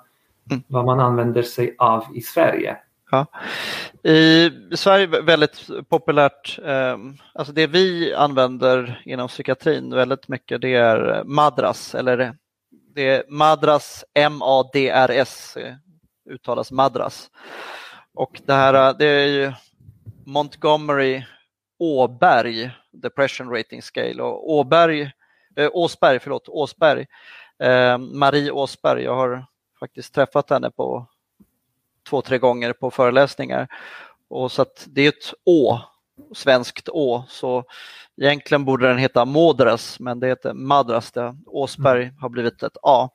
mm. 0.51 0.63
vad 0.67 0.85
man 0.85 1.01
använder 1.01 1.43
sig 1.43 1.75
av 1.79 2.05
i 2.15 2.21
Sverige. 2.21 2.77
Ja. 3.11 3.27
I 4.11 4.51
Sverige 4.77 5.07
väldigt 5.07 5.67
populärt, 5.89 6.59
eh, 6.65 6.97
alltså 7.35 7.53
det 7.53 7.67
vi 7.67 8.15
använder 8.15 9.03
inom 9.05 9.29
psykiatrin 9.29 9.95
väldigt 9.95 10.29
mycket 10.29 10.61
det 10.61 10.75
är 10.75 11.23
Madras 11.25 11.95
eller 11.95 12.35
det 12.95 13.09
är 13.09 13.23
Madras 13.29 14.05
M-A-D-R-S 14.15 15.57
uttalas 16.27 16.73
Madras. 16.73 17.31
Och 18.15 18.41
det 18.47 18.53
här 18.53 18.89
äh, 18.89 18.97
det 18.99 19.07
är 19.07 19.27
ju 19.27 19.53
Montgomery 20.25 21.25
Åberg 21.79 22.71
Depression 22.93 23.51
Rating 23.51 23.83
Scale 23.83 24.23
och 24.23 24.51
Åberg, 24.51 25.11
eh, 25.57 25.71
Åsberg, 25.73 26.19
förlåt, 26.19 26.49
Åsberg, 26.49 27.07
eh, 27.59 27.99
Marie 27.99 28.51
Åsberg, 28.51 29.03
jag 29.03 29.15
har 29.15 29.47
faktiskt 29.81 30.15
träffat 30.15 30.51
henne 30.51 30.71
på 30.71 31.07
två, 32.09 32.23
tre 32.23 32.39
gånger 32.39 32.73
på 32.73 32.91
föreläsningar. 32.91 33.69
Och 34.29 34.53
så 34.53 34.63
att 34.63 34.87
det 34.89 35.03
är 35.03 35.09
ett 35.09 35.35
Å, 35.45 35.81
svenskt 36.35 36.89
Å, 36.89 37.25
så 37.29 37.65
Egentligen 38.21 38.65
borde 38.65 38.89
den 38.89 38.99
heta 38.99 39.25
Modras, 39.25 40.01
men 40.01 40.21
det 40.21 40.27
heter 40.27 40.55
Madras. 40.55 41.13
Det. 41.13 41.37
Åsberg 41.47 42.03
mm. 42.03 42.17
har 42.19 42.29
blivit 42.29 42.63
ett 42.63 42.77
A. 42.83 43.11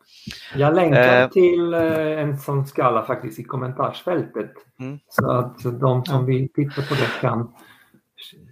Jag 0.55 0.75
länkar 0.75 1.21
eh, 1.21 1.29
till 1.29 1.73
eh, 1.73 2.19
en 2.19 2.37
sån 2.37 2.67
skala 2.67 3.05
faktiskt 3.05 3.39
i 3.39 3.43
kommentarsfältet. 3.43 4.51
Mm. 4.79 4.99
Så 5.07 5.31
att 5.31 5.79
de 5.79 6.05
som 6.05 6.25
vill 6.25 6.53
titta 6.53 6.81
på 6.81 6.93
det 6.93 7.21
kan 7.21 7.53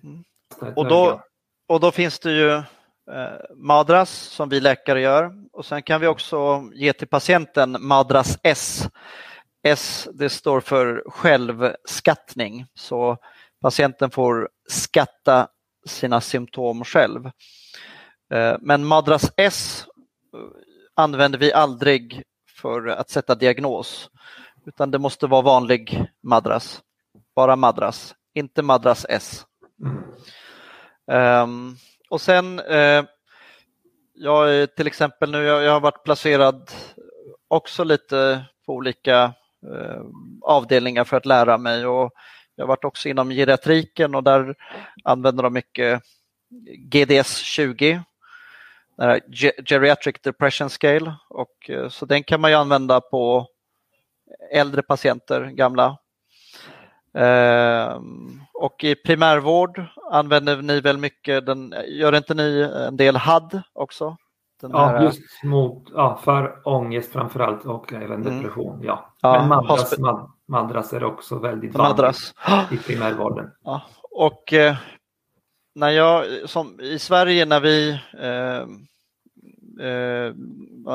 mm. 0.04 0.74
och 0.76 0.88
då, 0.88 1.22
och 1.68 1.80
då 1.80 1.92
finns 1.92 2.20
det 2.20 2.32
ju 2.32 2.52
eh, 2.52 2.64
Madras 3.56 4.10
som 4.10 4.50
vi 4.50 4.60
läkare 4.60 5.02
gör 5.02 5.32
och 5.54 5.66
sen 5.66 5.84
kan 5.84 6.02
vi 6.02 6.08
också 6.08 6.64
ge 6.74 6.94
till 6.94 7.08
patienten 7.08 7.78
Madras 7.80 8.40
S. 8.44 8.90
S 9.64 10.08
det 10.14 10.30
står 10.30 10.62
för 10.62 11.04
självskattning 11.08 12.66
så 12.74 13.18
patienten 13.62 14.12
får 14.12 14.50
skatta 14.69 15.48
sina 15.86 16.22
symptom 16.22 16.84
själv. 16.84 17.26
Eh, 18.34 18.56
men 18.60 18.86
Madras 18.86 19.32
S 19.38 19.86
eh, 20.34 20.39
använder 20.95 21.39
vi 21.39 21.54
aldrig 21.54 22.24
för 22.62 22.88
att 22.88 23.10
sätta 23.10 23.36
diagnos, 23.36 24.10
utan 24.65 24.91
det 24.91 25.00
måste 25.00 25.28
vara 25.28 25.41
vanlig 25.41 26.06
Madras. 26.24 26.82
Bara 27.36 27.56
Madras, 27.56 28.15
inte 28.34 28.62
Madras 28.62 29.06
S. 29.10 29.45
Mm. 29.84 31.43
Um, 31.43 31.78
och 32.10 32.22
sen, 32.22 32.60
uh, 32.60 33.04
jag 34.13 34.76
till 34.76 34.88
exempel 34.88 35.32
nu, 35.32 35.43
jag, 35.43 35.63
jag, 35.63 35.72
har 35.72 35.80
varit 35.80 36.04
placerad 36.04 36.72
också 37.48 37.84
lite 37.84 38.45
på 38.65 38.74
olika 38.74 39.34
uh, 39.67 40.02
avdelningar 40.41 41.04
för 41.04 41.17
att 41.17 41.26
lära 41.26 41.58
mig 41.58 41.86
och 41.86 42.12
jag 42.60 42.63
har 42.63 42.67
varit 42.67 42.86
också 42.86 43.10
inom 43.10 43.30
geriatriken 43.30 44.15
och 44.15 44.24
där 44.24 44.56
använder 45.04 45.43
de 45.43 45.54
mycket 45.54 46.02
GDS-20, 46.91 48.02
Geriatric 49.65 50.15
Depression 50.24 50.69
Scale. 50.69 51.13
Och, 51.30 51.69
eh, 51.69 51.89
så 51.89 52.06
den 52.06 52.24
kan 52.24 52.41
man 52.41 52.52
ju 52.52 52.58
använda 52.58 53.02
på 53.02 53.48
äldre 54.52 54.82
patienter, 54.82 55.45
gamla. 55.45 55.98
Eh, 57.13 58.02
och 58.54 58.84
i 58.84 58.95
primärvård 58.95 59.86
använder 60.12 60.62
ni 60.62 60.82
väl 60.82 60.98
mycket, 60.98 61.45
den, 61.45 61.74
gör 61.88 62.15
inte 62.15 62.34
ni 62.34 62.72
en 62.88 62.98
del 62.98 63.15
HAD 63.15 63.62
också? 63.74 64.17
Den 64.62 64.72
ja, 64.72 64.86
här... 64.86 65.04
just 65.04 65.43
mot, 65.43 65.84
ja, 65.93 66.19
för 66.24 66.67
ångest 66.67 67.12
framförallt 67.12 67.65
och 67.65 67.93
även 67.93 68.22
mm. 68.22 68.24
depression. 68.24 68.74
Mm. 68.74 68.86
Ja. 68.86 69.15
ja. 69.22 69.39
Men 69.39 69.48
madras, 69.50 69.98
mad, 69.98 70.32
madras 70.50 70.94
är 70.94 71.04
också 71.04 71.40
väldigt 71.40 71.74
madras. 71.74 72.34
i 72.72 72.78
primärvården. 72.78 73.52
Ja. 73.64 73.82
Och 74.12 74.54
eh, 74.54 74.76
när 75.76 75.90
jag, 75.90 76.26
som 76.50 76.80
i 76.80 77.00
Sverige 77.00 77.46
när 77.46 77.60
vi 77.60 77.90
eh, 78.20 78.66
eh, 79.80 80.34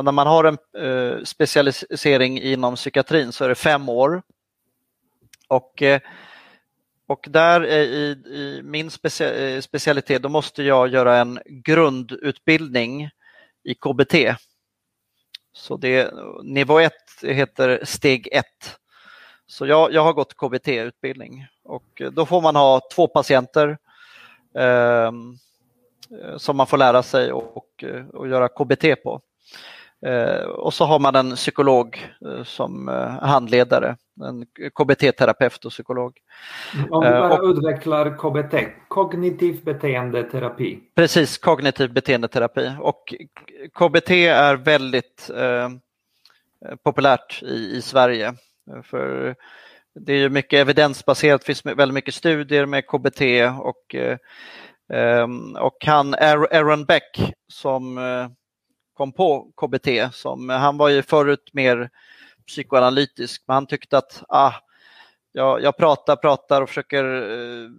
när 0.03 0.12
man 0.12 0.27
har 0.27 0.45
en 0.45 0.59
eh, 0.85 1.25
specialisering 1.25 2.40
inom 2.40 2.75
psykiatrin 2.75 3.33
så 3.33 3.45
är 3.45 3.49
det 3.49 3.55
fem 3.55 3.88
år. 3.88 4.23
Och, 5.49 5.83
eh, 5.83 6.01
och 7.07 7.27
där 7.31 7.67
i, 7.67 8.11
i 8.27 8.61
min 8.64 8.90
specia 8.90 9.62
specialitet 9.62 10.23
då 10.23 10.29
måste 10.29 10.62
jag 10.62 10.88
göra 10.88 11.17
en 11.17 11.38
grundutbildning 11.47 13.11
i 13.64 13.75
KBT. 13.75 14.14
Så 15.53 15.77
det, 15.77 16.14
nivå 16.43 16.81
1 16.81 16.93
heter 17.23 17.81
steg 17.85 18.29
1. 18.33 18.45
Så 19.46 19.66
jag, 19.66 19.92
jag 19.92 20.02
har 20.02 20.12
gått 20.12 20.37
KBT-utbildning 20.37 21.46
och 21.64 22.02
då 22.12 22.26
får 22.26 22.40
man 22.40 22.57
ha 22.57 22.80
två 22.94 23.07
patienter 23.07 23.78
eh, 24.59 25.12
som 26.37 26.57
man 26.57 26.66
får 26.66 26.78
lära 26.78 27.02
sig 27.02 27.33
och, 27.33 27.57
och, 27.57 27.85
och 28.12 28.28
göra 28.28 28.48
KBT 28.48 29.02
på. 29.02 29.20
Eh, 30.07 30.44
och 30.44 30.74
så 30.74 30.85
har 30.85 30.98
man 30.98 31.14
en 31.14 31.35
psykolog 31.35 32.14
eh, 32.26 32.44
som 32.44 32.88
eh, 32.88 33.26
handledare, 33.28 33.96
en 34.24 34.46
KBT-terapeut 34.74 35.64
och 35.64 35.70
psykolog. 35.70 36.18
Om 36.90 37.04
du 37.04 37.11
bara 37.11 37.38
och, 37.38 37.48
utvecklar 37.48 38.18
KBT, 38.18 38.54
kognitiv 38.88 39.64
beteendeterapi. 39.64 40.78
Precis, 40.94 41.38
kognitiv 41.38 41.92
beteendeterapi. 41.92 42.72
Och 42.80 43.14
KBT 43.74 44.11
är 44.11 44.57
väldigt 44.57 45.30
eh, 45.37 45.68
populärt 46.83 47.42
i, 47.42 47.76
i 47.76 47.83
Sverige. 47.83 48.35
För 48.83 49.37
det 49.94 50.12
är 50.12 50.16
ju 50.16 50.29
mycket 50.29 50.61
evidensbaserat, 50.61 51.40
det 51.40 51.46
finns 51.46 51.66
väldigt 51.66 51.94
mycket 51.94 52.14
studier 52.14 52.66
med 52.66 52.87
KBT 52.87 53.20
och, 53.61 53.94
eh, 53.94 54.18
ehm, 54.92 55.57
och 55.57 55.77
han 55.87 56.14
Aaron 56.14 56.85
Beck 56.85 57.35
som 57.48 57.98
eh, 57.98 58.29
kom 58.94 59.12
på 59.12 59.53
KBT, 59.57 59.88
som, 60.12 60.48
han 60.48 60.79
var 60.79 60.88
ju 60.88 61.03
förut 61.03 61.50
mer 61.53 61.90
psykoanalytisk, 62.46 63.44
men 63.46 63.55
han 63.55 63.66
tyckte 63.66 63.98
att 63.98 64.22
ah, 64.29 64.53
jag, 65.33 65.62
jag 65.62 65.77
pratar, 65.77 66.16
pratar 66.16 66.62
och 66.62 66.68
försöker 66.68 67.05
eh, 67.05 67.70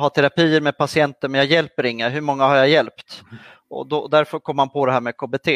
ha 0.00 0.10
terapier 0.10 0.60
med 0.60 0.76
patienter, 0.76 1.28
men 1.28 1.38
jag 1.38 1.46
hjälper 1.46 1.86
inga. 1.86 2.08
Hur 2.08 2.20
många 2.20 2.44
har 2.44 2.56
jag 2.56 2.68
hjälpt? 2.68 3.22
Och 3.68 3.86
då, 3.86 4.08
därför 4.08 4.38
kom 4.38 4.58
han 4.58 4.70
på 4.70 4.86
det 4.86 4.92
här 4.92 5.00
med 5.00 5.16
KBT. 5.16 5.48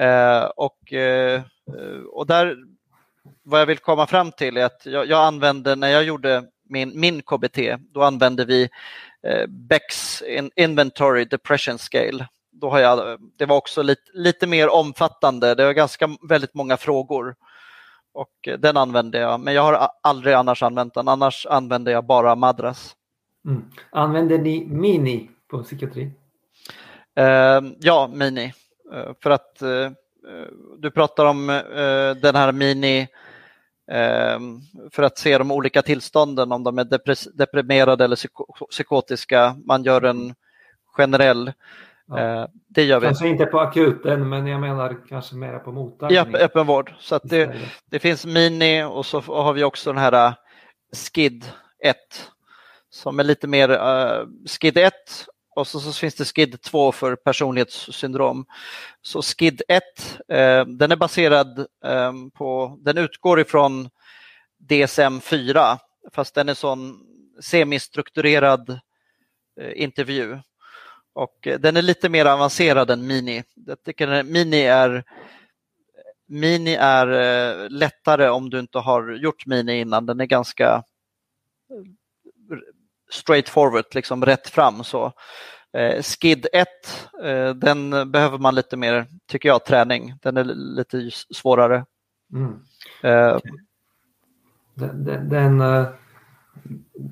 Eh, 0.00 0.44
och, 0.56 0.92
eh, 0.92 1.42
och 2.12 2.26
där, 2.26 2.56
vad 3.42 3.60
jag 3.60 3.66
vill 3.66 3.78
komma 3.78 4.06
fram 4.06 4.32
till 4.32 4.56
är 4.56 4.64
att 4.64 4.82
jag, 4.84 5.06
jag 5.06 5.26
använde, 5.26 5.76
när 5.76 5.88
jag 5.88 6.04
gjorde 6.04 6.44
min, 6.68 7.00
min 7.00 7.22
KBT, 7.22 7.58
då 7.80 8.02
använde 8.02 8.44
vi 8.44 8.68
Becks 9.48 10.22
Inventory 10.56 11.24
Depression 11.24 11.78
Scale 11.78 12.26
då 12.60 12.70
har 12.70 12.78
jag, 12.78 13.20
det 13.36 13.46
var 13.46 13.56
också 13.56 13.82
lite, 13.82 14.02
lite 14.12 14.46
mer 14.46 14.68
omfattande, 14.68 15.54
det 15.54 15.64
var 15.64 15.72
ganska 15.72 16.08
väldigt 16.28 16.54
många 16.54 16.76
frågor. 16.76 17.34
Och 18.12 18.48
den 18.58 18.76
använde 18.76 19.18
jag, 19.18 19.40
men 19.40 19.54
jag 19.54 19.62
har 19.62 19.88
aldrig 20.02 20.34
annars 20.34 20.62
använt 20.62 20.94
den, 20.94 21.08
annars 21.08 21.46
använder 21.46 21.92
jag 21.92 22.04
bara 22.04 22.34
Madras. 22.34 22.96
Mm. 23.46 23.64
Använder 23.90 24.38
ni 24.38 24.66
Mini 24.66 25.30
på 25.50 25.62
psykiatri? 25.62 26.02
Uh, 27.20 27.72
ja, 27.80 28.10
Mini. 28.12 28.52
Uh, 28.94 29.12
för 29.22 29.30
att 29.30 29.58
uh, 29.62 29.90
du 30.78 30.90
pratar 30.90 31.24
om 31.24 31.46
den 32.22 32.34
här 32.34 32.52
Mini 32.52 33.08
ehm, 33.90 34.60
för 34.92 35.02
att 35.02 35.18
se 35.18 35.38
de 35.38 35.50
olika 35.50 35.82
tillstånden, 35.82 36.52
om 36.52 36.64
de 36.64 36.78
är 36.78 36.84
deprimerade 37.38 38.04
eller 38.04 38.18
psykotiska. 38.70 39.56
Man 39.64 39.82
gör 39.82 40.02
en 40.02 40.34
generell 40.96 41.52
Ja. 42.08 42.18
Eh, 42.18 42.46
det 42.68 42.84
gör 42.84 43.00
vi. 43.00 43.06
Kanske 43.06 43.28
inte 43.28 43.46
på 43.46 43.60
akuten, 43.60 44.28
men 44.28 44.46
jag 44.46 44.60
menar 44.60 44.96
kanske 45.08 45.34
mer 45.34 45.58
på 45.58 45.72
mottagning. 45.72 46.16
Ja, 46.16 46.38
öppenvård. 46.38 46.94
Så 46.98 47.20
det, 47.22 47.54
det 47.90 47.98
finns 47.98 48.26
Mini 48.26 48.84
och 48.84 49.06
så 49.06 49.20
har 49.20 49.52
vi 49.52 49.64
också 49.64 49.92
den 49.92 50.02
här 50.02 50.34
SKID 50.92 51.44
1 51.78 51.96
som 52.90 53.20
är 53.20 53.24
lite 53.24 53.46
mer 53.46 53.70
uh, 53.70 54.28
SKID 54.46 54.78
1 54.78 54.92
och 55.58 55.66
så, 55.66 55.80
så, 55.80 55.92
finns 55.92 56.14
det 56.14 56.24
SKID 56.24 56.60
2 56.62 56.92
för 56.92 57.16
personlighetssyndrom. 57.16 58.46
Så 59.02 59.22
SKID 59.22 59.62
1, 59.68 59.82
eh, 60.28 60.64
den 60.64 60.92
är 60.92 60.96
baserad 60.96 61.58
eh, 61.84 62.12
på, 62.34 62.78
den 62.80 62.98
utgår 62.98 63.40
ifrån 63.40 63.90
DSM 64.58 65.20
4 65.20 65.78
fast 66.12 66.34
den 66.34 66.48
är 66.48 66.54
sån 66.54 67.00
semistrukturerad 67.40 68.80
eh, 69.60 69.82
intervju 69.82 70.38
och 71.12 71.46
eh, 71.46 71.60
den 71.60 71.76
är 71.76 71.82
lite 71.82 72.08
mer 72.08 72.26
avancerad 72.26 72.90
än 72.90 73.06
Mini. 73.06 73.44
Jag 73.54 73.82
tycker 73.82 74.22
Mini 74.22 74.62
är, 74.62 75.04
Mini 76.26 76.74
är 76.74 77.08
eh, 77.08 77.70
lättare 77.70 78.28
om 78.28 78.50
du 78.50 78.58
inte 78.58 78.78
har 78.78 79.10
gjort 79.12 79.46
Mini 79.46 79.80
innan. 79.80 80.06
Den 80.06 80.20
är 80.20 80.26
ganska 80.26 80.82
eh, 81.70 82.58
straight 83.10 83.48
forward, 83.48 83.84
liksom 83.94 84.24
rätt 84.24 84.48
fram. 84.48 84.84
Så. 84.84 85.12
Skid 86.02 86.46
1, 86.52 86.68
den 87.54 88.10
behöver 88.10 88.38
man 88.38 88.54
lite 88.54 88.76
mer, 88.76 89.06
tycker 89.26 89.48
jag, 89.48 89.64
träning. 89.64 90.14
Den 90.22 90.36
är 90.36 90.44
lite 90.76 91.10
svårare. 91.34 91.84
Mm. 92.32 92.60
Okay. 93.36 93.52
Den, 94.74 95.04
den, 95.04 95.28
den 95.28 95.62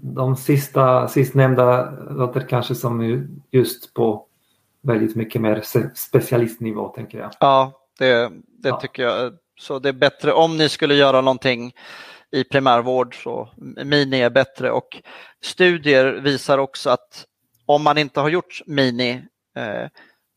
de 0.02 0.37
sista, 0.37 1.09
sistnämnda 1.09 1.90
låter 2.11 2.40
kanske 2.40 2.74
som 2.74 3.26
just 3.50 3.94
på 3.94 4.26
väldigt 4.82 5.16
mycket 5.16 5.40
mer 5.40 5.62
specialistnivå 5.94 6.88
tänker 6.88 7.18
jag. 7.18 7.30
Ja, 7.40 7.72
det, 7.98 8.32
det 8.62 8.68
ja. 8.68 8.80
tycker 8.80 9.02
jag. 9.02 9.32
Så 9.61 9.78
det 9.78 9.88
är 9.88 9.92
bättre 9.92 10.32
om 10.32 10.56
ni 10.56 10.68
skulle 10.68 10.94
göra 10.94 11.20
någonting 11.20 11.72
i 12.32 12.44
primärvård 12.44 13.22
så 13.22 13.48
mini 13.84 14.20
är 14.20 14.30
bättre 14.30 14.70
och 14.70 15.02
studier 15.44 16.12
visar 16.12 16.58
också 16.58 16.90
att 16.90 17.26
om 17.66 17.82
man 17.82 17.98
inte 17.98 18.20
har 18.20 18.28
gjort 18.28 18.62
mini 18.66 19.22
eh, 19.56 19.88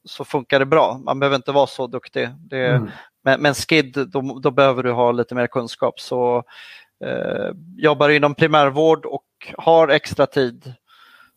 så 0.03 0.25
funkar 0.25 0.59
det 0.59 0.65
bra. 0.65 1.01
Man 1.05 1.19
behöver 1.19 1.35
inte 1.35 1.51
vara 1.51 1.67
så 1.67 1.87
duktig. 1.87 2.29
Det, 2.39 2.67
mm. 2.67 2.89
men, 3.23 3.41
men 3.41 3.53
SKID, 3.53 4.07
då, 4.07 4.39
då, 4.39 4.51
behöver 4.51 4.83
du 4.83 4.91
ha 4.91 5.11
lite 5.11 5.35
mer 5.35 5.47
kunskap. 5.47 5.99
Så 5.99 6.43
eh, 7.05 7.51
jobbar 7.77 8.09
inom 8.09 8.35
primärvård 8.35 9.05
och 9.05 9.25
har 9.57 9.87
extra 9.87 10.25
tid 10.25 10.73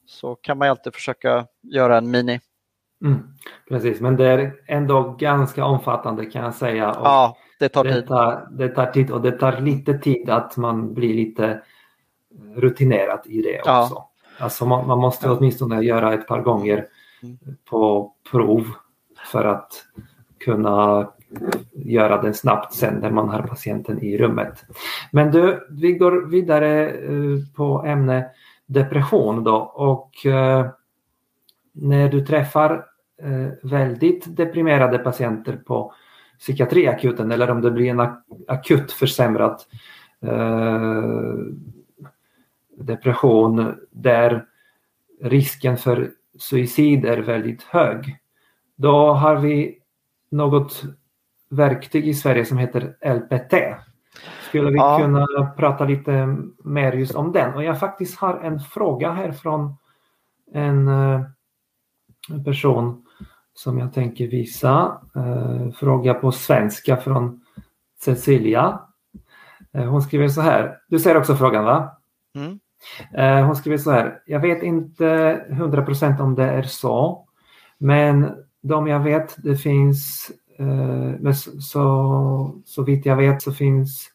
så 0.07 0.35
kan 0.35 0.59
man 0.59 0.69
alltid 0.69 0.95
försöka 0.95 1.47
göra 1.63 1.99
en 1.99 2.11
mini. 2.11 2.41
Mm, 3.05 3.23
precis, 3.69 4.01
men 4.01 4.17
det 4.17 4.27
är 4.27 4.55
ändå 4.67 5.17
ganska 5.19 5.65
omfattande 5.65 6.27
kan 6.27 6.45
jag 6.45 6.55
säga. 6.55 6.91
Och 6.91 7.07
ja, 7.07 7.37
det 7.63 7.69
tar 7.69 7.85
tid. 7.85 7.95
Det 7.95 8.03
tar, 8.03 8.49
det 8.51 8.69
tar 8.69 8.87
tid 8.87 9.11
och 9.11 9.23
det 9.23 9.33
tar 9.33 9.61
lite 9.61 9.99
tid 9.99 10.31
att 10.31 10.57
man 10.57 10.95
blir 10.95 11.15
lite 11.15 11.61
rutinerad 12.57 13.21
i 13.25 13.43
det 13.43 13.59
också. 13.59 13.69
Ja. 13.69 14.11
Alltså 14.39 14.67
man, 14.67 14.87
man 14.87 14.99
måste 14.99 15.31
åtminstone 15.31 15.81
göra 15.83 16.15
ett 16.15 16.27
par 16.27 16.41
gånger 16.41 16.87
mm. 17.23 17.39
på 17.71 18.13
prov 18.31 18.67
för 19.33 19.45
att 19.45 19.73
kunna 20.45 21.09
göra 21.73 22.23
den 22.23 22.35
snabbt 22.35 22.75
sen 22.75 22.95
när 22.95 23.11
man 23.11 23.29
har 23.29 23.43
patienten 23.43 24.03
i 24.03 24.19
rummet. 24.19 24.65
Men 25.13 25.31
du, 25.31 25.67
vi 25.71 25.93
går 25.93 26.31
vidare 26.31 26.91
eh, 26.91 27.39
på 27.57 27.85
ämne 27.87 28.27
depression 28.67 29.45
då 29.45 29.57
och 29.75 30.27
eh, 30.27 30.67
när 31.73 32.09
du 32.09 32.27
träffar 32.27 32.85
eh, 33.23 33.71
väldigt 33.71 34.37
deprimerade 34.37 34.99
patienter 34.99 35.57
på 35.67 35.93
psykiatriakuten 36.43 37.33
eller 37.33 37.51
om 37.51 37.61
det 37.61 37.71
blir 37.71 37.91
en 37.91 38.09
akut 38.49 38.93
försämrad 38.93 39.63
depression 42.77 43.75
där 43.91 44.45
risken 45.21 45.77
för 45.77 46.11
suicid 46.39 47.05
är 47.05 47.19
väldigt 47.19 47.63
hög. 47.63 48.17
Då 48.77 49.13
har 49.13 49.37
vi 49.37 49.79
något 50.31 50.83
verktyg 51.49 52.09
i 52.09 52.15
Sverige 52.15 52.45
som 52.45 52.59
heter 52.59 52.97
LPT. 53.01 53.55
Skulle 54.49 54.71
vi 54.71 54.77
ja. 54.77 54.99
kunna 54.99 55.27
prata 55.57 55.85
lite 55.85 56.37
mer 56.65 56.93
just 56.93 57.15
om 57.15 57.33
den? 57.33 57.55
Och 57.55 57.65
jag 57.65 57.81
faktiskt 57.81 58.19
har 58.19 58.41
en 58.41 58.61
fråga 58.61 59.13
här 59.13 59.33
från 59.33 59.77
en, 60.53 60.89
eh, 60.89 61.23
en 62.31 62.45
person 62.45 63.02
som 63.55 63.79
jag 63.79 63.95
tänker 63.95 64.27
visa. 64.27 65.01
Uh, 65.17 65.71
fråga 65.71 66.15
på 66.15 66.33
svenska 66.33 66.97
från 66.97 67.41
Cecilia. 68.01 68.81
Uh, 69.79 69.85
hon 69.85 70.03
skriver 70.03 70.29
så 70.29 70.41
här. 70.41 70.77
Du 70.89 70.99
ser 70.99 71.17
också 71.17 71.37
frågan 71.37 71.65
va? 71.65 71.97
Mm. 72.35 72.59
Uh, 73.19 73.47
hon 73.47 73.57
skriver 73.57 73.79
så 73.79 73.91
här. 73.91 74.19
Jag 74.27 74.41
vet 74.41 74.63
inte 74.63 75.05
100% 75.51 76.21
om 76.21 76.35
det 76.35 76.45
är 76.45 76.63
så. 76.63 77.27
Men 77.79 78.31
de 78.63 78.87
jag 78.87 79.01
vet, 79.01 79.37
det 79.39 79.57
finns 79.57 80.33
Eh, 80.59 81.15
men 81.21 81.35
så, 81.35 82.63
så 82.65 82.83
vitt 82.83 83.07
jag 83.07 83.17
vet 83.17 83.43
så 83.43 83.53
finns 83.53 84.09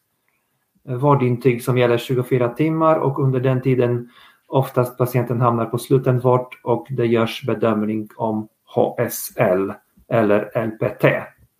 eh, 0.88 0.96
vårdintyg 0.96 1.62
som 1.62 1.78
gäller 1.78 1.98
24 1.98 2.48
timmar 2.48 2.96
och 2.96 3.18
under 3.18 3.40
den 3.40 3.62
tiden 3.62 4.08
oftast 4.46 4.98
patienten 4.98 5.40
hamnar 5.40 5.66
på 5.66 5.78
slutenvård 5.78 6.54
och 6.64 6.86
det 6.90 7.06
görs 7.06 7.42
bedömning 7.46 8.08
om 8.16 8.48
HSL 8.74 9.72
eller 10.12 10.66
LPT. 10.66 11.04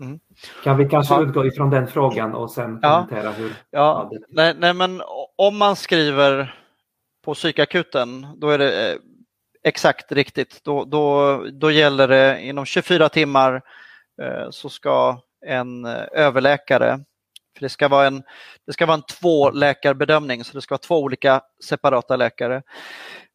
Mm. 0.00 0.20
Kan 0.64 0.76
vi 0.76 0.88
kanske 0.88 1.14
ja. 1.14 1.22
utgå 1.22 1.46
ifrån 1.46 1.70
den 1.70 1.86
frågan 1.86 2.34
och 2.34 2.50
sen 2.50 2.78
ja. 2.82 3.06
kommentera 3.08 3.32
hur? 3.32 3.52
Ja, 3.70 4.10
nej, 4.28 4.54
nej, 4.58 4.74
men 4.74 5.02
om 5.36 5.56
man 5.56 5.76
skriver 5.76 6.54
på 7.24 7.34
psykakuten 7.34 8.26
då 8.36 8.50
är 8.50 8.58
det 8.58 8.92
eh, 8.92 8.98
exakt 9.64 10.12
riktigt. 10.12 10.60
Då, 10.64 10.84
då, 10.84 11.36
då 11.52 11.70
gäller 11.70 12.08
det 12.08 12.40
inom 12.40 12.64
24 12.64 13.08
timmar 13.08 13.62
Eh, 14.22 14.50
så 14.50 14.68
ska 14.68 15.20
en 15.46 15.84
eh, 15.84 16.04
överläkare, 16.12 17.00
för 17.54 17.60
det 17.60 17.68
ska 17.68 17.88
vara 17.88 18.06
en, 18.06 18.22
det 18.66 18.72
ska 18.72 18.86
vara 18.86 18.94
en 18.94 19.02
tvåläkarbedömning, 19.02 20.44
så 20.44 20.54
det 20.54 20.62
ska 20.62 20.72
vara 20.72 20.78
två 20.78 21.02
olika 21.02 21.40
separata 21.64 22.16
läkare. 22.16 22.62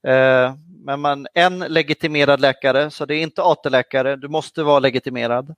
Eh, 0.07 0.55
men 0.85 0.99
man, 0.99 1.27
en 1.33 1.59
legitimerad 1.59 2.41
läkare, 2.41 2.91
så 2.91 3.05
det 3.05 3.15
är 3.15 3.21
inte 3.21 3.43
AT-läkare, 3.43 4.15
du 4.15 4.27
måste 4.27 4.63
vara 4.63 4.79
legitimerad, 4.79 5.55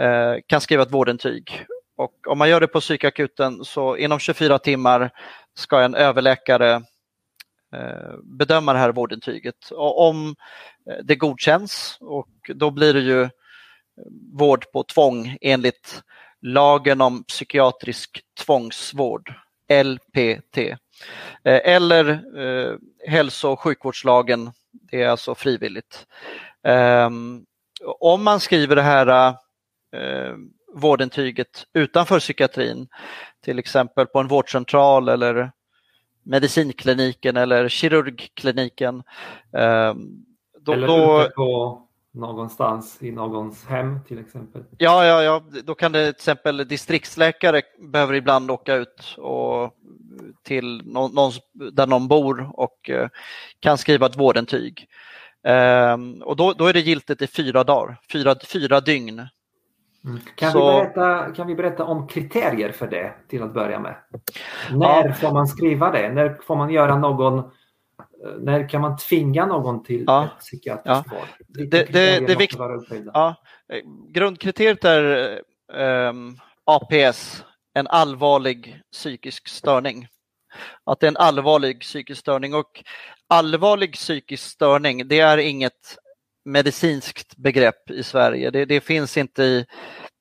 eh, 0.00 0.34
kan 0.46 0.60
skriva 0.60 0.82
ett 0.82 0.92
vårdintyg. 0.92 1.66
Och 1.96 2.26
om 2.26 2.38
man 2.38 2.48
gör 2.48 2.60
det 2.60 2.66
på 2.66 2.80
psykakuten 2.80 3.64
så 3.64 3.96
inom 3.96 4.18
24 4.18 4.58
timmar 4.58 5.10
ska 5.54 5.80
en 5.80 5.94
överläkare 5.94 6.74
eh, 7.74 8.14
bedöma 8.22 8.72
det 8.72 8.78
här 8.78 8.92
vårdintyget. 8.92 9.70
Och 9.70 10.08
om 10.08 10.36
det 11.02 11.16
godkänns 11.16 11.98
och 12.00 12.50
då 12.54 12.70
blir 12.70 12.94
det 12.94 13.00
ju 13.00 13.28
vård 14.32 14.72
på 14.72 14.82
tvång 14.82 15.36
enligt 15.40 16.02
lagen 16.42 17.00
om 17.00 17.24
psykiatrisk 17.24 18.20
tvångsvård. 18.38 19.34
LPT. 19.68 20.58
Eller 21.44 22.20
hälso 23.10 23.48
och 23.48 23.60
sjukvårdslagen, 23.60 24.50
det 24.72 25.02
är 25.02 25.08
alltså 25.08 25.34
frivilligt. 25.34 26.06
Ehm, 26.62 27.44
om 28.00 28.24
man 28.24 28.40
skriver 28.40 28.76
det 28.76 28.82
här 28.82 29.34
vårdintyget 30.74 31.64
utanför 31.72 32.20
psykiatrin, 32.20 32.88
till 33.44 33.58
exempel 33.58 34.06
på 34.06 34.18
en 34.18 34.28
vårdcentral 34.28 35.08
eller 35.08 35.52
medicinkliniken 36.22 37.36
eller 37.36 37.68
kirurgkliniken. 37.68 39.02
Ehm, 39.52 40.24
då, 40.60 40.72
eller 40.72 40.86
då, 40.86 41.30
på 41.36 41.82
någonstans 42.14 43.02
i 43.02 43.10
någons 43.10 43.66
hem 43.66 43.98
till 44.08 44.18
exempel. 44.18 44.64
Ja, 44.78 45.06
ja, 45.06 45.22
ja, 45.22 45.42
då 45.64 45.74
kan 45.74 45.92
det 45.92 46.04
till 46.04 46.10
exempel 46.10 46.68
distriktsläkare 46.68 47.62
behöver 47.78 48.14
ibland 48.14 48.50
åka 48.50 48.74
ut 48.74 49.14
och 49.18 49.74
till 50.42 50.82
någon, 50.84 51.32
där 51.72 51.86
någon 51.86 52.08
bor 52.08 52.50
och 52.60 52.90
eh, 52.90 53.08
kan 53.60 53.78
skriva 53.78 54.06
ett 54.06 54.16
vårdintyg. 54.16 54.88
Um, 55.42 56.22
och 56.22 56.36
då, 56.36 56.52
då 56.52 56.66
är 56.66 56.72
det 56.72 56.80
giltigt 56.80 57.22
i 57.22 57.26
fyra 57.26 57.64
dagar, 57.64 57.96
fyra, 58.12 58.34
fyra 58.52 58.80
dygn. 58.80 59.28
Mm. 60.04 60.20
Kan, 60.34 60.52
Så... 60.52 60.72
vi 60.72 60.84
berätta, 60.84 61.32
kan 61.32 61.46
vi 61.46 61.54
berätta 61.54 61.84
om 61.84 62.06
kriterier 62.06 62.72
för 62.72 62.86
det 62.86 63.12
till 63.28 63.42
att 63.42 63.54
börja 63.54 63.78
med? 63.78 63.94
När 64.70 65.06
ja. 65.06 65.12
får 65.12 65.32
man 65.32 65.46
skriva 65.46 65.90
det? 65.90 66.12
När 66.12 66.38
får 66.46 66.56
man 66.56 66.70
göra 66.70 66.98
någon 66.98 67.50
när 68.38 68.68
kan 68.68 68.80
man 68.80 68.96
tvinga 68.96 69.46
någon 69.46 69.82
till 69.82 70.04
ja. 70.06 70.24
ett 70.24 70.40
psykiatrisk 70.40 70.86
ja. 70.86 71.04
vård? 71.10 71.28
Det, 71.48 71.92
det, 71.92 72.26
det 72.26 72.34
vikt... 72.34 72.56
ja. 73.12 73.34
Grundkriteriet 74.08 74.84
är 74.84 75.40
um, 75.72 76.38
APS, 76.64 77.44
en 77.74 77.86
allvarlig 77.86 78.80
psykisk 78.92 79.48
störning. 79.48 80.08
Att 80.84 81.00
det 81.00 81.06
är 81.06 81.08
en 81.08 81.16
allvarlig 81.16 81.80
psykisk 81.80 82.20
störning 82.20 82.54
och 82.54 82.84
allvarlig 83.28 83.92
psykisk 83.92 84.50
störning, 84.50 85.08
det 85.08 85.20
är 85.20 85.38
inget 85.38 85.98
medicinskt 86.44 87.36
begrepp 87.36 87.90
i 87.90 88.02
Sverige. 88.02 88.50
Det, 88.50 88.64
det 88.64 88.80
finns 88.80 89.16
inte 89.16 89.42
i, 89.42 89.66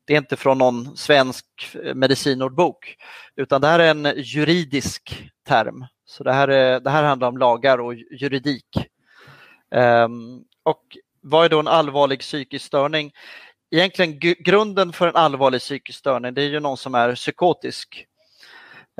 det 0.05 0.13
är 0.13 0.17
inte 0.17 0.35
från 0.35 0.57
någon 0.57 0.97
svensk 0.97 1.45
eh, 1.83 1.95
medicinordbok, 1.95 2.97
utan 3.35 3.61
det 3.61 3.67
här 3.67 3.79
är 3.79 3.91
en 3.91 4.13
juridisk 4.17 5.29
term. 5.47 5.85
Så 6.05 6.23
det 6.23 6.33
här, 6.33 6.47
är, 6.47 6.79
det 6.79 6.89
här 6.89 7.03
handlar 7.03 7.27
om 7.27 7.37
lagar 7.37 7.77
och 7.77 7.95
juridik. 7.95 8.77
Um, 9.75 10.43
och 10.63 10.97
vad 11.21 11.45
är 11.45 11.49
då 11.49 11.59
en 11.59 11.67
allvarlig 11.67 12.19
psykisk 12.19 12.65
störning? 12.65 13.13
Egentligen 13.71 14.19
grunden 14.39 14.93
för 14.93 15.07
en 15.07 15.15
allvarlig 15.15 15.61
psykisk 15.61 15.99
störning 15.99 16.33
det 16.33 16.41
är 16.41 16.49
ju 16.49 16.59
någon 16.59 16.77
som 16.77 16.95
är 16.95 17.15
psykotisk. 17.15 18.05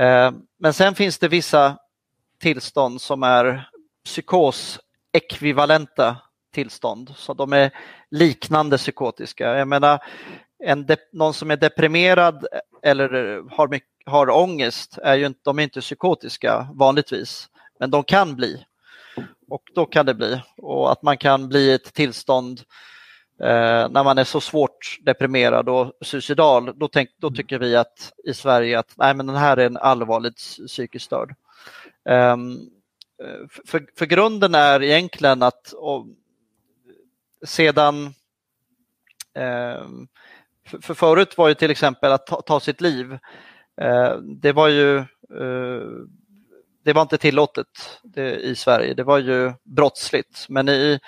Um, 0.02 0.46
men 0.60 0.74
sen 0.74 0.96
finns 0.96 1.20
det 1.20 1.28
vissa 1.28 1.78
tillstånd 2.40 3.02
som 3.02 3.24
är 3.24 3.70
psykosekvivalenta 4.06 6.18
tillstånd. 6.54 7.14
Så 7.18 7.34
de 7.34 7.54
är 7.54 7.72
liknande 8.12 8.78
psykotiska. 8.78 9.58
Jag 9.58 9.68
menar, 9.68 10.00
en 10.64 10.88
någon 11.12 11.34
som 11.34 11.52
är 11.52 11.58
deprimerad 11.58 12.48
eller 12.84 13.10
har, 13.52 13.68
mycket, 13.68 13.90
har 14.06 14.30
ångest, 14.30 14.98
är 14.98 15.16
ju 15.16 15.26
inte, 15.26 15.40
de 15.44 15.60
är 15.60 15.64
inte 15.64 15.82
psykotiska 15.82 16.68
vanligtvis, 16.74 17.50
men 17.80 17.92
de 17.92 18.04
kan 18.04 18.36
bli. 18.36 18.66
Och 19.50 19.64
då 19.76 19.86
kan 19.86 20.06
det 20.06 20.14
bli. 20.14 20.42
Och 20.58 20.92
att 20.92 21.02
man 21.02 21.18
kan 21.18 21.50
bli 21.50 21.74
ett 21.74 21.94
tillstånd 21.94 22.62
eh, 23.40 23.90
när 23.90 24.04
man 24.04 24.18
är 24.18 24.24
så 24.24 24.42
svårt 24.42 24.98
deprimerad 25.02 25.70
och 25.70 25.94
suicidal, 26.02 26.80
då, 26.80 26.88
tänk, 26.88 27.10
då 27.18 27.32
tycker 27.32 27.60
vi 27.60 27.76
att 27.76 28.14
i 28.24 28.34
Sverige 28.34 28.80
att 28.80 28.94
nej, 28.96 29.14
men 29.14 29.28
den 29.28 29.36
här 29.36 29.58
är 29.58 29.66
en 29.66 29.78
allvarligt 29.78 30.38
psykiskt 30.68 31.06
störd. 31.06 31.36
Um, 32.06 32.70
för, 33.66 33.86
för 33.98 34.06
grunden 34.06 34.56
är 34.56 34.84
egentligen 34.84 35.44
att 35.44 35.74
och, 35.74 36.06
sedan 37.46 38.14
eh, 39.34 39.88
för 40.82 40.94
förut 40.94 41.38
var 41.38 41.48
ju 41.48 41.54
till 41.54 41.72
exempel 41.72 42.12
att 42.12 42.28
ta, 42.28 42.42
ta 42.42 42.60
sitt 42.60 42.82
liv, 42.82 43.14
eh, 43.82 44.16
det 44.18 44.52
var 44.52 44.68
ju 44.68 44.98
eh, 44.98 45.88
det 46.84 46.94
var 46.94 47.02
inte 47.02 47.18
tillåtet 47.18 48.00
det, 48.04 48.36
i 48.36 48.56
Sverige, 48.56 48.94
det 48.94 49.04
var 49.04 49.18
ju 49.18 49.54
brottsligt. 49.64 50.46
Men 50.50 50.70
i, 50.70 51.00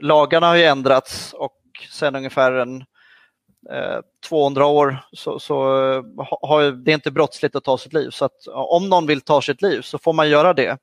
lagarna 0.00 0.46
har 0.46 0.56
ju 0.56 0.64
ändrats 0.64 1.32
och 1.32 1.60
sedan 1.90 2.16
ungefär 2.16 2.52
en, 2.52 2.84
200 4.28 4.62
eh, 4.62 4.70
år 4.70 4.98
så, 5.12 5.38
så 5.38 5.54
har 6.42 6.84
det 6.84 6.92
är 6.92 6.94
inte 6.94 7.10
brottsligt 7.10 7.56
att 7.56 7.64
ta 7.64 7.78
sitt 7.78 7.92
liv. 7.92 8.10
Så 8.10 8.24
att 8.24 8.46
om 8.46 8.88
någon 8.88 9.06
vill 9.06 9.20
ta 9.20 9.42
sitt 9.42 9.62
liv 9.62 9.80
så 9.80 9.98
får 9.98 10.12
man 10.12 10.28
göra 10.28 10.54
det. 10.54 10.78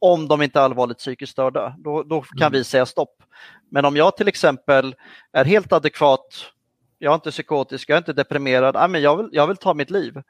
Om 0.00 0.28
de 0.28 0.42
inte 0.42 0.58
är 0.58 0.62
allvarligt 0.62 0.98
psykiskt 0.98 1.32
störda, 1.32 1.74
då, 1.78 2.02
då 2.02 2.20
kan 2.20 2.46
mm. 2.46 2.52
vi 2.52 2.64
säga 2.64 2.86
stopp. 2.86 3.22
Men 3.70 3.84
om 3.84 3.96
jag 3.96 4.16
till 4.16 4.28
exempel 4.28 4.94
är 5.32 5.44
helt 5.44 5.72
adekvat, 5.72 6.52
jag 6.98 7.10
är 7.10 7.14
inte 7.14 7.30
psykotisk, 7.30 7.90
jag 7.90 7.94
är 7.94 7.98
inte 7.98 8.12
deprimerad, 8.12 8.76
ja, 8.76 8.88
men 8.88 9.02
jag, 9.02 9.16
vill, 9.16 9.28
jag 9.32 9.46
vill 9.46 9.56
ta 9.56 9.74
mitt 9.74 9.90
liv. 9.90 10.22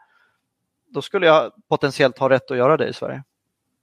Då 0.91 1.03
skulle 1.03 1.27
jag 1.27 1.53
potentiellt 1.69 2.19
ha 2.19 2.29
rätt 2.29 2.51
att 2.51 2.57
göra 2.57 2.77
det 2.77 2.89
i 2.89 2.93
Sverige. 2.93 3.23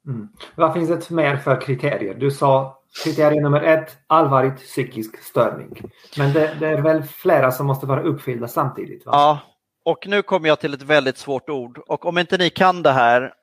Mm. 0.07 0.27
Vad 0.55 0.73
finns 0.73 0.89
det 1.07 1.09
mer 1.09 1.37
för 1.37 1.61
kriterier? 1.61 2.13
Du 2.13 2.31
sa 2.31 2.79
kriterie 3.03 3.41
nummer 3.41 3.61
ett, 3.61 3.97
allvarligt 4.07 4.57
psykisk 4.57 5.23
störning. 5.23 5.81
Men 6.17 6.33
det, 6.33 6.57
det, 6.59 6.67
är 6.67 6.81
väl 6.81 7.03
flera 7.03 7.51
som 7.51 7.67
måste 7.67 7.85
vara 7.85 8.01
uppfyllda 8.01 8.47
samtidigt? 8.47 9.05
Va? 9.05 9.11
Ja, 9.13 9.39
och 9.83 10.07
nu 10.07 10.21
kommer 10.21 10.47
jag 10.47 10.59
till 10.59 10.73
ett 10.73 10.81
väldigt 10.81 11.17
svårt 11.17 11.49
ord. 11.49 11.77
Och 11.77 12.05
om 12.05 12.17
inte 12.17 12.37
ni 12.37 12.49
kan 12.49 12.83
det 12.83 12.91
här 12.91 13.33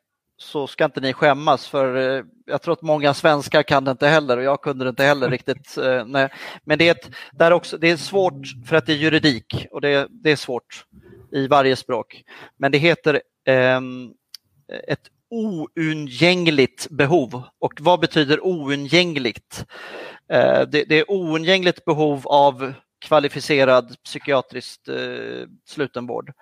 så 0.42 0.66
ska 0.66 0.84
inte 0.84 1.00
ni 1.00 1.12
skämmas 1.12 1.68
för 1.68 1.96
eh, 1.96 2.24
jag 2.46 2.62
tror 2.62 2.72
att 2.72 2.82
många 2.82 3.14
svenskar 3.14 3.62
kan 3.62 3.84
det 3.84 3.90
inte 3.90 4.08
heller 4.08 4.36
och 4.36 4.42
jag 4.42 4.62
kunde 4.62 4.84
det 4.84 4.88
inte 4.88 5.04
heller 5.04 5.30
riktigt. 5.30 5.78
Eh, 5.78 6.04
nej. 6.06 6.28
Men 6.64 6.78
det 6.78 6.88
är, 6.88 6.92
ett, 6.92 7.10
det, 7.32 7.44
är 7.44 7.50
också, 7.50 7.78
det 7.78 7.90
är 7.90 7.96
svårt 7.96 8.46
för 8.66 8.76
att 8.76 8.86
det 8.86 8.92
är 8.92 8.96
juridik 8.96 9.66
och 9.70 9.80
det, 9.80 10.06
det 10.10 10.30
är 10.30 10.36
svårt 10.36 10.86
i 11.32 11.46
varje 11.46 11.76
språk. 11.76 12.22
Men 12.56 12.72
det 12.72 12.78
heter 12.78 13.22
eh, 13.46 13.80
ett 14.88 15.10
oundgängligt 15.30 16.90
behov. 16.90 17.42
Och 17.58 17.72
vad 17.80 18.00
betyder 18.00 18.46
oundgängligt? 18.46 19.64
Eh, 20.28 20.62
det, 20.68 20.84
det 20.84 20.94
är 20.94 21.10
oundgängligt 21.10 21.84
behov 21.84 22.26
av 22.26 22.72
kvalificerad 23.02 23.96
psykiatrisk 24.04 24.88
eh, 24.88 25.46
slutenvård. 25.66 26.32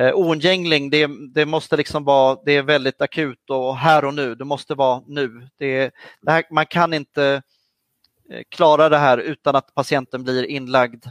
Eh, 0.00 0.14
oundgänglig, 0.14 0.90
det, 0.90 1.08
det, 1.34 1.46
måste 1.46 1.76
liksom 1.76 2.04
vara, 2.04 2.38
det 2.44 2.56
är 2.56 2.62
väldigt 2.62 3.02
akut 3.02 3.50
och 3.50 3.76
här 3.76 4.04
och 4.04 4.14
nu, 4.14 4.34
det 4.34 4.44
måste 4.44 4.74
vara 4.74 5.02
nu. 5.06 5.48
Det, 5.58 5.90
det 6.22 6.30
här, 6.30 6.44
man 6.50 6.66
kan 6.66 6.94
inte 6.94 7.42
eh, 8.30 8.42
klara 8.48 8.88
det 8.88 8.98
här 8.98 9.18
utan 9.18 9.56
att 9.56 9.74
patienten 9.74 10.24
blir 10.24 10.44
inlagd 10.44 11.04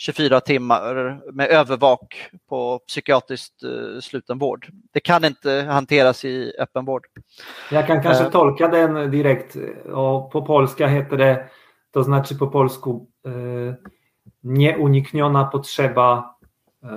24 0.00 0.40
timmar 0.40 1.20
med 1.32 1.48
övervak 1.48 2.30
på 2.48 2.78
psykiatriskt 2.78 3.64
uh, 3.64 4.00
sluten 4.00 4.38
vård. 4.38 4.68
Det 4.92 5.00
kan 5.00 5.24
inte 5.24 5.52
hanteras 5.52 6.24
i 6.24 6.52
öppenvård. 6.58 7.06
Jag 7.70 7.86
kan 7.86 8.02
kanske 8.02 8.24
uh, 8.24 8.30
tolka 8.30 8.68
den 8.68 9.10
direkt. 9.10 9.56
Och 9.92 10.32
på 10.32 10.46
polska 10.46 10.86
heter 10.86 11.16
det, 11.16 11.44
to 11.92 12.02
znaczy 12.02 12.38
po 12.38 12.46
polsku 12.46 12.90
uh, 12.90 13.74
nieunikniona 14.42 15.44
potrzeba 15.44 16.34
uh, 16.84 16.90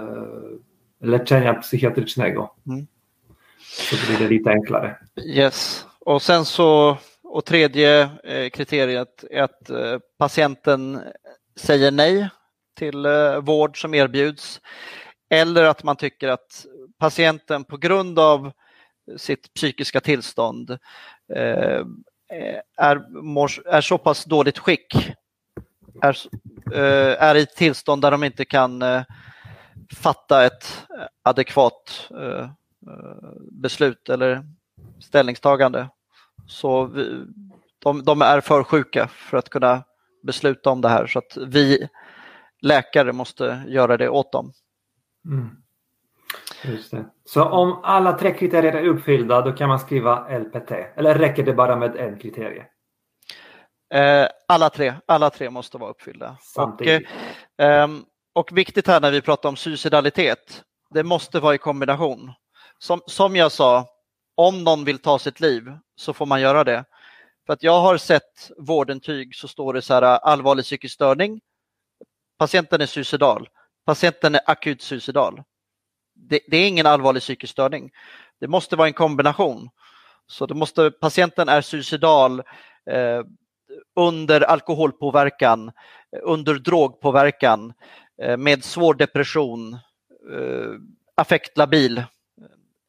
leczenia 1.02 1.54
psychiatrycznego. 1.54 2.56
Mm. 2.68 2.88
Blir 4.18 4.30
lite 4.30 4.50
enklare. 4.50 4.96
Yes, 5.26 5.88
och 6.00 6.22
sen 6.22 6.46
så 6.46 6.98
och 7.24 7.46
tredje 7.46 8.10
eh, 8.24 8.50
kriteriet 8.50 9.24
är 9.30 9.42
att 9.42 9.70
eh, 9.70 10.00
patienten 10.18 11.02
säger 11.56 11.92
nej 11.92 12.30
till 12.76 13.08
vård 13.42 13.82
som 13.82 13.94
erbjuds 13.94 14.62
eller 15.30 15.64
att 15.64 15.84
man 15.84 15.96
tycker 15.96 16.28
att 16.28 16.66
patienten 16.98 17.64
på 17.64 17.78
grund 17.78 18.20
av 18.20 18.52
sitt 19.18 19.54
psykiska 19.54 20.02
tillstånd 20.02 20.78
är, 22.78 23.02
är 23.66 23.82
så 23.82 23.98
pass 23.98 24.26
dåligt 24.26 24.58
skick, 24.58 25.14
är, 26.02 26.18
eh, 26.72 27.24
är 27.24 27.36
i 27.36 27.42
ett 27.42 27.56
tillstånd 27.56 28.02
där 28.02 28.12
de 28.12 28.24
inte 28.24 28.46
kan 28.46 28.82
eh, 28.82 29.02
fatta 29.96 30.46
ett 30.46 30.86
eh, 31.00 31.06
adekvat 31.24 32.10
beslut 33.52 34.10
eller 34.10 34.46
ställningstagande. 35.00 35.90
Så 36.48 36.86
vi, 36.86 37.26
de, 37.80 38.04
de, 38.04 38.22
är 38.22 38.42
för 38.42 38.64
sjuka 38.64 39.08
för 39.08 39.38
att 39.38 39.50
kunna 39.50 39.84
besluta 40.24 40.70
om 40.70 40.82
det 40.82 40.90
här 40.90 41.08
så 41.08 41.20
att 41.20 41.38
vi 41.48 41.88
läkare 42.62 43.12
måste 43.12 43.64
göra 43.68 43.98
det 43.98 44.10
åt 44.10 44.32
dem. 44.32 44.54
Mm. 45.26 45.50
Just 46.64 46.92
det. 46.92 47.06
Så 47.26 47.44
om 47.44 47.80
alla 47.84 48.14
tre 48.18 48.34
kriterier 48.34 48.74
är 48.74 48.88
uppfyllda 48.88 49.42
då 49.42 49.52
kan 49.52 49.70
man 49.70 49.80
skriva 49.80 50.38
LPT 50.40 50.72
eller 50.96 51.16
räcker 51.16 51.44
det 51.44 51.54
bara 51.54 51.76
med 51.76 51.96
en 51.96 52.20
kriterie? 52.20 52.66
Eh, 53.94 54.28
alla 54.48 54.70
tre, 54.70 54.94
alla 55.06 55.30
tre 55.30 55.50
måste 55.50 55.78
vara 55.78 55.90
uppfyllda. 55.92 56.38
Samtidigt. 56.42 57.08
Och, 57.58 57.64
eh, 57.64 57.88
och 58.34 58.58
viktigt 58.58 58.88
här 58.88 59.02
när 59.02 59.12
vi 59.12 59.22
pratar 59.22 59.50
om 59.50 59.56
suicidalitet, 59.56 60.64
det 60.90 61.04
måste 61.04 61.40
vara 61.40 61.56
i 61.56 61.58
kombination. 61.58 62.34
Som, 62.78 63.02
som 63.06 63.36
jag 63.36 63.52
sa, 63.52 63.88
om 64.36 64.64
någon 64.64 64.86
vill 64.86 65.00
ta 65.00 65.20
sitt 65.20 65.40
liv 65.40 65.78
så 65.96 66.14
får 66.14 66.26
man 66.26 66.42
göra 66.42 66.64
det. 66.64 66.86
För 67.46 67.54
att 67.54 67.64
jag 67.64 67.82
har 67.82 67.98
sett 67.98 68.52
vårdintyg 68.58 69.36
så 69.36 69.48
står 69.48 69.74
det 69.74 69.82
så 69.82 69.94
här 69.94 70.02
allvarlig 70.02 70.66
psykisk 70.66 70.96
störning. 70.96 71.42
Patienten 72.38 72.82
är 72.82 72.86
suicidal. 72.86 73.50
Patienten 73.86 74.36
är 74.36 74.42
akut 74.46 74.82
suicidal. 74.82 75.44
Det, 76.16 76.40
det, 76.48 76.58
är 76.58 76.68
ingen 76.68 76.86
allvarlig 76.86 77.22
psykisk 77.22 77.52
störning. 77.52 77.92
Det 78.40 78.48
måste 78.48 78.76
vara 78.76 78.88
en 78.88 78.94
kombination. 78.94 79.70
Så 80.28 80.46
det 80.46 80.54
måste, 80.54 80.92
patienten 80.92 81.50
är 81.50 81.62
suicidal 81.62 82.40
eh, 82.90 83.22
under 83.96 84.42
alkoholpåverkan, 84.42 85.72
under 86.24 86.56
drogpåverkan, 86.56 87.74
eh, 88.22 88.38
med 88.38 88.64
svår 88.64 88.94
depression, 88.94 89.74
eh, 90.34 90.72
affektlabil, 91.16 91.98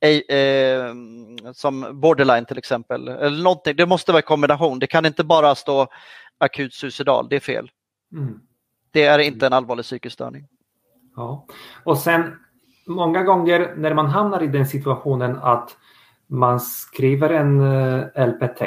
eh, 0.01 0.95
som 1.53 2.01
borderline 2.01 2.45
till 2.45 2.59
exempel. 2.59 3.09
Eller 3.09 3.43
någonting. 3.43 3.77
Det 3.77 3.87
måste 3.87 4.13
vara 4.13 4.21
en 4.21 4.27
kombination. 4.27 4.79
Det 4.79 4.87
kan 4.87 5.07
inte 5.07 5.25
bara 5.25 5.55
stå 5.55 5.87
akut 6.39 6.75
suicidal, 6.75 7.29
det 7.29 7.37
är 7.37 7.41
fel. 7.41 7.71
Mm. 8.13 8.41
Det 8.91 9.05
är 9.05 9.19
inte 9.19 9.47
en 9.47 9.53
allvarlig 9.53 9.85
psykisk 9.85 10.15
störning. 10.15 10.49
Ja. 11.17 11.47
Och 11.85 11.99
sen 11.99 12.37
många 12.87 13.23
gånger 13.23 13.75
när 13.77 13.95
man 13.95 14.07
hamnar 14.07 14.43
i 14.43 14.47
den 14.47 14.67
situationen 14.67 15.39
att 15.39 15.77
man 16.27 16.61
skriver 16.61 17.31
en 17.31 17.61
LPT, 18.31 18.63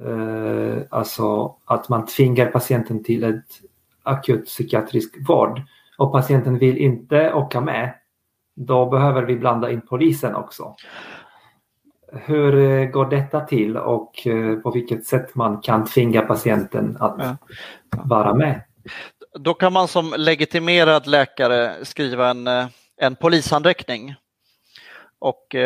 eh, 0.00 0.82
alltså 0.90 1.56
att 1.64 1.88
man 1.88 2.06
tvingar 2.06 2.46
patienten 2.46 3.04
till 3.04 3.24
ett 3.24 3.44
akut 4.02 4.46
psykiatrisk 4.46 5.28
vård 5.28 5.62
och 5.98 6.12
patienten 6.12 6.58
vill 6.58 6.78
inte 6.78 7.32
åka 7.32 7.60
med, 7.60 7.94
då 8.56 8.90
behöver 8.90 9.22
vi 9.22 9.36
blanda 9.36 9.70
in 9.70 9.80
polisen 9.80 10.34
också. 10.34 10.74
Hur 12.12 12.54
eh, 12.58 12.86
går 12.86 13.10
detta 13.10 13.40
till 13.40 13.76
och 13.76 14.14
på 14.62 14.70
vilket 14.70 15.06
sätt 15.06 15.34
man 15.34 15.60
kan 15.60 15.86
tvinga 15.86 16.22
patienten 16.22 16.96
att 17.00 17.16
ja. 17.18 17.36
vara 17.90 18.34
med? 18.34 18.62
Då 19.34 19.54
kan 19.54 19.72
man 19.72 19.88
som 19.88 20.14
legitimerad 20.16 21.06
läkare 21.06 21.84
skriva 21.84 22.30
en, 22.30 22.48
en 22.96 23.16
polishandräckning. 23.16 24.14
Och 25.18 25.56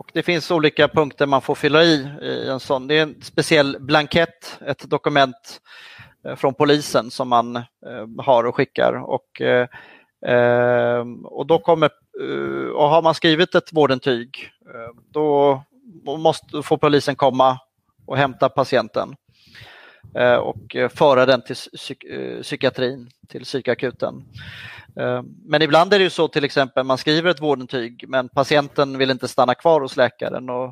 och 0.00 0.10
det 0.12 0.22
finns 0.22 0.50
olika 0.50 0.88
punkter 0.88 1.26
man 1.26 1.42
får 1.42 1.54
fylla 1.54 1.84
i, 1.84 2.08
i 2.22 2.48
en 2.48 2.60
sån. 2.60 2.86
Det 2.86 2.98
är 2.98 3.02
en 3.02 3.22
speciell 3.22 3.76
blankett, 3.80 4.58
ett 4.66 4.90
dokument 4.90 5.60
eh, 6.26 6.36
från 6.36 6.54
polisen 6.54 7.10
som 7.10 7.28
man 7.28 7.56
eh, 7.56 7.64
har 8.18 8.44
och 8.44 8.56
skickar. 8.56 8.92
Och, 8.92 9.40
eh, 9.40 9.68
och, 11.24 11.46
då 11.46 11.58
kommer, 11.58 11.90
och 12.74 12.88
har 12.88 13.02
man 13.02 13.14
skrivit 13.14 13.54
ett 13.54 13.72
vårdintyg 13.72 14.50
då 15.10 15.62
måste, 16.04 16.62
får 16.62 16.76
polisen 16.76 17.16
komma 17.16 17.58
och 18.06 18.16
hämta 18.16 18.48
patienten 18.48 19.16
och 20.40 20.76
föra 20.94 21.26
den 21.26 21.42
till 21.42 21.56
psyk 21.56 22.04
psykiatrin, 22.42 23.10
till 23.28 23.44
psykakuten. 23.44 24.24
Eh, 24.96 25.22
men 25.44 25.62
ibland 25.62 25.94
är 25.94 25.98
det 25.98 26.04
ju 26.04 26.10
så 26.10 26.28
till 26.28 26.44
exempel 26.44 26.84
man 26.84 26.98
skriver 26.98 27.30
ett 27.30 27.42
vårdintyg 27.42 28.04
men 28.08 28.28
patienten 28.28 28.98
vill 28.98 29.10
inte 29.10 29.28
stanna 29.28 29.54
kvar 29.54 29.80
hos 29.80 29.96
läkaren 29.96 30.50
och 30.50 30.66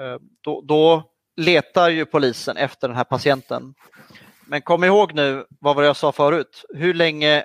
eh, 0.00 0.18
då, 0.40 0.60
då 0.60 1.10
letar 1.36 1.88
ju 1.88 2.06
polisen 2.06 2.56
efter 2.56 2.88
den 2.88 2.96
här 2.96 3.04
patienten. 3.04 3.74
Men 4.46 4.62
kom 4.62 4.84
ihåg 4.84 5.14
nu 5.14 5.44
vad 5.60 5.76
var 5.76 5.82
det 5.82 5.86
jag 5.86 5.96
sa 5.96 6.12
förut, 6.12 6.64
hur 6.74 6.94
länge 6.94 7.44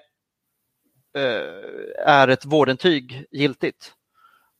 eh, 1.18 2.06
är 2.06 2.28
ett 2.28 2.46
vårdintyg 2.46 3.26
giltigt? 3.32 3.94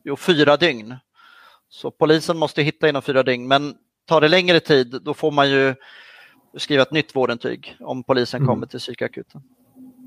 Jo, 0.04 0.16
fyra 0.16 0.58
dygn. 0.58 0.96
Så 1.70 1.92
polisen 1.92 2.38
måste 2.38 2.62
hitta 2.62 2.90
inom 2.90 3.02
fyra 3.02 3.24
dygn, 3.24 3.48
men 3.48 3.76
tar 4.06 4.22
det 4.22 4.28
längre 4.28 4.60
tid 4.60 5.02
då 5.02 5.14
får 5.14 5.32
man 5.32 5.50
ju 5.50 5.76
skriva 6.58 6.82
ett 6.82 6.92
nytt 6.92 7.16
vårdintyg 7.16 7.78
om 7.80 8.04
polisen 8.04 8.38
mm. 8.38 8.48
kommer 8.48 8.68
till 8.68 8.80
psykakuten. 8.80 9.42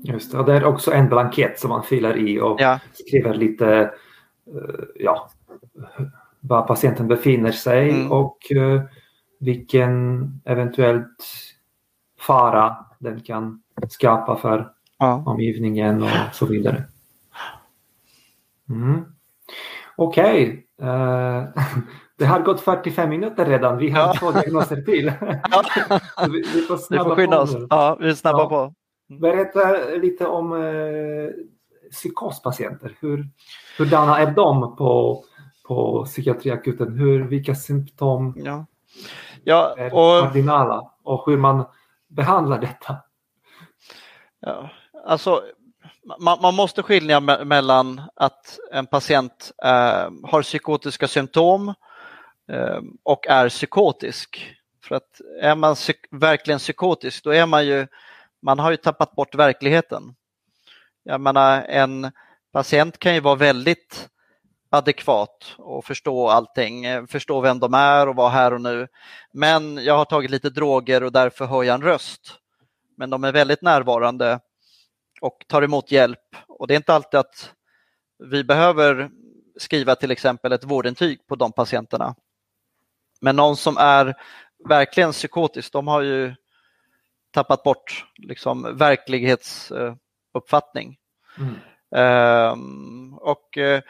Just 0.05 0.31
det, 0.31 0.39
och 0.39 0.45
det 0.45 0.53
är 0.53 0.65
också 0.65 0.91
en 0.91 1.09
blankett 1.09 1.59
som 1.59 1.69
man 1.69 1.83
fyller 1.83 2.17
i 2.17 2.39
och 2.39 2.61
ja. 2.61 2.79
skriver 2.93 3.33
lite 3.33 3.91
uh, 4.55 4.85
ja, 4.95 5.29
var 6.39 6.61
patienten 6.61 7.07
befinner 7.07 7.51
sig 7.51 7.89
mm. 7.89 8.11
och 8.11 8.37
uh, 8.55 8.81
vilken 9.39 10.27
eventuellt 10.45 11.25
fara 12.19 12.75
den 12.99 13.21
kan 13.21 13.61
skapa 13.89 14.35
för 14.35 14.71
ja. 14.99 15.23
omgivningen 15.25 16.03
och 16.03 16.09
så 16.33 16.45
vidare. 16.45 16.83
Mm. 18.69 19.05
Okej. 19.95 20.65
Okay. 20.77 20.89
Uh, 20.89 21.37
eh, 21.37 21.47
det 22.17 22.25
har 22.25 22.39
gått 22.39 22.61
45 22.61 23.09
minuter 23.09 23.45
redan. 23.45 23.77
Vi 23.77 23.89
har 23.89 24.01
ja. 24.01 24.13
två 24.19 24.31
diagnoser 24.31 24.81
till. 24.81 25.11
Ja. 25.51 25.63
vi, 26.31 26.43
vi, 26.53 26.61
får 26.61 26.77
snabba 26.77 27.03
vi 27.03 27.09
får 27.09 27.15
skynda 27.15 27.41
oss. 27.41 27.55
Ja, 27.69 27.97
vi 27.99 28.15
snabbar 28.15 28.45
på. 28.49 28.73
Berätta 29.07 29.77
lite 29.95 30.27
om 30.27 30.53
eh, 30.53 31.29
psykospatienter. 31.91 32.97
Hur, 32.99 33.29
hurdana 33.77 34.19
är 34.19 34.31
de 34.31 34.75
på, 34.75 35.23
på 35.67 36.05
psykiatriakuten? 36.05 36.97
Hur, 36.97 37.23
vilka 37.23 37.55
symptom 37.55 38.33
ja. 38.37 38.65
Ja, 39.43 39.75
är 39.77 39.93
och, 39.93 40.23
kardinala 40.23 40.91
och 41.03 41.23
hur 41.25 41.37
man 41.37 41.65
behandlar 42.07 42.61
detta? 42.61 42.97
Ja, 44.39 44.69
alltså, 45.05 45.43
man, 46.19 46.37
man 46.41 46.55
måste 46.55 46.83
skilja 46.83 47.19
me 47.19 47.45
mellan 47.45 48.01
att 48.15 48.59
en 48.71 48.85
patient 48.85 49.51
eh, 49.63 50.09
har 50.23 50.41
psykotiska 50.41 51.07
symptom 51.07 51.73
eh, 52.51 52.79
och 53.03 53.27
är 53.27 53.49
psykotisk. 53.49 54.55
För 54.83 54.95
att 54.95 55.21
är 55.41 55.55
man 55.55 55.75
psyk 55.75 55.97
verkligen 56.11 56.59
psykotisk, 56.59 57.23
då 57.23 57.29
är 57.33 57.45
man 57.45 57.65
ju 57.65 57.87
man 58.43 58.59
har 58.59 58.71
ju 58.71 58.77
tappat 58.77 59.15
bort 59.15 59.35
verkligheten. 59.35 60.15
Jag 61.03 61.21
menar, 61.21 61.61
en 61.61 62.11
patient 62.51 62.99
kan 62.99 63.13
ju 63.13 63.19
vara 63.19 63.35
väldigt 63.35 64.09
adekvat 64.69 65.55
och 65.57 65.85
förstå 65.85 66.27
allting, 66.27 67.07
förstå 67.07 67.41
vem 67.41 67.59
de 67.59 67.73
är 67.73 68.07
och 68.07 68.15
vara 68.15 68.29
här 68.29 68.53
och 68.53 68.61
nu. 68.61 68.87
Men 69.33 69.77
jag 69.77 69.97
har 69.97 70.05
tagit 70.05 70.31
lite 70.31 70.49
droger 70.49 71.03
och 71.03 71.11
därför 71.11 71.45
hör 71.45 71.63
jag 71.63 71.73
en 71.73 71.81
röst. 71.81 72.39
Men 72.97 73.09
de 73.09 73.23
är 73.23 73.31
väldigt 73.31 73.61
närvarande 73.61 74.39
och 75.21 75.45
tar 75.47 75.61
emot 75.61 75.91
hjälp. 75.91 76.35
Och 76.47 76.67
det 76.67 76.73
är 76.73 76.77
inte 76.77 76.93
alltid 76.93 77.19
att 77.19 77.53
vi 78.29 78.43
behöver 78.43 79.09
skriva 79.57 79.95
till 79.95 80.11
exempel 80.11 80.51
ett 80.51 80.63
vårdintyg 80.63 81.27
på 81.27 81.35
de 81.35 81.51
patienterna. 81.51 82.15
Men 83.21 83.35
någon 83.35 83.57
som 83.57 83.77
är 83.77 84.15
verkligen 84.69 85.11
psykotisk, 85.11 85.73
de 85.73 85.87
har 85.87 86.01
ju 86.01 86.35
tappat 87.33 87.63
bort 87.63 88.05
liksom, 88.17 88.77
verklighetsuppfattning. 88.77 90.97
Mm. 91.37 91.55
Um, 92.51 93.13
och, 93.13 93.57
eh, 93.57 93.81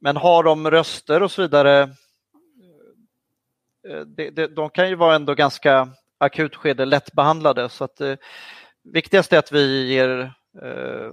men 0.00 0.16
har 0.16 0.42
de 0.42 0.70
röster 0.70 1.22
och 1.22 1.30
så 1.30 1.42
vidare, 1.42 1.82
eh, 3.88 4.00
de, 4.06 4.30
de, 4.30 4.46
de 4.46 4.70
kan 4.70 4.88
ju 4.88 4.94
vara 4.94 5.14
ändå 5.14 5.34
ganska 5.34 5.88
akut 6.18 6.56
skede 6.56 6.84
lättbehandlade 6.84 7.68
så 7.68 7.84
att 7.84 8.00
eh, 8.00 8.14
viktigaste 8.84 9.36
är 9.36 9.38
att 9.38 9.52
vi 9.52 9.92
ger 9.92 10.32
eh, 10.62 11.12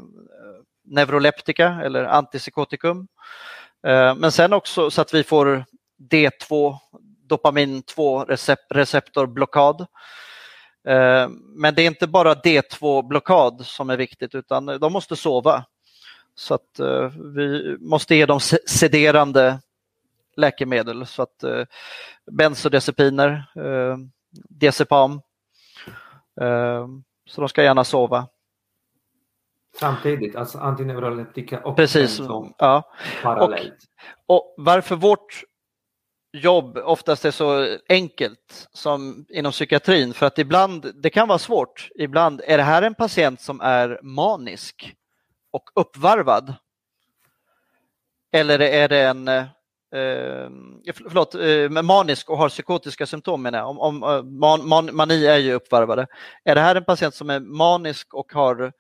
neuroleptika 0.83 1.81
eller 1.83 2.03
antipsykotikum. 2.03 3.07
Eh, 3.87 4.15
men 4.15 4.31
sen 4.31 4.53
också 4.53 4.91
så 4.91 5.01
att 5.01 5.13
vi 5.13 5.23
får 5.23 5.65
D2, 6.11 6.77
dopamin 7.29 7.83
2 7.83 8.23
recept, 8.23 8.65
receptorblockad 8.69 9.81
Eh, 9.81 9.87
men 11.37 11.75
det 11.75 11.81
är 11.81 11.87
inte 11.87 12.07
bara 12.07 12.33
D2-blockad 12.33 13.65
som 13.65 13.89
är 13.89 13.97
viktigt 13.97 14.35
utan 14.35 14.65
de 14.65 14.93
måste 14.93 15.15
sova. 15.15 15.65
Så 16.35 16.53
att 16.53 16.79
eh, 16.79 17.11
vi 17.35 17.77
måste 17.79 18.15
ge 18.15 18.25
dem 18.25 18.39
sederande 18.67 19.59
läkemedel 20.35 21.05
så 21.05 21.21
att 21.21 21.43
eh, 21.43 21.63
bensodiazepiner, 22.31 23.45
diazepam. 24.31 25.21
Så 27.27 27.41
de 27.41 27.49
ska 27.49 27.63
gärna 27.63 27.83
sova. 27.83 28.27
Samtidigt, 29.79 30.35
alltså 30.35 30.57
antineuroleptika 30.57 31.59
och 31.59 31.75
Precis, 31.75 32.19
ja. 32.57 32.83
parallellt. 33.23 33.73
Och, 34.25 34.35
och 34.35 34.53
varför 34.57 34.95
vårt 34.95 35.43
jobb 36.33 36.77
oftast 36.77 37.25
är 37.25 37.31
så 37.31 37.77
enkelt 37.89 38.67
som 38.73 39.25
inom 39.29 39.51
psykiatrin 39.51 40.13
för 40.13 40.25
att 40.25 40.39
ibland, 40.39 40.91
det 40.95 41.09
kan 41.09 41.27
vara 41.27 41.39
svårt, 41.39 41.89
ibland 41.95 42.41
är 42.45 42.57
det 42.57 42.63
här 42.63 42.81
en 42.81 42.95
patient 42.95 43.41
som 43.41 43.61
är 43.61 43.99
manisk 44.03 44.95
och 45.51 45.69
uppvarvad? 45.75 46.53
Eller 48.31 48.59
är 48.59 48.89
det 48.89 49.01
en 49.01 49.27
eh, 49.27 49.45
eh 49.93 50.49
förlåt, 50.93 51.35
eh, 51.35 51.83
manisk 51.83 52.29
och 52.29 52.37
har 52.37 52.49
psykotiska 52.49 53.05
symptom 53.05 53.41
menar 53.41 53.59
jag. 53.59 53.69
Om, 53.69 53.79
om, 53.79 54.03
eh, 54.03 54.23
man, 54.23 54.67
man, 54.67 54.95
mani 54.95 55.25
är 55.25 55.37
ju 55.37 55.53
uppvarvade. 55.53 56.07
Är 56.43 56.55
det 56.55 56.61
här 56.61 56.75
en 56.75 56.85
patient 56.85 57.15
som 57.15 57.29
är 57.29 57.39
manisk 57.39 58.13
och 58.13 58.31
har 58.33 58.73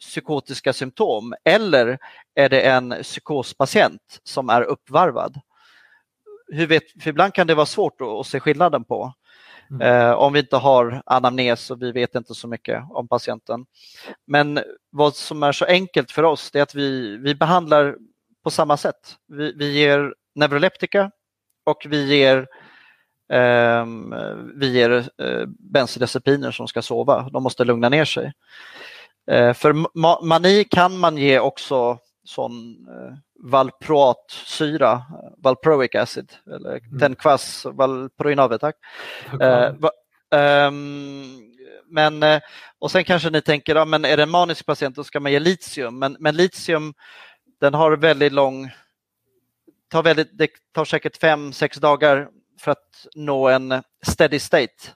psykotiska 0.00 0.72
symptom 0.72 1.34
eller 1.44 1.98
är 2.34 2.48
det 2.48 2.60
en 2.60 2.94
psykospatient 3.02 4.20
som 4.22 4.48
är 4.48 4.62
uppvarvad? 4.62 5.40
Hur 6.48 6.66
vet, 6.66 7.02
för 7.02 7.10
ibland 7.10 7.34
kan 7.34 7.46
det 7.46 7.54
vara 7.54 7.66
svårt 7.66 8.00
att, 8.00 8.08
att 8.08 8.26
se 8.26 8.40
skillnaden 8.40 8.84
på. 8.84 9.12
Mm. 9.70 9.82
Eh, 9.82 10.12
om 10.12 10.32
vi 10.32 10.38
inte 10.38 10.56
har 10.56 11.02
anamnes 11.06 11.70
och 11.70 11.82
vi 11.82 11.92
vet 11.92 12.14
inte 12.14 12.34
så 12.34 12.48
mycket 12.48 12.84
om 12.90 13.08
patienten. 13.08 13.66
Men 14.26 14.60
vad 14.90 15.14
som 15.14 15.42
är 15.42 15.52
så 15.52 15.64
enkelt 15.64 16.10
för 16.10 16.22
oss 16.22 16.50
är 16.54 16.62
att 16.62 16.74
vi, 16.74 17.16
vi 17.16 17.34
behandlar 17.34 17.96
på 18.44 18.50
samma 18.50 18.76
sätt. 18.76 19.16
Vi, 19.28 19.52
vi 19.52 19.72
ger 19.72 20.14
neuroleptika 20.34 21.10
och 21.66 21.86
vi 21.88 22.16
ger, 22.16 22.46
eh, 23.32 23.86
vi 24.54 24.72
ger 24.72 24.90
eh, 25.22 25.46
bensodiazepiner 25.46 26.50
som 26.50 26.68
ska 26.68 26.82
sova. 26.82 27.28
De 27.32 27.42
måste 27.42 27.64
lugna 27.64 27.88
ner 27.88 28.04
sig. 28.04 28.32
Eh, 29.30 29.52
för 29.52 29.98
ma 29.98 30.20
mani 30.22 30.64
kan 30.64 30.98
man 30.98 31.16
ge 31.16 31.38
också 31.38 31.98
sån 32.28 32.86
eh, 32.88 33.14
valproatsyra, 33.50 35.02
valproic 35.38 35.94
acid, 35.94 36.32
eller 36.46 36.70
Mm. 36.70 36.98
tenkvas 36.98 37.66
valproinave, 37.72 38.58
tack. 38.58 38.76
Eh, 39.40 39.72
ehm, 40.30 41.40
men, 41.90 42.22
eh, 42.22 42.40
och 42.78 42.90
sen 42.90 43.04
kanske 43.04 43.30
ni 43.30 43.40
tänker, 43.40 43.74
ja, 43.74 43.84
men 43.84 44.04
är 44.04 44.16
det 44.16 44.22
en 44.22 44.30
manisk 44.30 44.66
patient 44.66 44.96
då 44.96 45.04
ska 45.04 45.20
man 45.20 45.32
ge 45.32 45.38
litium, 45.38 45.98
men, 45.98 46.16
men 46.20 46.36
litium 46.36 46.94
den 47.60 47.74
har 47.74 47.96
väldigt 47.96 48.32
lång, 48.32 48.70
tar 49.90 50.02
väldigt, 50.02 50.38
det 50.38 50.48
tar 50.72 50.84
säkert 50.84 51.16
fem, 51.16 51.52
sex 51.52 51.76
dagar 51.76 52.28
för 52.60 52.70
att 52.70 53.06
nå 53.14 53.48
en 53.48 53.82
steady 54.06 54.38
state. 54.38 54.92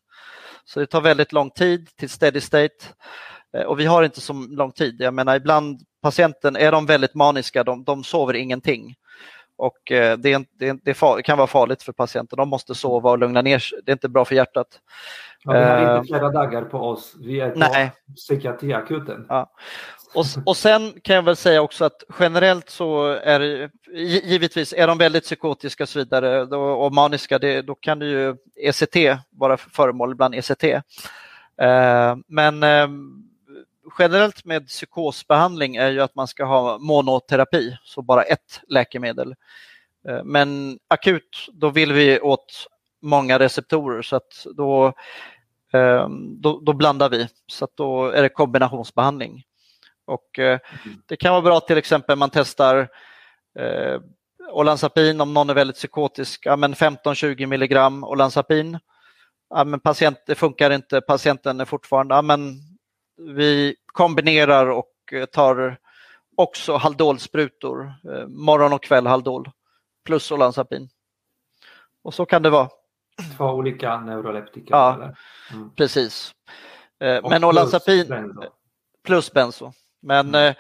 Så 0.65 0.81
det 0.81 0.87
tar 0.87 1.01
väldigt 1.01 1.33
lång 1.33 1.51
tid 1.51 1.97
till 1.97 2.11
steady 2.11 2.41
state 2.41 2.75
Eh, 2.75 3.42
och 3.67 3.81
vi 3.81 3.87
har 3.87 4.03
inte 4.03 4.21
så 4.21 4.33
lång 4.33 4.73
tid. 4.73 4.97
Jag 4.99 5.15
menar 5.15 5.37
ibland 5.37 5.81
patienten, 6.03 6.57
är 6.57 6.73
de 6.73 6.87
väldigt 6.87 7.15
maniska, 7.15 7.65
de, 7.65 7.85
de 7.85 8.05
sover 8.05 8.35
ingenting. 8.35 8.95
Och 9.57 9.93
eh, 9.93 10.19
det, 10.19 10.33
är, 10.33 10.45
det, 10.59 10.85
det 10.85 11.23
kan 11.25 11.39
vara 11.39 11.47
farligt 11.47 11.83
för 11.83 11.93
patienten, 11.93 12.37
de 12.37 12.49
måste 12.49 12.75
sova 12.75 13.11
och 13.11 13.19
lugna 13.19 13.43
ner 13.43 13.59
sig. 13.59 13.79
Det 13.85 13.91
är 13.91 13.95
inte 13.95 14.09
bra 14.09 14.25
för 14.25 14.35
hjärtat. 14.35 14.67
Ja, 15.45 15.53
vi 15.53 15.59
har 15.59 15.93
Eh, 15.93 15.97
inte 15.97 16.07
flera 16.07 16.31
dagar 16.31 16.63
på 16.63 16.79
oss. 16.79 17.15
Vi 17.21 17.41
är 17.41 17.51
på 17.51 17.59
Nej. 17.59 17.93
psykiatriakuten. 18.17 19.27
Ja. 19.29 19.51
Och, 20.15 20.25
och 20.47 20.57
sen 20.57 20.93
kan 21.03 21.17
jag 21.17 21.23
väl 21.23 21.37
säga 21.37 21.63
också 21.63 21.85
att 21.85 22.03
generellt 22.19 22.71
så 22.71 23.07
är 23.07 23.71
givetvis 24.25 24.75
är 24.77 24.87
de 24.87 24.99
väldigt 24.99 25.25
psykotiska 25.25 25.85
och 25.85 25.89
så 25.89 25.99
vidare 25.99 26.43
och 26.57 26.95
maniska, 26.95 27.39
det, 27.39 27.63
då 27.63 27.75
kan 27.75 27.99
det 27.99 28.07
ju 28.07 28.37
ECT 28.57 29.21
vara 29.31 29.57
föremål 29.57 30.15
bland 30.15 30.35
ECT. 30.35 30.65
Eh, 30.65 32.17
men 32.27 32.63
eh, 32.63 32.89
generellt 33.99 34.45
med 34.45 34.67
psykosbehandling 34.67 35.77
är 35.77 35.91
ju 35.91 36.01
att 36.01 36.15
man 36.15 36.29
ska 36.29 36.45
ha 36.45 36.79
monoterapi, 36.79 37.79
så 37.85 38.03
bara 38.03 38.23
ett 38.23 38.61
läkemedel. 38.69 39.35
Eh, 40.09 40.25
men 40.25 40.79
akut, 40.89 41.49
då 41.53 41.71
vill 41.71 41.93
vi 41.93 42.21
åt 42.21 42.67
många 43.03 43.39
receptorer 43.39 44.03
så 44.03 44.17
att 44.17 44.47
då, 44.57 44.87
eh, 45.73 46.09
då, 46.39 46.61
då 46.61 46.73
blandar 46.73 47.09
vi. 47.09 47.29
Så 47.47 47.65
att 47.65 47.77
då 47.77 48.07
är 48.07 48.23
det 48.23 48.29
kombinationsbehandling. 48.29 49.45
Och 50.05 50.39
eh, 50.39 50.59
det 51.07 51.17
kan 51.17 51.33
vara 51.33 51.43
bra 51.43 51.61
till 51.61 51.79
exempel 51.79 52.19
man 52.19 52.31
testar 52.31 52.89
eh, 53.59 54.01
Olanzapin 54.53 55.21
om 55.21 55.35
någon 55.35 55.51
är 55.51 55.55
väldigt 55.55 55.77
psykotisk, 55.77 56.47
ja, 56.47 56.57
men 56.57 56.75
15-20 56.75 57.47
milligram 57.47 58.05
Olanzapin. 58.05 58.79
Ja, 59.51 59.65
men 59.65 59.81
patient, 59.81 60.19
det 60.27 60.35
funkar 60.35 60.71
inte, 60.71 61.01
patienten 61.01 61.61
är 61.61 61.65
fortfarande, 61.65 62.15
ja, 62.15 62.23
men 62.23 62.61
vi 63.27 63.77
kombinerar 63.87 64.67
och 64.67 64.93
eh, 65.13 65.25
tar 65.25 65.77
också 66.37 66.77
Haldolsprutor, 66.77 67.95
eh, 68.13 68.27
morgon 68.27 68.73
och 68.73 68.83
kväll 68.83 69.07
Haldol 69.07 69.51
plus 70.05 70.33
Olanzapin. 70.33 70.89
Och 72.03 72.15
så 72.15 72.27
kan 72.27 72.43
det 72.43 72.51
vara, 72.51 72.69
Två 73.37 73.45
olika 73.45 74.01
neuroleptika. 74.01 74.67
Ja. 74.71 75.13
Mm. 75.53 75.71
precis. 75.75 76.33
Eh, 77.01 77.17
Och 77.17 77.31
Men 77.31 77.45
Olanzapin, 77.45 78.09
benzo. 78.09 78.43
plus 79.05 79.33
benzo. 79.33 79.73
Men 80.03 80.29
Mm. 80.29 80.49
eh, 80.49 80.55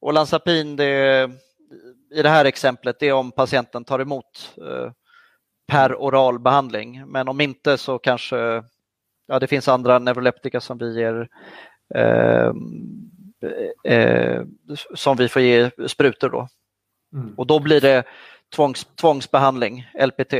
Olanzapin, 0.00 0.76
det, 0.76 1.30
i 2.14 2.22
det 2.22 2.28
här 2.28 2.44
exemplet, 2.44 2.96
det 3.00 3.08
är 3.08 3.12
om 3.12 3.32
patienten 3.32 3.84
tar 3.84 3.98
emot 3.98 4.54
eh, 4.58 4.90
per 5.68 5.94
oral 6.02 6.38
behandling. 6.38 7.06
Men 7.06 7.28
om 7.28 7.40
inte 7.40 7.78
så 7.78 7.98
kanske, 7.98 8.62
ja 9.26 9.38
det 9.38 9.46
finns 9.46 9.68
andra 9.68 9.98
neuroleptika 9.98 10.60
som 10.60 10.78
vi 10.78 10.94
ger 11.00 11.28
som 14.94 15.16
vi 15.16 15.28
får 15.28 15.42
ge 15.42 15.70
sprutor 15.88 16.28
då. 16.30 16.48
Mm. 17.12 17.34
Och 17.36 17.46
då 17.46 17.60
blir 17.60 17.80
det 17.80 18.04
tvångs, 18.54 18.84
tvångsbehandling, 18.84 19.86
LPT. 20.06 20.32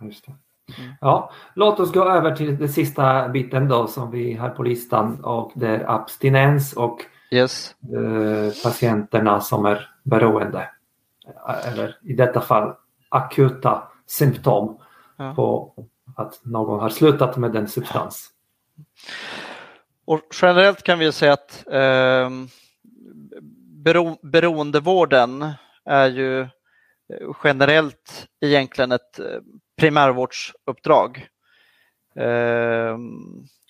Just 0.00 0.26
det. 0.26 0.32
Mm. 0.78 0.92
Ja, 1.00 1.30
låt 1.54 1.80
oss 1.80 1.92
gå 1.92 2.04
över 2.04 2.36
till 2.36 2.56
den 2.58 2.68
sista 2.68 3.28
biten 3.28 3.68
då 3.68 3.86
som 3.86 4.10
vi 4.10 4.34
har 4.34 4.48
på 4.50 4.62
listan 4.62 5.24
och 5.24 5.52
det 5.54 5.68
är 5.68 5.90
abstinens 5.90 6.72
och 6.72 7.00
Yes. 7.32 7.74
eh, 7.82 8.62
patienterna 8.64 9.40
som 9.40 9.66
är 9.66 9.88
beroende. 10.02 10.70
Eller 11.66 11.98
i 12.02 12.12
detta 12.12 12.40
fall 12.40 12.74
akuta 13.08 13.82
symptom 14.06 14.78
Ja. 15.16 15.34
på 15.34 15.74
att 16.16 16.40
någon 16.44 16.80
har 16.80 16.88
slutat 16.88 17.36
med 17.36 17.52
den 17.52 17.68
substans. 17.68 18.30
Och 20.10 20.20
generellt 20.42 20.82
kan 20.82 20.98
vi 20.98 21.12
säga 21.12 21.32
att 21.32 21.64
eh, 21.72 22.30
bero, 23.84 24.18
beroendevården 24.22 25.52
är 25.84 26.08
ju 26.08 26.40
eh, 26.40 26.48
generellt 27.44 28.26
egentligen 28.40 28.92
ett 28.92 29.18
eh, 29.18 29.40
primärvårdsuppdrag. 29.80 31.26
Eh, 32.16 32.98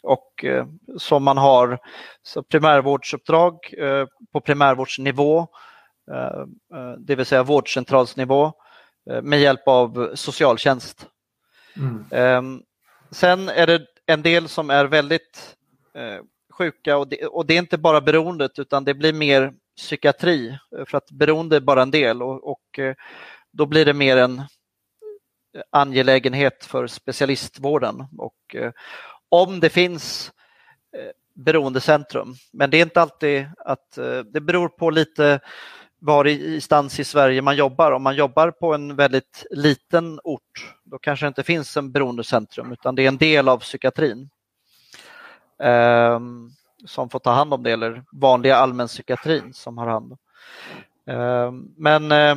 och 0.02 0.44
eh, 0.44 0.66
som 0.98 1.24
man 1.24 1.38
har 1.38 1.78
så 2.22 2.42
primärvårdsuppdrag 2.42 3.74
eh, 3.78 4.06
på 4.32 4.40
primärvårdsnivå, 4.40 5.48
det 6.98 7.14
vill 7.14 7.26
säga 7.26 7.42
vårdcentralsnivå 7.42 8.52
med 9.22 9.40
hjälp 9.40 9.68
av 9.68 10.10
socialtjänst. 10.14 11.06
Mm. 11.76 12.04
Ehm, 12.10 12.62
sen 13.10 13.48
är 13.48 13.66
det 13.66 13.86
en 14.06 14.22
del 14.22 14.48
som 14.48 14.70
är 14.70 14.84
väldigt 14.84 15.56
Eh, 15.94 16.20
sjuka. 16.52 16.96
Och 16.96 17.08
det, 17.08 17.26
och 17.26 17.46
det 17.46 17.54
är 17.54 17.58
inte 17.58 17.78
bara 17.78 18.00
beroendet 18.00 18.58
utan 18.58 18.84
det 18.84 18.94
blir 18.94 19.12
mer 19.12 19.52
psykiatri 19.76 20.58
eh, 20.78 20.84
för 20.84 20.98
att 20.98 21.10
beroende 21.10 21.56
är 21.56 21.60
bara 21.60 21.82
en 21.82 21.90
del. 21.90 22.22
Och, 22.22 22.50
och 22.50 22.78
eh, 22.78 22.94
då 23.50 23.66
blir 23.66 23.84
det 23.84 23.94
mer 23.94 24.16
en 24.16 24.42
angelägenhet 25.70 26.64
för 26.64 26.86
specialistvården. 26.86 28.04
Och 28.18 28.56
om 29.28 29.60
det 29.60 29.70
finns 29.70 30.32
beroendecentrum, 31.34 32.34
men 32.52 32.70
det 32.70 32.76
är 32.76 32.82
inte 32.82 33.00
alltid 33.00 33.46
att 33.56 33.98
det 34.24 34.40
beror 34.40 34.68
på 34.68 34.90
lite 34.90 35.40
var 36.00 36.26
i, 36.26 36.54
i 36.54 36.60
stans 36.60 37.00
i 37.00 37.04
Sverige 37.04 37.42
man 37.42 37.56
jobbar. 37.56 37.92
Om 37.92 38.02
man 38.02 38.16
jobbar 38.16 38.50
på 38.50 38.74
en 38.74 38.96
väldigt 38.96 39.46
liten 39.50 40.20
ort, 40.24 40.74
då 40.84 40.98
kanske 40.98 41.26
det 41.26 41.28
inte 41.28 41.42
finns 41.42 41.76
en 41.76 41.92
beroendecentrum 41.92 42.72
utan 42.72 42.94
det 42.94 43.02
är 43.02 43.08
en 43.08 43.16
del 43.16 43.48
av 43.48 43.58
psykiatrin 43.58 44.30
eh, 45.60 46.20
som 46.86 47.10
får 47.10 47.18
ta 47.18 47.30
hand 47.30 47.54
om 47.54 47.62
det, 47.62 47.70
eller 47.70 48.02
vanliga 48.12 48.56
allmänpsykiatrin 48.56 49.52
som 49.52 49.78
har 49.78 49.86
hand 49.86 50.12
om. 50.12 50.18
Eh, 51.14 51.52
men, 51.76 52.12
eh, 52.12 52.36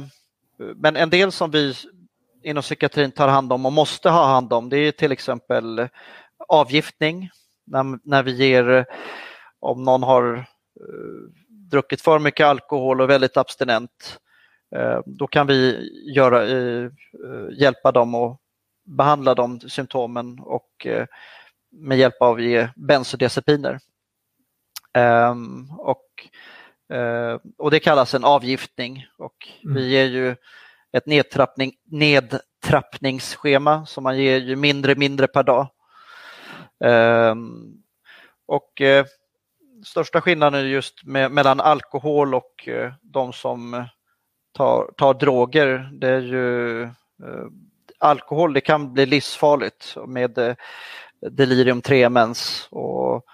men 0.76 0.96
en 0.96 1.10
del 1.10 1.32
som 1.32 1.52
vi 1.52 1.74
inom 2.44 2.64
psykiatrin 2.64 3.12
tar 3.12 3.28
hand 3.28 3.54
om 3.54 3.66
och 3.66 3.74
måste 3.74 4.10
ha 4.10 4.26
hand 4.26 4.54
om, 4.54 4.70
det 4.70 4.78
är 4.78 4.92
till 4.92 5.12
exempel 5.12 5.88
avgiftning. 6.48 7.30
När, 7.66 8.00
när 8.04 8.24
vi 8.24 8.32
ger, 8.32 8.70
eh, 8.70 8.86
om 9.60 9.84
någon 9.84 10.04
har 10.04 10.36
eh, 10.80 11.32
druckit 11.50 12.02
för 12.02 12.20
mycket 12.20 12.46
alkohol 12.46 13.02
och 13.02 13.10
väldigt 13.10 13.38
abstinent, 13.38 14.20
eh, 14.76 15.00
då 15.06 15.28
kan 15.28 15.48
vi 15.48 15.90
göra, 16.16 16.48
eh, 16.48 16.90
hjälpa 17.52 17.92
dem 17.92 18.16
och 18.16 18.40
behandla 18.86 19.36
de 19.36 19.60
symptomen 19.60 20.40
och 20.40 20.88
med 21.74 21.98
hjälp 21.98 22.22
av 22.22 22.38
bensodiazepiner. 22.76 23.80
Ehm, 24.94 25.72
och, 25.78 26.06
eh, 26.98 27.38
och 27.58 27.72
det 27.72 27.80
kallas 27.80 28.14
en 28.14 28.24
avgiftning 28.24 29.08
och 29.18 29.50
Mm. 29.64 29.76
vi 29.76 29.90
ger 29.90 30.06
ju 30.06 30.36
ett 30.92 31.06
nedtrappning, 31.06 31.74
nedtrappningsschema 31.84 33.86
som 33.86 34.04
man 34.04 34.18
ger 34.18 34.40
ju 34.40 34.56
mindre 34.56 34.96
mindre 34.96 35.28
per 35.28 35.44
dag. 35.44 35.68
Ehm, 36.84 37.74
och 38.46 38.82
eh, 38.82 39.06
största 39.86 40.22
skillnaden 40.22 40.60
är 40.60 40.66
just 40.66 41.04
med, 41.04 41.32
mellan 41.32 41.60
alkohol 41.60 42.36
och 42.36 42.68
eh, 42.68 42.94
de 43.02 43.34
som 43.34 43.86
tar, 44.54 44.92
tar 44.98 45.14
droger. 45.14 45.90
Det 45.94 46.10
är 46.10 46.22
ju 46.22 46.90
alkohol, 48.00 48.54
det 48.54 48.62
kan 48.62 48.94
bli 48.94 49.06
livsfarligt 49.06 49.96
med 50.08 50.56
delirium 51.32 51.82
tremens 51.82 52.68
och 52.72 53.26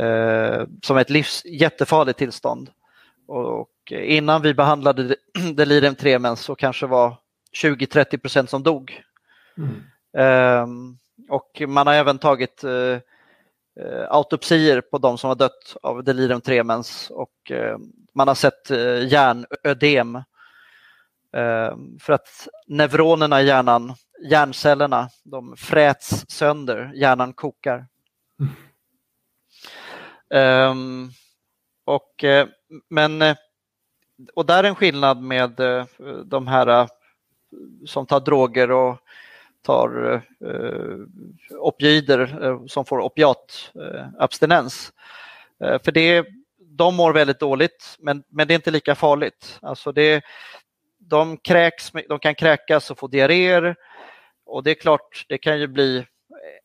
eh, 0.00 0.66
som 0.82 0.96
ett 0.96 1.10
livs, 1.10 1.42
jättefarligt 1.44 2.18
tillstånd. 2.18 2.70
Och 3.26 3.70
innan 3.90 4.42
vi 4.42 4.54
behandlade 4.54 5.16
delirium 5.54 5.94
tremens 5.94 6.40
så 6.40 6.54
kanske 6.54 6.86
var 6.86 7.16
20-30 7.62 8.18
procent 8.18 8.50
som 8.50 8.62
dog. 8.62 9.02
Mm. 9.56 10.62
Um, 10.62 10.98
och 11.28 11.62
man 11.68 11.86
har 11.86 11.94
även 11.94 12.18
tagit 12.18 12.64
uh, 12.64 12.98
autopsier 14.08 14.80
på 14.80 14.98
de 14.98 15.18
som 15.18 15.28
har 15.28 15.34
dött 15.34 15.76
av 15.82 16.04
delirium 16.04 16.40
tremens 16.40 17.10
och 17.10 17.50
uh, 17.50 17.76
man 18.14 18.28
har 18.28 18.34
sett 18.34 18.70
hjärnödem. 19.10 20.16
Uh, 21.36 21.76
för 22.00 22.12
att 22.12 22.48
neuronerna 22.66 23.42
i 23.42 23.46
hjärnan, 23.46 23.94
hjärncellerna, 24.22 25.08
de 25.24 25.56
fräts 25.56 26.24
sönder, 26.28 26.92
hjärnan 26.94 27.32
kokar. 27.32 27.86
Mm. 28.40 28.52
Um, 30.70 31.10
och, 31.84 32.24
men, 32.88 33.22
och 34.34 34.46
där 34.46 34.64
är 34.64 34.68
en 34.68 34.74
skillnad 34.74 35.22
med 35.22 35.60
de 36.24 36.46
här 36.46 36.88
som 37.86 38.06
tar 38.06 38.20
droger 38.20 38.70
och 38.70 38.98
tar 39.62 40.22
eh, 40.44 40.96
opioider 41.58 42.44
eh, 42.44 42.66
som 42.66 42.84
får 42.84 43.00
opiatabstinens. 43.00 44.92
Eh, 45.64 45.82
för 45.82 45.92
det, 45.92 46.26
de 46.58 46.96
mår 46.96 47.12
väldigt 47.12 47.40
dåligt 47.40 47.96
men, 47.98 48.22
men 48.28 48.48
det 48.48 48.54
är 48.54 48.56
inte 48.56 48.70
lika 48.70 48.94
farligt. 48.94 49.58
Alltså 49.62 49.92
det, 49.92 50.24
de, 50.98 51.36
kräks, 51.36 51.92
de 52.08 52.18
kan 52.18 52.34
kräkas 52.34 52.90
och 52.90 52.98
få 52.98 53.06
diarréer 53.06 53.76
och 54.50 54.62
det 54.62 54.70
är 54.70 54.74
klart, 54.74 55.24
det 55.28 55.38
kan 55.38 55.60
ju 55.60 55.66
bli 55.66 56.06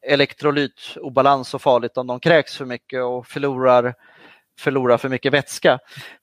elektrolytobalans 0.08 1.54
och 1.54 1.62
farligt 1.62 1.98
om 1.98 2.08
de 2.08 2.20
kräks 2.20 2.58
för 2.58 2.66
mycket 2.66 3.04
och 3.04 3.28
förlorar, 3.28 3.94
förlorar 4.60 4.98
för 4.98 5.10
mycket 5.10 5.34
vätska. 5.34 5.80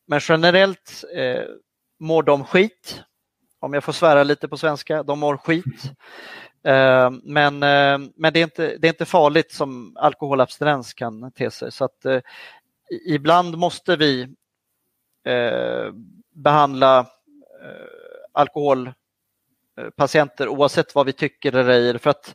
Men 0.07 0.21
generellt 0.23 1.05
eh, 1.15 1.45
mår 2.01 2.23
de 2.23 2.45
skit, 2.45 3.03
om 3.61 3.75
jag 3.75 3.85
får 3.85 3.93
svära 3.93 4.23
lite 4.23 4.49
på 4.49 4.57
svenska, 4.57 5.03
de 5.03 5.19
mår 5.19 5.37
skit. 5.37 5.93
Eh, 6.65 7.11
men, 7.23 7.63
eh, 7.63 7.99
men 8.17 8.33
det, 8.33 8.41
är 8.41 8.45
inte, 8.45 8.77
det 8.77 8.87
är 8.87 8.93
inte 8.93 9.05
farligt 9.05 9.53
som 9.53 9.97
alkoholabstinens 9.97 10.95
kan 10.95 11.33
te 11.33 11.51
sig. 11.51 11.73
Så 11.73 11.85
att, 11.85 12.05
eh, 12.05 12.21
ibland 13.07 13.59
måste 13.59 13.97
vi 13.97 14.23
eh, 15.27 15.93
behandla 16.35 16.99
eh, 17.63 18.27
alkohol 18.33 18.93
Eh, 19.81 19.91
patienter 19.91 20.49
oavsett 20.49 20.95
vad 20.95 21.07
vi 21.07 21.13
tycker 21.13 21.57
eller 21.57 21.71
ej. 21.71 21.99
För 21.99 22.11
att 22.11 22.35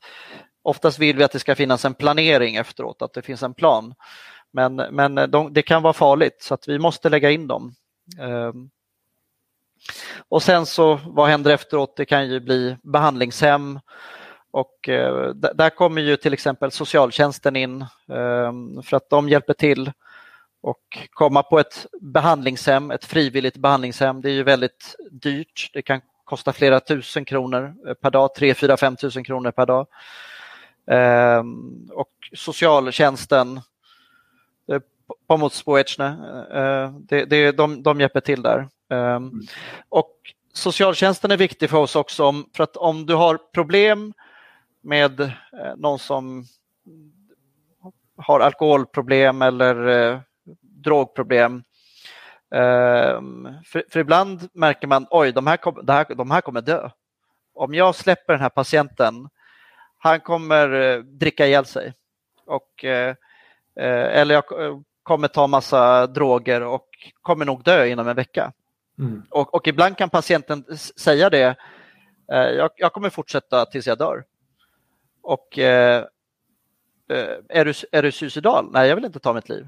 oftast 0.62 1.00
vill 1.00 1.18
vi 1.18 1.24
att 1.24 1.32
det 1.32 1.40
ska 1.40 1.56
finnas 1.56 1.86
en 1.86 1.94
planering 1.94 2.56
efteråt, 2.56 3.02
att 3.02 3.14
det 3.14 3.22
finns 3.22 3.44
en 3.44 3.54
plan. 3.54 3.94
Men, 4.52 4.76
men 4.76 5.18
eh, 5.18 5.28
de, 5.28 5.54
det 5.54 5.62
kan 5.62 5.84
vara 5.84 5.94
farligt 5.94 6.38
så 6.40 6.54
att 6.54 6.68
vi 6.68 6.80
måste 6.80 7.10
lägga 7.10 7.32
in 7.32 7.48
dem. 7.48 7.74
Ehm, 8.20 8.70
och 10.30 10.44
sen 10.44 10.66
så 10.66 11.00
vad 11.06 11.30
händer 11.30 11.52
efteråt? 11.52 11.96
Det 11.96 12.06
kan 12.06 12.30
ju 12.30 12.40
bli 12.40 12.78
behandlingshem 12.84 13.80
och 14.52 14.90
eh, 14.90 15.30
där 15.34 15.70
kommer 15.70 16.02
ju 16.02 16.18
till 16.18 16.34
exempel 16.34 16.72
socialtjänsten 16.72 17.56
in 17.56 17.86
ehm, 18.12 18.84
för 18.84 18.98
att 18.98 19.10
de 19.10 19.30
hjälper 19.30 19.54
till 19.54 19.92
och 20.62 20.98
komma 21.10 21.44
på 21.44 21.60
ett 21.60 21.88
behandlingshem, 22.02 22.92
ett 22.92 23.06
frivilligt 23.06 23.58
behandlingshem, 23.58 24.22
det 24.22 24.30
är 24.30 24.34
ju 24.34 24.44
väldigt 24.44 24.96
dyrt. 25.12 25.70
Det 25.74 25.82
kan 25.82 26.02
kosta 26.28 26.54
flera 26.54 26.80
tusen 26.80 27.26
kronor 27.26 27.76
eh, 27.88 27.94
per 27.94 28.12
dag, 28.12 28.36
3 28.36 28.54
4 28.54 28.78
5 28.78 28.96
tusen 28.96 29.24
kronor 29.24 29.52
per 29.52 29.66
dag. 29.66 29.88
och 31.92 32.10
socialtjänsten, 32.34 33.62
Pomoc 35.28 35.64
det, 37.00 37.26
det, 37.26 37.52
de, 37.52 37.84
de 37.84 38.00
hjälper 38.00 38.20
till 38.20 38.42
där. 38.42 38.68
Mm. 38.90 39.42
Och 39.90 40.12
socialtjänsten 40.54 41.32
är 41.32 41.38
viktig 41.38 41.70
för 41.70 41.78
oss 41.78 41.96
också 41.96 42.34
för 42.56 42.64
att 42.64 42.78
om 42.78 43.06
du 43.06 43.16
har 43.16 43.38
problem 43.38 44.14
med 44.82 45.22
eh, 45.22 45.32
någon 45.78 46.00
som 46.00 46.46
har 48.18 48.40
alkoholproblem 48.40 49.42
eller 49.42 49.88
eh, 49.88 50.20
drogproblem. 50.62 51.64
Eh, 52.56 53.22
för, 53.66 53.92
för, 53.92 54.00
ibland 54.00 54.50
märker 54.54 54.88
man, 54.88 55.08
oj, 55.10 55.32
de 55.32 55.48
här, 55.48 55.58
kom, 55.58 55.88
här, 55.88 56.16
de 56.16 56.32
här 56.32 56.42
kommer 56.42 56.62
dö. 56.62 56.90
Om 57.54 57.74
jag 57.74 57.96
släpper 57.96 58.34
den 58.34 58.42
här 58.42 58.50
patienten, 58.50 59.30
han 59.98 60.20
kommer 60.20 60.74
eh, 60.74 61.00
dricka 61.00 61.48
ihjäl 61.48 61.66
sig. 61.66 61.94
Och, 62.46 62.86
eh, 62.86 63.16
eh, 63.76 64.20
eller 64.20 64.36
jag 64.36 64.44
kommer 65.04 65.28
ta 65.28 65.48
massa 65.48 66.08
droger 66.08 66.62
och 66.62 66.88
kommer 67.22 67.46
nog 67.46 67.64
dö 67.64 67.86
inom 67.86 68.08
en 68.08 68.16
vecka. 68.16 68.52
Mm. 69.00 69.24
Och, 69.30 69.54
och, 69.54 69.68
ibland 69.68 69.98
kan 69.98 70.10
patienten 70.10 70.78
säga 70.78 71.30
det, 71.30 71.56
jag, 72.28 72.70
jag 72.76 72.94
kommer 72.94 73.10
fortsätta 73.10 73.66
tills 73.66 73.88
jag 73.88 73.98
dör. 73.98 74.26
Och 75.22 75.58
är, 75.58 76.06
du, 77.66 77.74
är 77.92 78.04
du 78.04 78.12
suicidal? 78.12 78.72
Nej, 78.72 78.90
jag 78.90 78.96
vill 78.96 79.06
inte 79.06 79.20
ta 79.20 79.34
mitt 79.34 79.50
liv. 79.50 79.68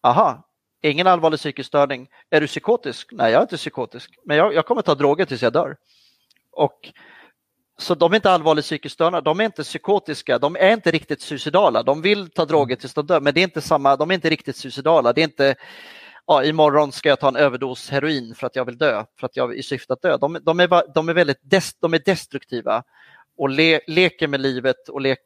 Aha, 0.00 0.47
ingen 0.82 1.06
allvarlig 1.06 1.38
psykisk 1.38 1.68
störning. 1.68 2.08
Är 2.30 2.40
du 2.40 2.46
psykotisk? 2.46 3.08
Nej, 3.12 3.32
jag 3.32 3.38
är 3.38 3.42
inte 3.42 3.56
psykotisk, 3.56 4.18
men 4.24 4.36
jag, 4.36 4.54
jag 4.54 4.66
kommer 4.66 4.82
ta 4.82 4.94
droger 4.94 5.24
tills 5.24 5.42
jag 5.42 5.52
dör. 5.52 5.76
Och 6.52 6.92
så 7.78 7.94
de 7.94 8.12
är 8.12 8.16
inte 8.16 8.30
allvarligt 8.30 8.64
psykiskt 8.64 8.94
störda, 8.94 9.20
de 9.20 9.40
är 9.40 9.44
inte 9.44 9.62
psykotiska, 9.62 10.38
de 10.38 10.56
är 10.56 10.72
inte 10.72 10.90
riktigt 10.90 11.20
suicidala. 11.20 11.82
De 11.82 12.02
vill 12.02 12.30
ta 12.30 12.44
droger 12.44 12.76
tills 12.76 12.94
de 12.94 13.06
dör, 13.06 13.20
men 13.20 13.34
det 13.34 13.40
är 13.40 13.42
inte 13.42 13.60
samma, 13.60 13.96
de 13.96 14.10
är 14.10 14.14
inte 14.14 14.30
riktigt 14.30 14.56
suicidala. 14.56 15.12
Det 15.12 15.20
är 15.20 15.24
inte 15.24 15.54
ja, 16.26 16.44
imorgon 16.44 16.92
ska 16.92 17.08
jag 17.08 17.20
ta 17.20 17.28
en 17.28 17.36
överdos 17.36 17.90
heroin 17.90 18.34
för 18.34 18.46
att 18.46 18.56
jag 18.56 18.64
vill 18.64 18.78
dö, 18.78 19.04
för 19.20 19.26
att 19.26 19.36
jag 19.36 19.56
i 19.56 19.62
syfte 19.62 19.92
att 19.92 20.02
dö. 20.02 20.16
De, 20.16 20.38
de, 20.42 20.60
är, 20.60 20.94
de 20.94 21.08
är 21.08 21.14
väldigt 21.14 21.40
des, 21.42 21.74
de 21.80 21.94
är 21.94 22.02
destruktiva 22.04 22.82
och 23.38 23.48
le, 23.48 23.80
leker 23.86 24.26
med 24.28 24.40
livet 24.40 24.88
och 24.88 25.00
le, 25.00 25.16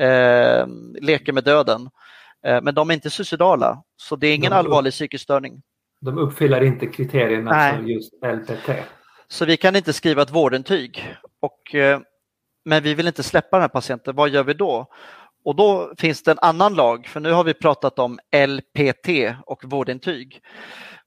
eh, 0.00 0.66
leker 1.00 1.32
med 1.32 1.44
döden. 1.44 1.90
Eh, 2.46 2.62
men 2.62 2.74
de 2.74 2.90
är 2.90 2.94
inte 2.94 3.10
suicidala, 3.10 3.82
så 3.96 4.16
det 4.16 4.26
är 4.26 4.34
ingen 4.34 4.50
de 4.50 4.56
allvarlig 4.56 4.92
psykisk 4.92 5.24
störning. 5.24 5.62
De 6.00 6.18
uppfyller 6.18 6.60
inte 6.60 6.86
kriterierna 6.86 7.50
Nej. 7.50 7.76
för 7.76 7.82
just 7.82 8.12
LPT. 8.12 8.70
Så 9.28 9.44
vi 9.44 9.56
kan 9.56 9.76
inte 9.76 9.92
skriva 9.92 10.22
ett 10.22 10.30
vårdintyg. 10.30 11.16
Och, 11.40 11.74
eh, 11.74 12.00
men 12.64 12.82
vi 12.82 12.94
vill 12.94 13.06
inte 13.06 13.22
släppa 13.22 13.56
den 13.56 13.62
här 13.62 13.68
patienten, 13.68 14.16
vad 14.16 14.28
gör 14.28 14.44
vi 14.44 14.54
då? 14.54 14.86
Och 15.44 15.56
då 15.56 15.94
finns 15.98 16.22
det 16.22 16.30
en 16.30 16.38
annan 16.38 16.74
lag, 16.74 17.06
för 17.06 17.20
nu 17.20 17.32
har 17.32 17.44
vi 17.44 17.54
pratat 17.54 17.98
om 17.98 18.18
LPT 18.32 19.08
och 19.46 19.64
vårdintyg. 19.64 20.40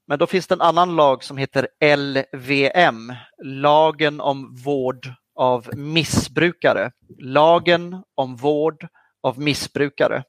Men 0.08 0.20
då 0.20 0.28
finns 0.28 0.48
det 0.48 0.56
en 0.56 0.62
annan 0.62 0.96
lag 0.96 1.24
som 1.24 1.38
heter 1.38 1.68
LVM, 1.96 3.14
lagen 3.44 4.22
om 4.22 4.56
vård 4.66 5.08
av 5.36 5.70
missbrukare. 5.78 6.92
Lagen 7.20 8.04
om 8.16 8.36
vård 8.36 8.88
av 9.24 9.40
missbrukare. 9.40 10.24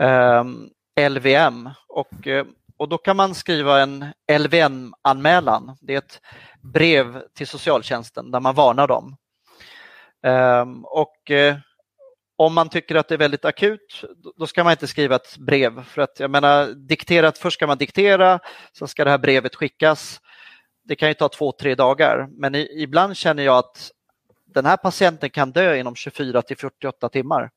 Um, 0.00 0.70
ehm, 0.96 1.12
LVM. 1.12 1.70
Och, 1.88 2.26
eh, 2.26 2.46
och 2.76 2.88
då 2.88 2.98
kan 2.98 3.16
man 3.16 3.34
skriva 3.34 3.80
en 3.80 4.06
LVM-anmälan. 4.32 5.76
Det 5.80 5.94
är 5.94 5.98
ett 5.98 6.20
brev 6.60 7.22
till 7.34 7.46
socialtjänsten 7.46 8.30
där 8.30 8.40
man 8.40 8.54
varnar 8.54 8.86
dem. 8.86 9.16
Um, 10.22 10.84
och 10.84 11.30
uh, 11.30 11.54
om 12.36 12.54
man 12.54 12.68
tycker 12.68 12.94
att 12.94 13.08
det 13.08 13.14
är 13.14 13.18
väldigt 13.18 13.44
akut, 13.44 14.04
då 14.36 14.46
ska 14.46 14.64
man 14.64 14.70
inte 14.70 14.86
skriva 14.86 15.16
ett 15.16 15.36
brev. 15.36 15.84
För 15.84 16.02
att 16.02 16.20
jag 16.20 16.30
menar, 16.30 16.66
dikterat, 16.66 17.38
först 17.38 17.54
ska 17.54 17.66
man 17.66 17.78
diktera, 17.78 18.38
sen 18.78 18.88
ska 18.88 19.04
det 19.04 19.10
här 19.10 19.18
brevet 19.18 19.54
skickas 19.54 20.20
det 20.90 20.96
kan 20.96 21.08
ju 21.08 21.14
ta 21.14 21.28
två, 21.28 21.52
tre 21.52 21.74
dagar, 21.74 22.28
men 22.30 22.54
i, 22.54 22.68
ibland 22.82 23.16
känner 23.16 23.42
jag 23.42 23.58
att 23.58 23.90
den 24.46 24.66
här 24.66 24.76
patienten 24.76 25.30
kan 25.30 25.52
dö 25.52 25.76
inom 25.76 25.94
24 25.94 26.42
till 26.42 26.56
48 26.56 27.08
timmar. 27.08 27.50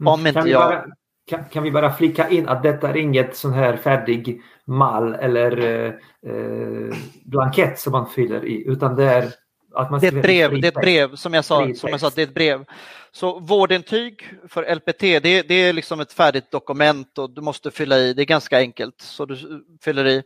Mm. 0.00 0.12
Om 0.12 0.26
inte 0.26 0.48
jag... 0.48 0.92
Kan, 1.26 1.44
kan, 1.44 1.62
vi 1.62 1.70
bara 1.70 1.92
flika 1.92 2.28
in 2.28 2.48
att 2.48 2.62
detta 2.62 2.88
är 2.88 2.96
inget 2.96 3.36
sån 3.36 3.52
här 3.52 3.76
färdig 3.76 4.42
mall 4.64 5.14
eller 5.14 5.58
eh, 5.58 5.92
eh, 6.32 6.96
blankett 7.24 7.78
som 7.78 7.92
man 7.92 8.06
fyller 8.06 8.44
i, 8.44 8.64
utan 8.66 8.96
det 8.96 9.04
är 9.04 9.32
att 9.76 9.90
man 9.90 10.00
det 10.00 10.06
är 10.06 10.16
ett 10.16 10.22
brev, 10.22 10.60
det 10.60 10.66
är 10.66 10.68
ett 10.68 10.74
brev 10.74 11.14
som 11.14 11.34
jag, 11.34 11.44
sa, 11.44 11.74
som 11.74 11.90
jag 11.90 12.00
sa, 12.00 12.10
det 12.14 12.22
är 12.22 12.26
ett 12.26 12.34
brev. 12.34 12.64
Så 13.12 13.38
vårdintyg 13.38 14.28
för 14.48 14.74
LPT, 14.74 15.00
det, 15.00 15.42
det 15.48 15.54
är 15.54 15.72
liksom 15.72 16.00
ett 16.00 16.12
färdigt 16.12 16.50
dokument 16.50 17.18
och 17.18 17.30
du 17.30 17.40
måste 17.40 17.70
fylla 17.70 17.98
i, 17.98 18.12
det 18.12 18.22
är 18.22 18.26
ganska 18.26 18.58
enkelt, 18.58 19.00
så 19.00 19.26
du 19.26 19.64
fyller 19.82 20.06
i. 20.06 20.22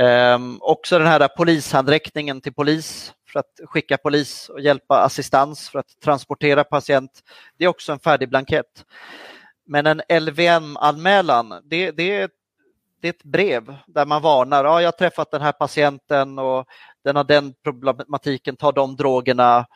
Um, 0.00 0.58
också 0.60 0.98
den 0.98 1.06
här 1.06 1.28
polishandräckningen 1.28 2.40
till 2.40 2.54
polis 2.54 3.12
för 3.32 3.40
att 3.40 3.60
skicka 3.64 3.96
polis 3.96 4.48
och 4.48 4.60
hjälpa 4.60 5.02
assistans 5.02 5.68
för 5.68 5.78
att 5.78 6.00
transportera 6.04 6.64
patient. 6.64 7.10
Det 7.58 7.64
är 7.64 7.68
också 7.68 7.92
en 7.92 7.98
färdig 7.98 8.28
blankett. 8.28 8.84
Men 9.70 9.86
en 9.86 10.02
LVM-anmälan, 10.22 11.48
det, 11.64 11.90
det, 11.90 12.30
det 13.00 13.08
är 13.08 13.10
ett 13.10 13.22
brev 13.22 13.76
där 13.86 14.06
man 14.06 14.22
varnar. 14.22 14.64
Ja, 14.64 14.80
jag 14.80 14.86
har 14.86 14.92
träffat 14.92 15.30
den 15.30 15.42
här 15.42 15.52
patienten 15.52 16.38
och 16.38 16.66
den 17.04 17.16
har 17.16 17.24
den 17.24 17.54
problematiken, 17.64 18.56
tar 18.56 18.72
de 18.72 18.96
drogerna 18.96 19.66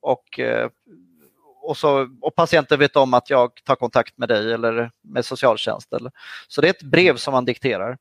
och, 0.00 0.38
eh, 0.38 0.68
och, 1.62 1.76
så, 1.76 2.08
och 2.20 2.34
patienten 2.34 2.78
vet 2.78 2.96
om 2.96 3.14
att 3.14 3.30
jag 3.30 3.50
tar 3.64 3.76
kontakt 3.76 4.18
med 4.18 4.28
dig 4.28 4.52
eller 4.52 4.90
med 5.00 5.24
socialtjänst. 5.24 5.88
Så 6.48 6.60
det 6.60 6.68
är 6.68 6.70
ett 6.70 6.82
brev 6.82 7.16
som 7.16 7.32
man 7.32 7.44
dikterar. 7.44 7.98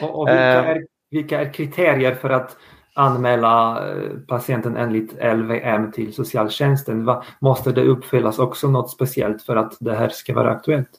Och, 0.00 0.20
och 0.20 0.28
vilka, 0.28 0.40
är, 0.40 0.86
vilka 1.10 1.40
är 1.40 1.52
kriterier 1.52 2.14
för 2.14 2.30
att 2.30 2.56
anmäla 3.00 3.88
eh, 3.88 4.10
patienten 4.28 4.76
enligt 4.76 5.12
LVM 5.12 5.92
till 5.92 6.14
socialtjänsten? 6.14 7.10
Måste 7.38 7.72
det 7.72 7.84
uppfyllas 7.84 8.38
också 8.38 8.68
något 8.68 8.90
speciellt 8.90 9.42
för 9.42 9.56
att 9.56 9.76
det 9.80 9.94
här 9.94 10.08
ska 10.08 10.34
vara 10.34 10.50
aktuellt? 10.50 10.90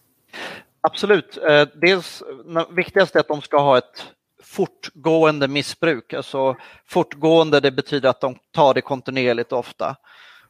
Absolut. 0.82 1.38
Eh, 1.38 1.68
dels, 1.82 2.24
det 2.46 2.66
viktigaste 2.76 3.18
är 3.18 3.20
att 3.20 3.28
de 3.28 3.42
ska 3.42 3.62
ha 3.62 3.78
ett 3.78 4.06
fortgående 4.44 5.48
missbruk. 5.48 6.14
Alltså 6.14 6.56
fortgående 6.86 7.60
det 7.60 7.72
betyder 7.72 8.10
att 8.10 8.22
de 8.22 8.36
tar 8.52 8.74
det 8.74 8.82
kontinuerligt 8.82 9.52
ofta. 9.52 9.96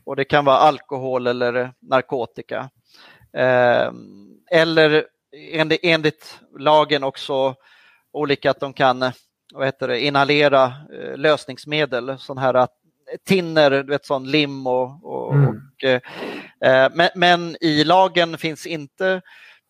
Och 0.03 0.15
det 0.15 0.25
kan 0.25 0.45
vara 0.45 0.57
alkohol 0.57 1.27
eller 1.27 1.73
narkotika. 1.81 2.69
Eh, 3.37 3.91
eller 4.51 5.05
enligt, 5.51 5.79
enligt 5.83 6.39
lagen 6.59 7.03
också 7.03 7.55
olika 8.13 8.51
att 8.51 8.59
de 8.59 8.73
kan 8.73 9.11
vad 9.51 9.65
heter 9.65 9.87
det, 9.87 9.99
inhalera 9.99 10.73
eh, 10.93 11.17
lösningsmedel, 11.17 12.17
sån 12.19 12.37
här 12.37 12.53
eh, 12.55 12.67
tinner, 13.25 13.71
du 13.71 13.83
vet 13.83 14.05
sån 14.05 14.31
lim 14.31 14.67
och, 14.67 15.05
och, 15.05 15.33
mm. 15.33 15.47
och 15.47 15.83
eh, 15.83 16.91
men, 16.93 17.09
men, 17.15 17.55
i 17.61 17.83
lagen 17.83 18.37
finns 18.37 18.65
inte 18.65 19.21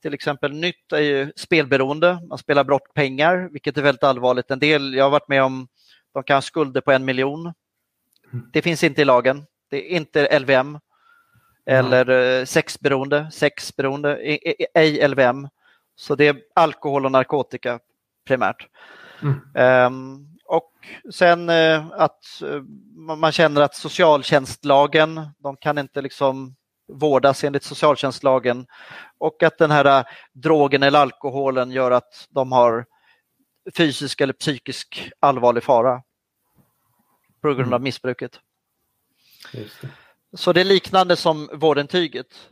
till 0.01 0.13
exempel 0.13 0.53
nytt 0.53 0.91
är 0.91 0.99
ju 0.99 1.31
spelberoende, 1.35 2.19
man 2.29 2.37
spelar 2.37 2.63
bort 2.63 2.93
pengar, 2.93 3.49
vilket 3.51 3.77
är 3.77 3.81
väldigt 3.81 4.03
allvarligt. 4.03 4.51
En 4.51 4.59
del, 4.59 4.93
jag 4.93 5.03
har 5.03 5.09
varit 5.09 5.27
med 5.27 5.43
om, 5.43 5.67
de 6.13 6.23
kan 6.23 6.35
ha 6.35 6.41
skulder 6.41 6.81
på 6.81 6.91
en 6.91 7.05
miljon. 7.05 7.53
Mm. 8.33 8.49
Det 8.53 8.61
finns 8.61 8.83
inte 8.83 9.01
i 9.01 9.05
lagen, 9.05 9.45
det 9.69 9.93
är 9.93 9.95
inte 9.95 10.39
LVM. 10.39 10.79
Eller 11.65 12.09
mm. 12.09 12.45
sexberoende, 12.45 13.31
sexberoende, 13.31 14.17
ej 14.73 15.07
LVM. 15.07 15.47
Så 15.95 16.15
det 16.15 16.27
är 16.27 16.41
alkohol 16.55 17.05
och 17.05 17.11
narkotika 17.11 17.79
primärt. 18.27 18.67
Mm. 19.21 19.85
Um, 19.85 20.27
och 20.45 20.71
sen 21.13 21.49
uh, 21.49 21.91
att 21.91 22.41
uh, 22.43 22.63
man 23.17 23.31
känner 23.31 23.61
att 23.61 23.75
socialtjänstlagen, 23.75 25.21
de 25.37 25.57
kan 25.57 25.77
inte 25.77 26.01
liksom 26.01 26.55
vårdas 26.93 27.43
enligt 27.43 27.63
socialtjänstlagen 27.63 28.67
och 29.17 29.43
att 29.43 29.57
den 29.57 29.71
här 29.71 29.99
uh, 29.99 30.05
drogen 30.33 30.83
eller 30.83 30.99
alkoholen 30.99 31.71
gör 31.71 31.91
att 31.91 32.27
de 32.29 32.51
har 32.51 32.85
fysisk 33.77 34.21
eller 34.21 34.33
psykisk 34.33 35.11
allvarlig 35.19 35.63
fara 35.63 36.01
på 37.41 37.47
grund 37.47 37.61
mm. 37.61 37.73
av 37.73 37.81
missbruket. 37.81 38.39
Det. 39.51 39.89
Så 40.37 40.53
det 40.53 40.61
är 40.61 40.65
liknande 40.65 41.15
som 41.15 41.49
vårdintyget. 41.53 42.49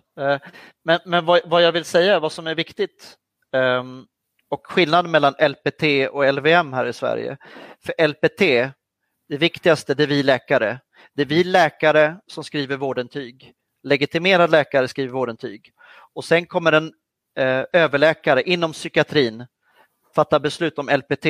Men, 0.84 0.99
men 1.05 1.26
vad, 1.26 1.41
vad, 1.45 1.63
jag 1.63 1.72
vill 1.72 1.86
säga, 1.86 2.20
vad 2.20 2.32
som 2.32 2.47
är 2.47 2.55
viktigt, 2.55 3.17
um, 3.51 4.07
och 4.49 4.67
skillnaden 4.67 5.11
mellan 5.11 5.33
LPT 5.33 5.83
och 6.11 6.33
LVM 6.33 6.73
här 6.73 6.85
i 6.85 6.93
Sverige. 6.93 7.37
För 7.85 8.07
LPT, 8.07 8.39
det 9.29 9.37
viktigaste, 9.37 9.93
det 9.93 10.03
är 10.03 10.07
vi 10.07 10.23
läkare. 10.23 10.79
Det 11.13 11.21
är 11.21 11.25
vi 11.25 11.43
läkare 11.43 12.17
som 12.27 12.43
skriver 12.43 12.77
vårdintyg. 12.77 13.53
Legitimerad 13.83 14.51
läkare 14.51 14.87
skriver 14.87 15.13
vårdintyg. 15.13 15.73
Och 16.13 16.25
sen 16.25 16.45
kommer 16.45 16.71
en 16.71 16.93
eh, 17.37 17.63
överläkare 17.73 18.43
inom 18.43 18.71
psykiatrin 18.71 19.45
fatta 20.15 20.39
beslut 20.39 20.79
om 20.79 20.89
LPT. 20.89 21.25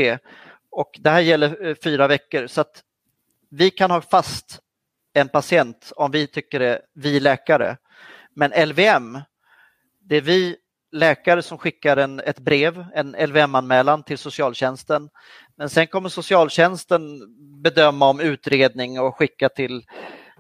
Och 0.72 0.92
det 1.00 1.10
här 1.10 1.20
gäller 1.20 1.68
eh, 1.68 1.76
fyra 1.84 2.08
veckor. 2.08 2.48
Så 2.48 2.62
att 2.62 2.84
vi 3.50 3.70
kan 3.72 3.92
ha 3.92 4.02
fast 4.02 4.60
en 5.14 5.30
patient 5.30 5.92
om 5.96 6.12
vi 6.12 6.28
tycker 6.28 6.60
det, 6.60 6.82
vi 6.94 7.20
läkare. 7.20 7.78
Men 8.36 8.70
LVM, 8.70 9.22
det 10.00 10.16
är 10.16 10.22
vi 10.22 10.58
läkare 10.92 11.42
som 11.42 11.58
skickar 11.58 11.98
en, 11.98 12.20
ett 12.20 12.40
brev, 12.40 12.86
en 12.94 13.12
LVM-anmälan 13.12 14.04
till 14.04 14.18
socialtjänsten. 14.18 15.10
Men 15.56 15.70
sen 15.70 15.88
kommer 15.88 16.10
socialtjänsten 16.10 17.20
bedöma 17.64 18.10
om 18.10 18.20
utredning 18.20 19.00
och 19.00 19.16
skicka 19.16 19.50
till 19.50 19.84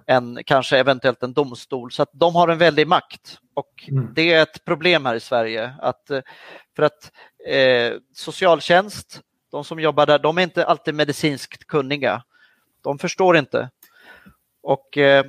en, 0.05 0.39
kanske 0.45 0.77
eventuellt 0.77 1.23
en 1.23 1.33
domstol. 1.33 1.91
Så 1.91 2.03
att 2.03 2.09
de 2.13 2.35
har 2.35 2.47
en 2.47 2.57
väldig 2.57 2.87
makt 2.87 3.37
och 3.53 3.85
mm. 3.87 4.13
det 4.15 4.33
är 4.33 4.41
ett 4.41 4.65
problem 4.65 5.05
här 5.05 5.15
i 5.15 5.19
Sverige. 5.19 5.73
Att, 5.79 6.11
för 6.75 6.83
att 6.83 7.11
eh, 7.47 7.93
socialtjänst, 8.13 9.21
de 9.51 9.63
som 9.63 9.79
jobbar 9.79 10.05
där, 10.05 10.19
de 10.19 10.37
är 10.37 10.41
inte 10.41 10.65
alltid 10.65 10.95
medicinskt 10.95 11.67
kunniga. 11.67 12.23
De 12.81 12.99
förstår 12.99 13.37
inte. 13.37 13.69
Och, 14.63 14.97
eh, 14.97 15.25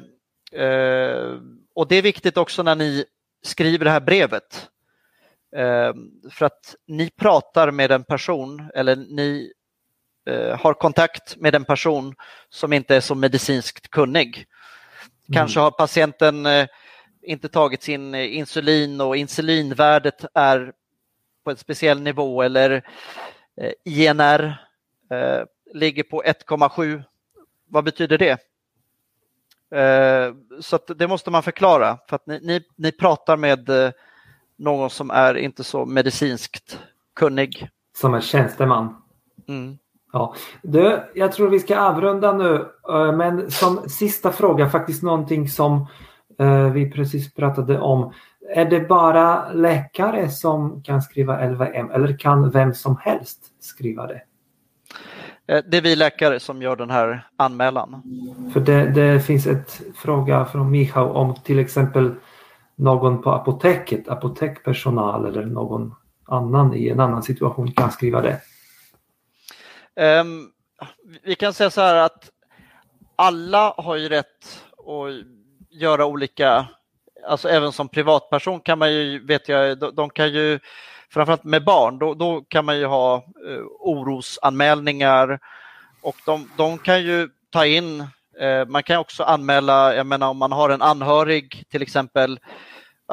eh, 0.52 1.36
och 1.74 1.88
det 1.88 1.96
är 1.96 2.02
viktigt 2.02 2.36
också 2.36 2.62
när 2.62 2.74
ni 2.74 3.04
skriver 3.42 3.84
det 3.84 3.90
här 3.90 4.00
brevet 4.00 4.69
för 6.30 6.44
att 6.44 6.74
ni 6.86 7.10
pratar 7.10 7.70
med 7.70 7.92
en 7.92 8.04
person 8.04 8.70
eller 8.74 8.96
ni 8.96 9.52
eh, 10.26 10.58
har 10.58 10.74
kontakt 10.74 11.36
med 11.36 11.54
en 11.54 11.64
person 11.64 12.14
som 12.48 12.72
inte 12.72 12.96
är 12.96 13.00
så 13.00 13.14
medicinskt 13.14 13.90
kunnig. 13.90 14.46
Kanske 15.32 15.60
mm. 15.60 15.64
har 15.64 15.70
patienten 15.70 16.46
eh, 16.46 16.66
inte 17.22 17.48
tagit 17.48 17.82
sin 17.82 18.14
eh, 18.14 18.36
insulin 18.36 19.00
och 19.00 19.16
insulinvärdet 19.16 20.24
är 20.34 20.72
på 21.44 21.50
en 21.50 21.56
speciell 21.56 22.00
nivå 22.00 22.42
eller 22.42 22.82
INR 23.84 24.66
ligger 25.74 26.02
på 26.02 26.22
1,7. 26.22 27.02
Vad 27.68 27.84
betyder 27.84 28.18
det? 28.18 28.38
Så 30.60 30.78
det 30.78 31.08
måste 31.08 31.30
man 31.30 31.42
förklara 31.42 31.98
för 32.08 32.16
att 32.16 32.26
ni, 32.26 32.40
ni, 32.42 32.62
ni 32.76 32.92
pratar 32.92 33.36
med 33.36 33.70
någon 34.60 34.90
som 34.90 35.10
är 35.10 35.36
inte 35.36 35.64
så 35.64 35.86
medicinskt 35.86 36.78
kunnig. 37.16 37.68
Som 37.96 38.14
en 38.14 38.20
tjänsteman. 38.20 38.96
Mm. 39.48 39.78
Ja. 40.12 40.34
Du, 40.62 41.02
jag 41.14 41.32
tror 41.32 41.50
vi 41.50 41.60
ska 41.60 41.78
avrunda 41.78 42.32
nu, 42.32 42.66
eh, 42.88 43.12
men 43.12 43.50
som 43.50 43.88
sista 43.88 44.32
fråga, 44.32 44.68
faktiskt 44.68 45.02
någonting 45.02 45.48
som 45.48 45.86
eh, 46.38 46.72
vi 46.72 46.90
precis 46.90 47.34
pratade 47.34 47.80
om. 47.80 48.12
Är 48.54 48.64
det 48.64 48.80
bara 48.80 49.52
läkare 49.52 50.28
som 50.28 50.82
kan 50.82 51.02
skriva 51.02 51.46
LVM 51.46 51.90
eller 51.90 52.18
kan 52.18 52.50
vem 52.50 52.74
som 52.74 52.96
helst 53.02 53.40
skriva 53.60 54.06
det? 54.06 54.22
Eh, 55.46 55.64
det 55.68 55.76
är 55.76 55.82
vi 55.82 55.96
läkare 55.96 56.40
som 56.40 56.62
gör 56.62 56.76
den 56.76 56.90
här 56.90 57.28
anmälan. 57.36 58.02
För 58.52 58.60
det, 58.60 58.90
det 58.90 59.20
finns 59.20 59.46
ett 59.46 59.80
fråga 59.94 60.44
från 60.44 60.70
Michał 60.70 61.10
om 61.10 61.34
till 61.34 61.58
exempel 61.58 62.14
någon 62.80 63.22
på 63.22 63.32
apoteket, 63.32 64.08
apotekpersonal 64.08 65.26
eller 65.26 65.44
någon 65.44 65.94
annan 66.26 66.74
i 66.74 66.88
en 66.88 67.00
annan 67.00 67.22
situation 67.22 67.72
kan 67.72 67.90
skriva 67.90 68.20
det? 68.20 68.40
Um, 70.20 70.50
vi 71.22 71.34
kan 71.34 71.52
säga 71.52 71.70
så 71.70 71.80
här 71.80 71.94
att 71.94 72.30
alla 73.16 73.74
har 73.76 73.96
ju 73.96 74.08
rätt 74.08 74.64
att 74.78 75.26
göra 75.70 76.06
olika, 76.06 76.66
alltså 77.28 77.48
även 77.48 77.72
som 77.72 77.88
privatperson 77.88 78.60
kan 78.60 78.78
man 78.78 78.92
ju, 78.92 79.26
vet 79.26 79.48
jag, 79.48 79.78
de, 79.78 79.94
de 79.94 80.10
kan 80.10 80.32
ju, 80.32 80.58
framförallt 81.10 81.44
med 81.44 81.64
barn, 81.64 81.98
då, 81.98 82.14
då 82.14 82.40
kan 82.48 82.64
man 82.64 82.78
ju 82.78 82.86
ha 82.86 83.16
uh, 83.16 83.64
orosanmälningar 83.80 85.38
och 86.02 86.16
de, 86.26 86.50
de 86.56 86.78
kan 86.78 87.02
ju 87.02 87.28
ta 87.50 87.66
in 87.66 88.06
man 88.68 88.82
kan 88.82 88.96
också 88.96 89.22
anmäla, 89.22 89.94
jag 89.94 90.06
menar 90.06 90.28
om 90.28 90.36
man 90.36 90.52
har 90.52 90.70
en 90.70 90.82
anhörig 90.82 91.64
till 91.70 91.82
exempel 91.82 92.40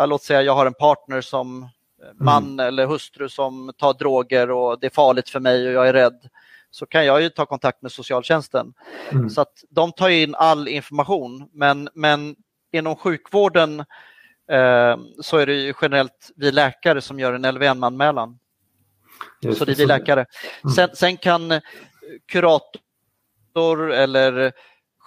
låt 0.05 0.23
säga 0.23 0.41
jag 0.41 0.55
har 0.55 0.65
en 0.65 0.73
partner 0.73 1.21
som 1.21 1.63
eh, 1.63 1.69
man 2.13 2.43
mm. 2.43 2.67
eller 2.67 2.87
hustru 2.87 3.29
som 3.29 3.71
tar 3.77 3.93
droger 3.93 4.51
och 4.51 4.79
det 4.79 4.87
är 4.87 4.91
farligt 4.91 5.29
för 5.29 5.39
mig 5.39 5.67
och 5.67 5.73
jag 5.73 5.89
är 5.89 5.93
rädd 5.93 6.29
så 6.71 6.85
kan 6.85 7.05
jag 7.05 7.21
ju 7.21 7.29
ta 7.29 7.45
kontakt 7.45 7.81
med 7.81 7.91
socialtjänsten. 7.91 8.73
Mm. 9.11 9.29
Så 9.29 9.41
att 9.41 9.63
de 9.69 9.91
tar 9.91 10.09
in 10.09 10.35
all 10.35 10.67
information 10.67 11.49
men, 11.53 11.89
men 11.93 12.35
inom 12.71 12.95
sjukvården 12.95 13.79
eh, 14.51 14.97
så 15.21 15.37
är 15.37 15.45
det 15.45 15.53
ju 15.53 15.73
generellt 15.81 16.31
vi 16.35 16.51
läkare 16.51 17.01
som 17.01 17.19
gör 17.19 17.33
en 17.33 17.55
LVM-anmälan. 17.55 18.39
Så 19.57 19.65
det 19.65 19.71
är 19.71 19.75
vi 19.75 19.85
läkare. 19.85 20.25
Mm. 20.63 20.73
Sen, 20.75 20.89
sen 20.93 21.17
kan 21.17 21.51
eh, 21.51 21.61
kurator 22.31 23.91
eller 23.91 24.53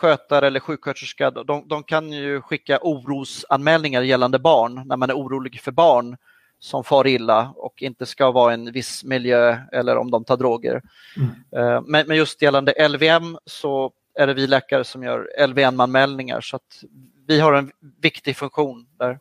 skötare 0.01 0.47
eller 0.47 0.61
sjuksköterska, 0.61 1.31
de, 1.31 1.69
de 1.69 1.83
kan 1.83 2.13
ju 2.13 2.41
skicka 2.41 2.79
orosanmälningar 2.83 4.03
gällande 4.03 4.39
barn 4.39 4.83
när 4.87 4.97
man 4.97 5.11
är 5.11 5.15
orolig 5.15 5.61
för 5.61 5.73
barn 5.73 6.17
som 6.59 6.85
far 6.85 7.07
illa 7.07 7.53
och 7.57 7.83
inte 7.83 8.07
ska 8.07 8.31
vara 8.31 8.51
i 8.53 8.55
en 8.55 8.73
viss 8.73 9.05
miljö 9.05 9.57
eller 9.73 9.97
om 9.97 10.11
de 10.11 10.25
tar 10.25 10.37
droger. 10.37 10.83
Mm. 11.17 11.31
Eh, 11.57 11.83
men, 11.87 12.07
men 12.07 12.17
just 12.17 12.43
gällande 12.43 12.89
LVM 12.89 13.39
så 13.47 13.93
är 14.15 14.27
det 14.27 14.35
vi 14.35 14.47
läkare 14.47 14.85
som 14.85 15.03
gör 15.03 15.47
LVM-anmälningar 15.47 16.41
så 16.41 16.57
att 16.57 16.85
vi 17.27 17.41
har 17.41 17.53
en 17.53 17.71
viktig 18.03 18.37
funktion 18.37 18.87
där. 18.99 19.19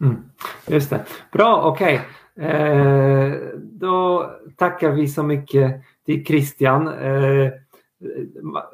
Mm. 0.00 0.16
Just 0.66 0.90
det. 0.90 1.04
Bra, 1.32 1.62
okej. 1.62 2.00
Okay. 2.36 2.50
Eh, 2.50 3.32
då 3.62 4.30
tackar 4.56 4.90
vi 4.90 5.08
så 5.08 5.22
mycket 5.22 5.82
till 6.06 6.24
Christian. 6.24 6.88
Eh, 6.88 7.50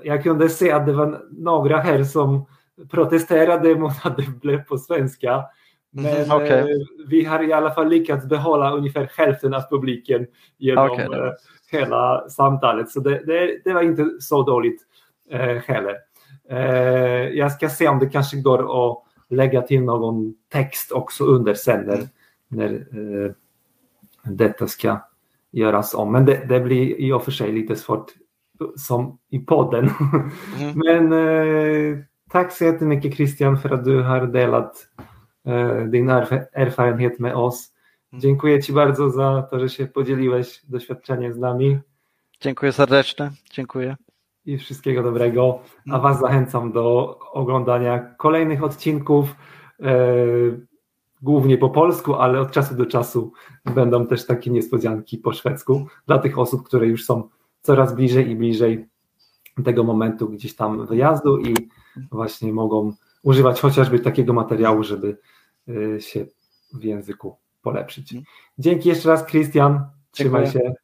jag 0.04 0.22
kunde 0.22 0.48
se 0.48 0.72
att 0.72 0.86
det 0.86 0.92
var 0.92 1.20
några 1.30 1.76
här 1.76 2.04
som 2.04 2.46
protesterade 2.90 3.74
mot 3.74 3.92
att 4.02 4.16
det 4.16 4.40
blev 4.40 4.64
på 4.64 4.78
svenska. 4.78 5.44
Men 5.90 6.16
mm, 6.16 6.36
okay. 6.36 6.58
eh, 6.58 6.66
vi 7.08 7.24
har 7.24 7.42
i 7.42 7.52
alla 7.52 7.70
fall 7.70 7.88
lyckats 7.88 8.26
behålla 8.26 8.72
ungefär 8.72 9.10
hälften 9.16 9.54
av 9.54 9.62
publiken 9.70 10.26
genom 10.58 10.90
okay, 10.90 11.04
eh, 11.04 11.32
hela 11.72 12.28
samtalet. 12.28 12.90
Så 12.90 13.00
det, 13.00 13.26
det, 13.26 13.60
det, 13.64 13.72
var 13.72 13.82
inte 13.82 14.10
så 14.20 14.42
dåligt. 14.42 14.82
eh, 15.30 15.56
heller. 15.56 15.96
Eh, 16.50 17.28
jag 17.38 17.52
ska 17.52 17.68
se 17.68 17.88
om 17.88 17.98
det 17.98 18.08
kanske 18.08 18.36
går 18.36 18.90
att 18.90 19.02
lägga 19.28 19.62
till 19.62 19.82
någon 19.82 20.34
text 20.52 20.92
också 20.92 21.24
under 21.24 21.54
sen 21.54 21.86
när, 21.86 22.08
när 22.48 22.72
eh, 22.72 23.32
detta 24.24 24.66
ska 24.66 25.00
göras 25.50 25.94
om. 25.94 26.12
Men 26.12 26.24
det, 26.24 26.44
det, 26.48 26.60
blir 26.60 27.00
i 27.00 27.12
och 27.12 27.24
för 27.24 27.30
sig 27.30 27.52
lite 27.52 27.76
svårt 27.76 28.06
som 28.76 29.18
i 29.30 29.40
podden. 29.40 29.90
Mm. 30.58 30.72
Men 30.84 31.12
eh, 31.12 31.98
tack 32.30 32.52
så 32.52 32.64
jättemycket 32.64 33.14
Christian 33.14 33.56
för 33.56 33.70
att 33.70 33.84
du 33.84 34.02
har 34.02 34.26
delat 34.26 34.88
eh, 35.46 35.84
din 35.90 36.08
erfarenhet 36.52 37.18
med 37.18 37.34
oss. 37.34 37.72
Mm. 38.12 38.20
Dziękuję 38.20 38.62
Ci 38.62 38.72
bardzo 38.72 39.10
za 39.10 39.42
to, 39.42 39.60
że 39.60 39.68
się 39.68 39.86
podzieliłeś 39.86 40.60
doświadczeniem 40.68 41.32
z 41.32 41.38
nami. 41.38 41.78
Dziękuję 42.40 42.72
serdecznie. 42.72 43.30
Dziękuję. 43.50 43.96
I 44.46 44.58
wszystkiego 44.58 45.02
dobrego. 45.02 45.60
A 45.86 45.90
mm. 45.90 46.02
Was 46.02 46.20
zachęcam 46.20 46.72
do 46.72 47.18
oglądania 47.32 47.98
kolejnych 47.98 48.64
odcinków. 48.64 49.34
E, 49.82 49.94
głównie 51.22 51.58
po 51.58 51.70
polsku, 51.70 52.14
ale 52.14 52.40
od 52.40 52.50
czasu 52.50 52.74
do 52.74 52.86
czasu 52.86 53.32
będą 53.74 54.06
też 54.06 54.26
takie 54.26 54.50
niespodzianki 54.50 55.18
po 55.18 55.32
szwedzku 55.32 55.86
dla 56.06 56.18
tych 56.18 56.38
osób, 56.38 56.66
które 56.66 56.86
już 56.86 57.04
są 57.04 57.28
coraz 57.62 57.94
bliżej 57.94 58.30
i 58.30 58.36
bliżej 58.36 58.88
tego 59.64 59.84
momentu 59.84 60.28
gdzieś 60.28 60.56
tam 60.56 60.86
wyjazdu 60.86 61.38
i 61.38 61.54
właśnie 62.10 62.52
mogą 62.52 62.92
używać 63.22 63.60
chociażby 63.60 64.00
takiego 64.00 64.32
materiału, 64.32 64.82
żeby 64.82 65.18
e, 65.68 66.00
się 66.00 66.26
w 66.74 66.84
języku 66.84 67.36
polepszyć. 67.62 68.14
Dzięki 68.58 68.88
jeszcze 68.88 69.08
raz, 69.08 69.26
Christian. 69.26 69.84
Trzymaj 70.10 70.44
Dziękuję. 70.44 70.64
się. 70.64 70.74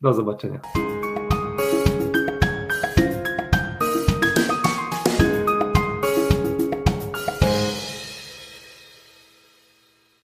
Do 0.00 0.14
zobaczenia. 0.14 0.60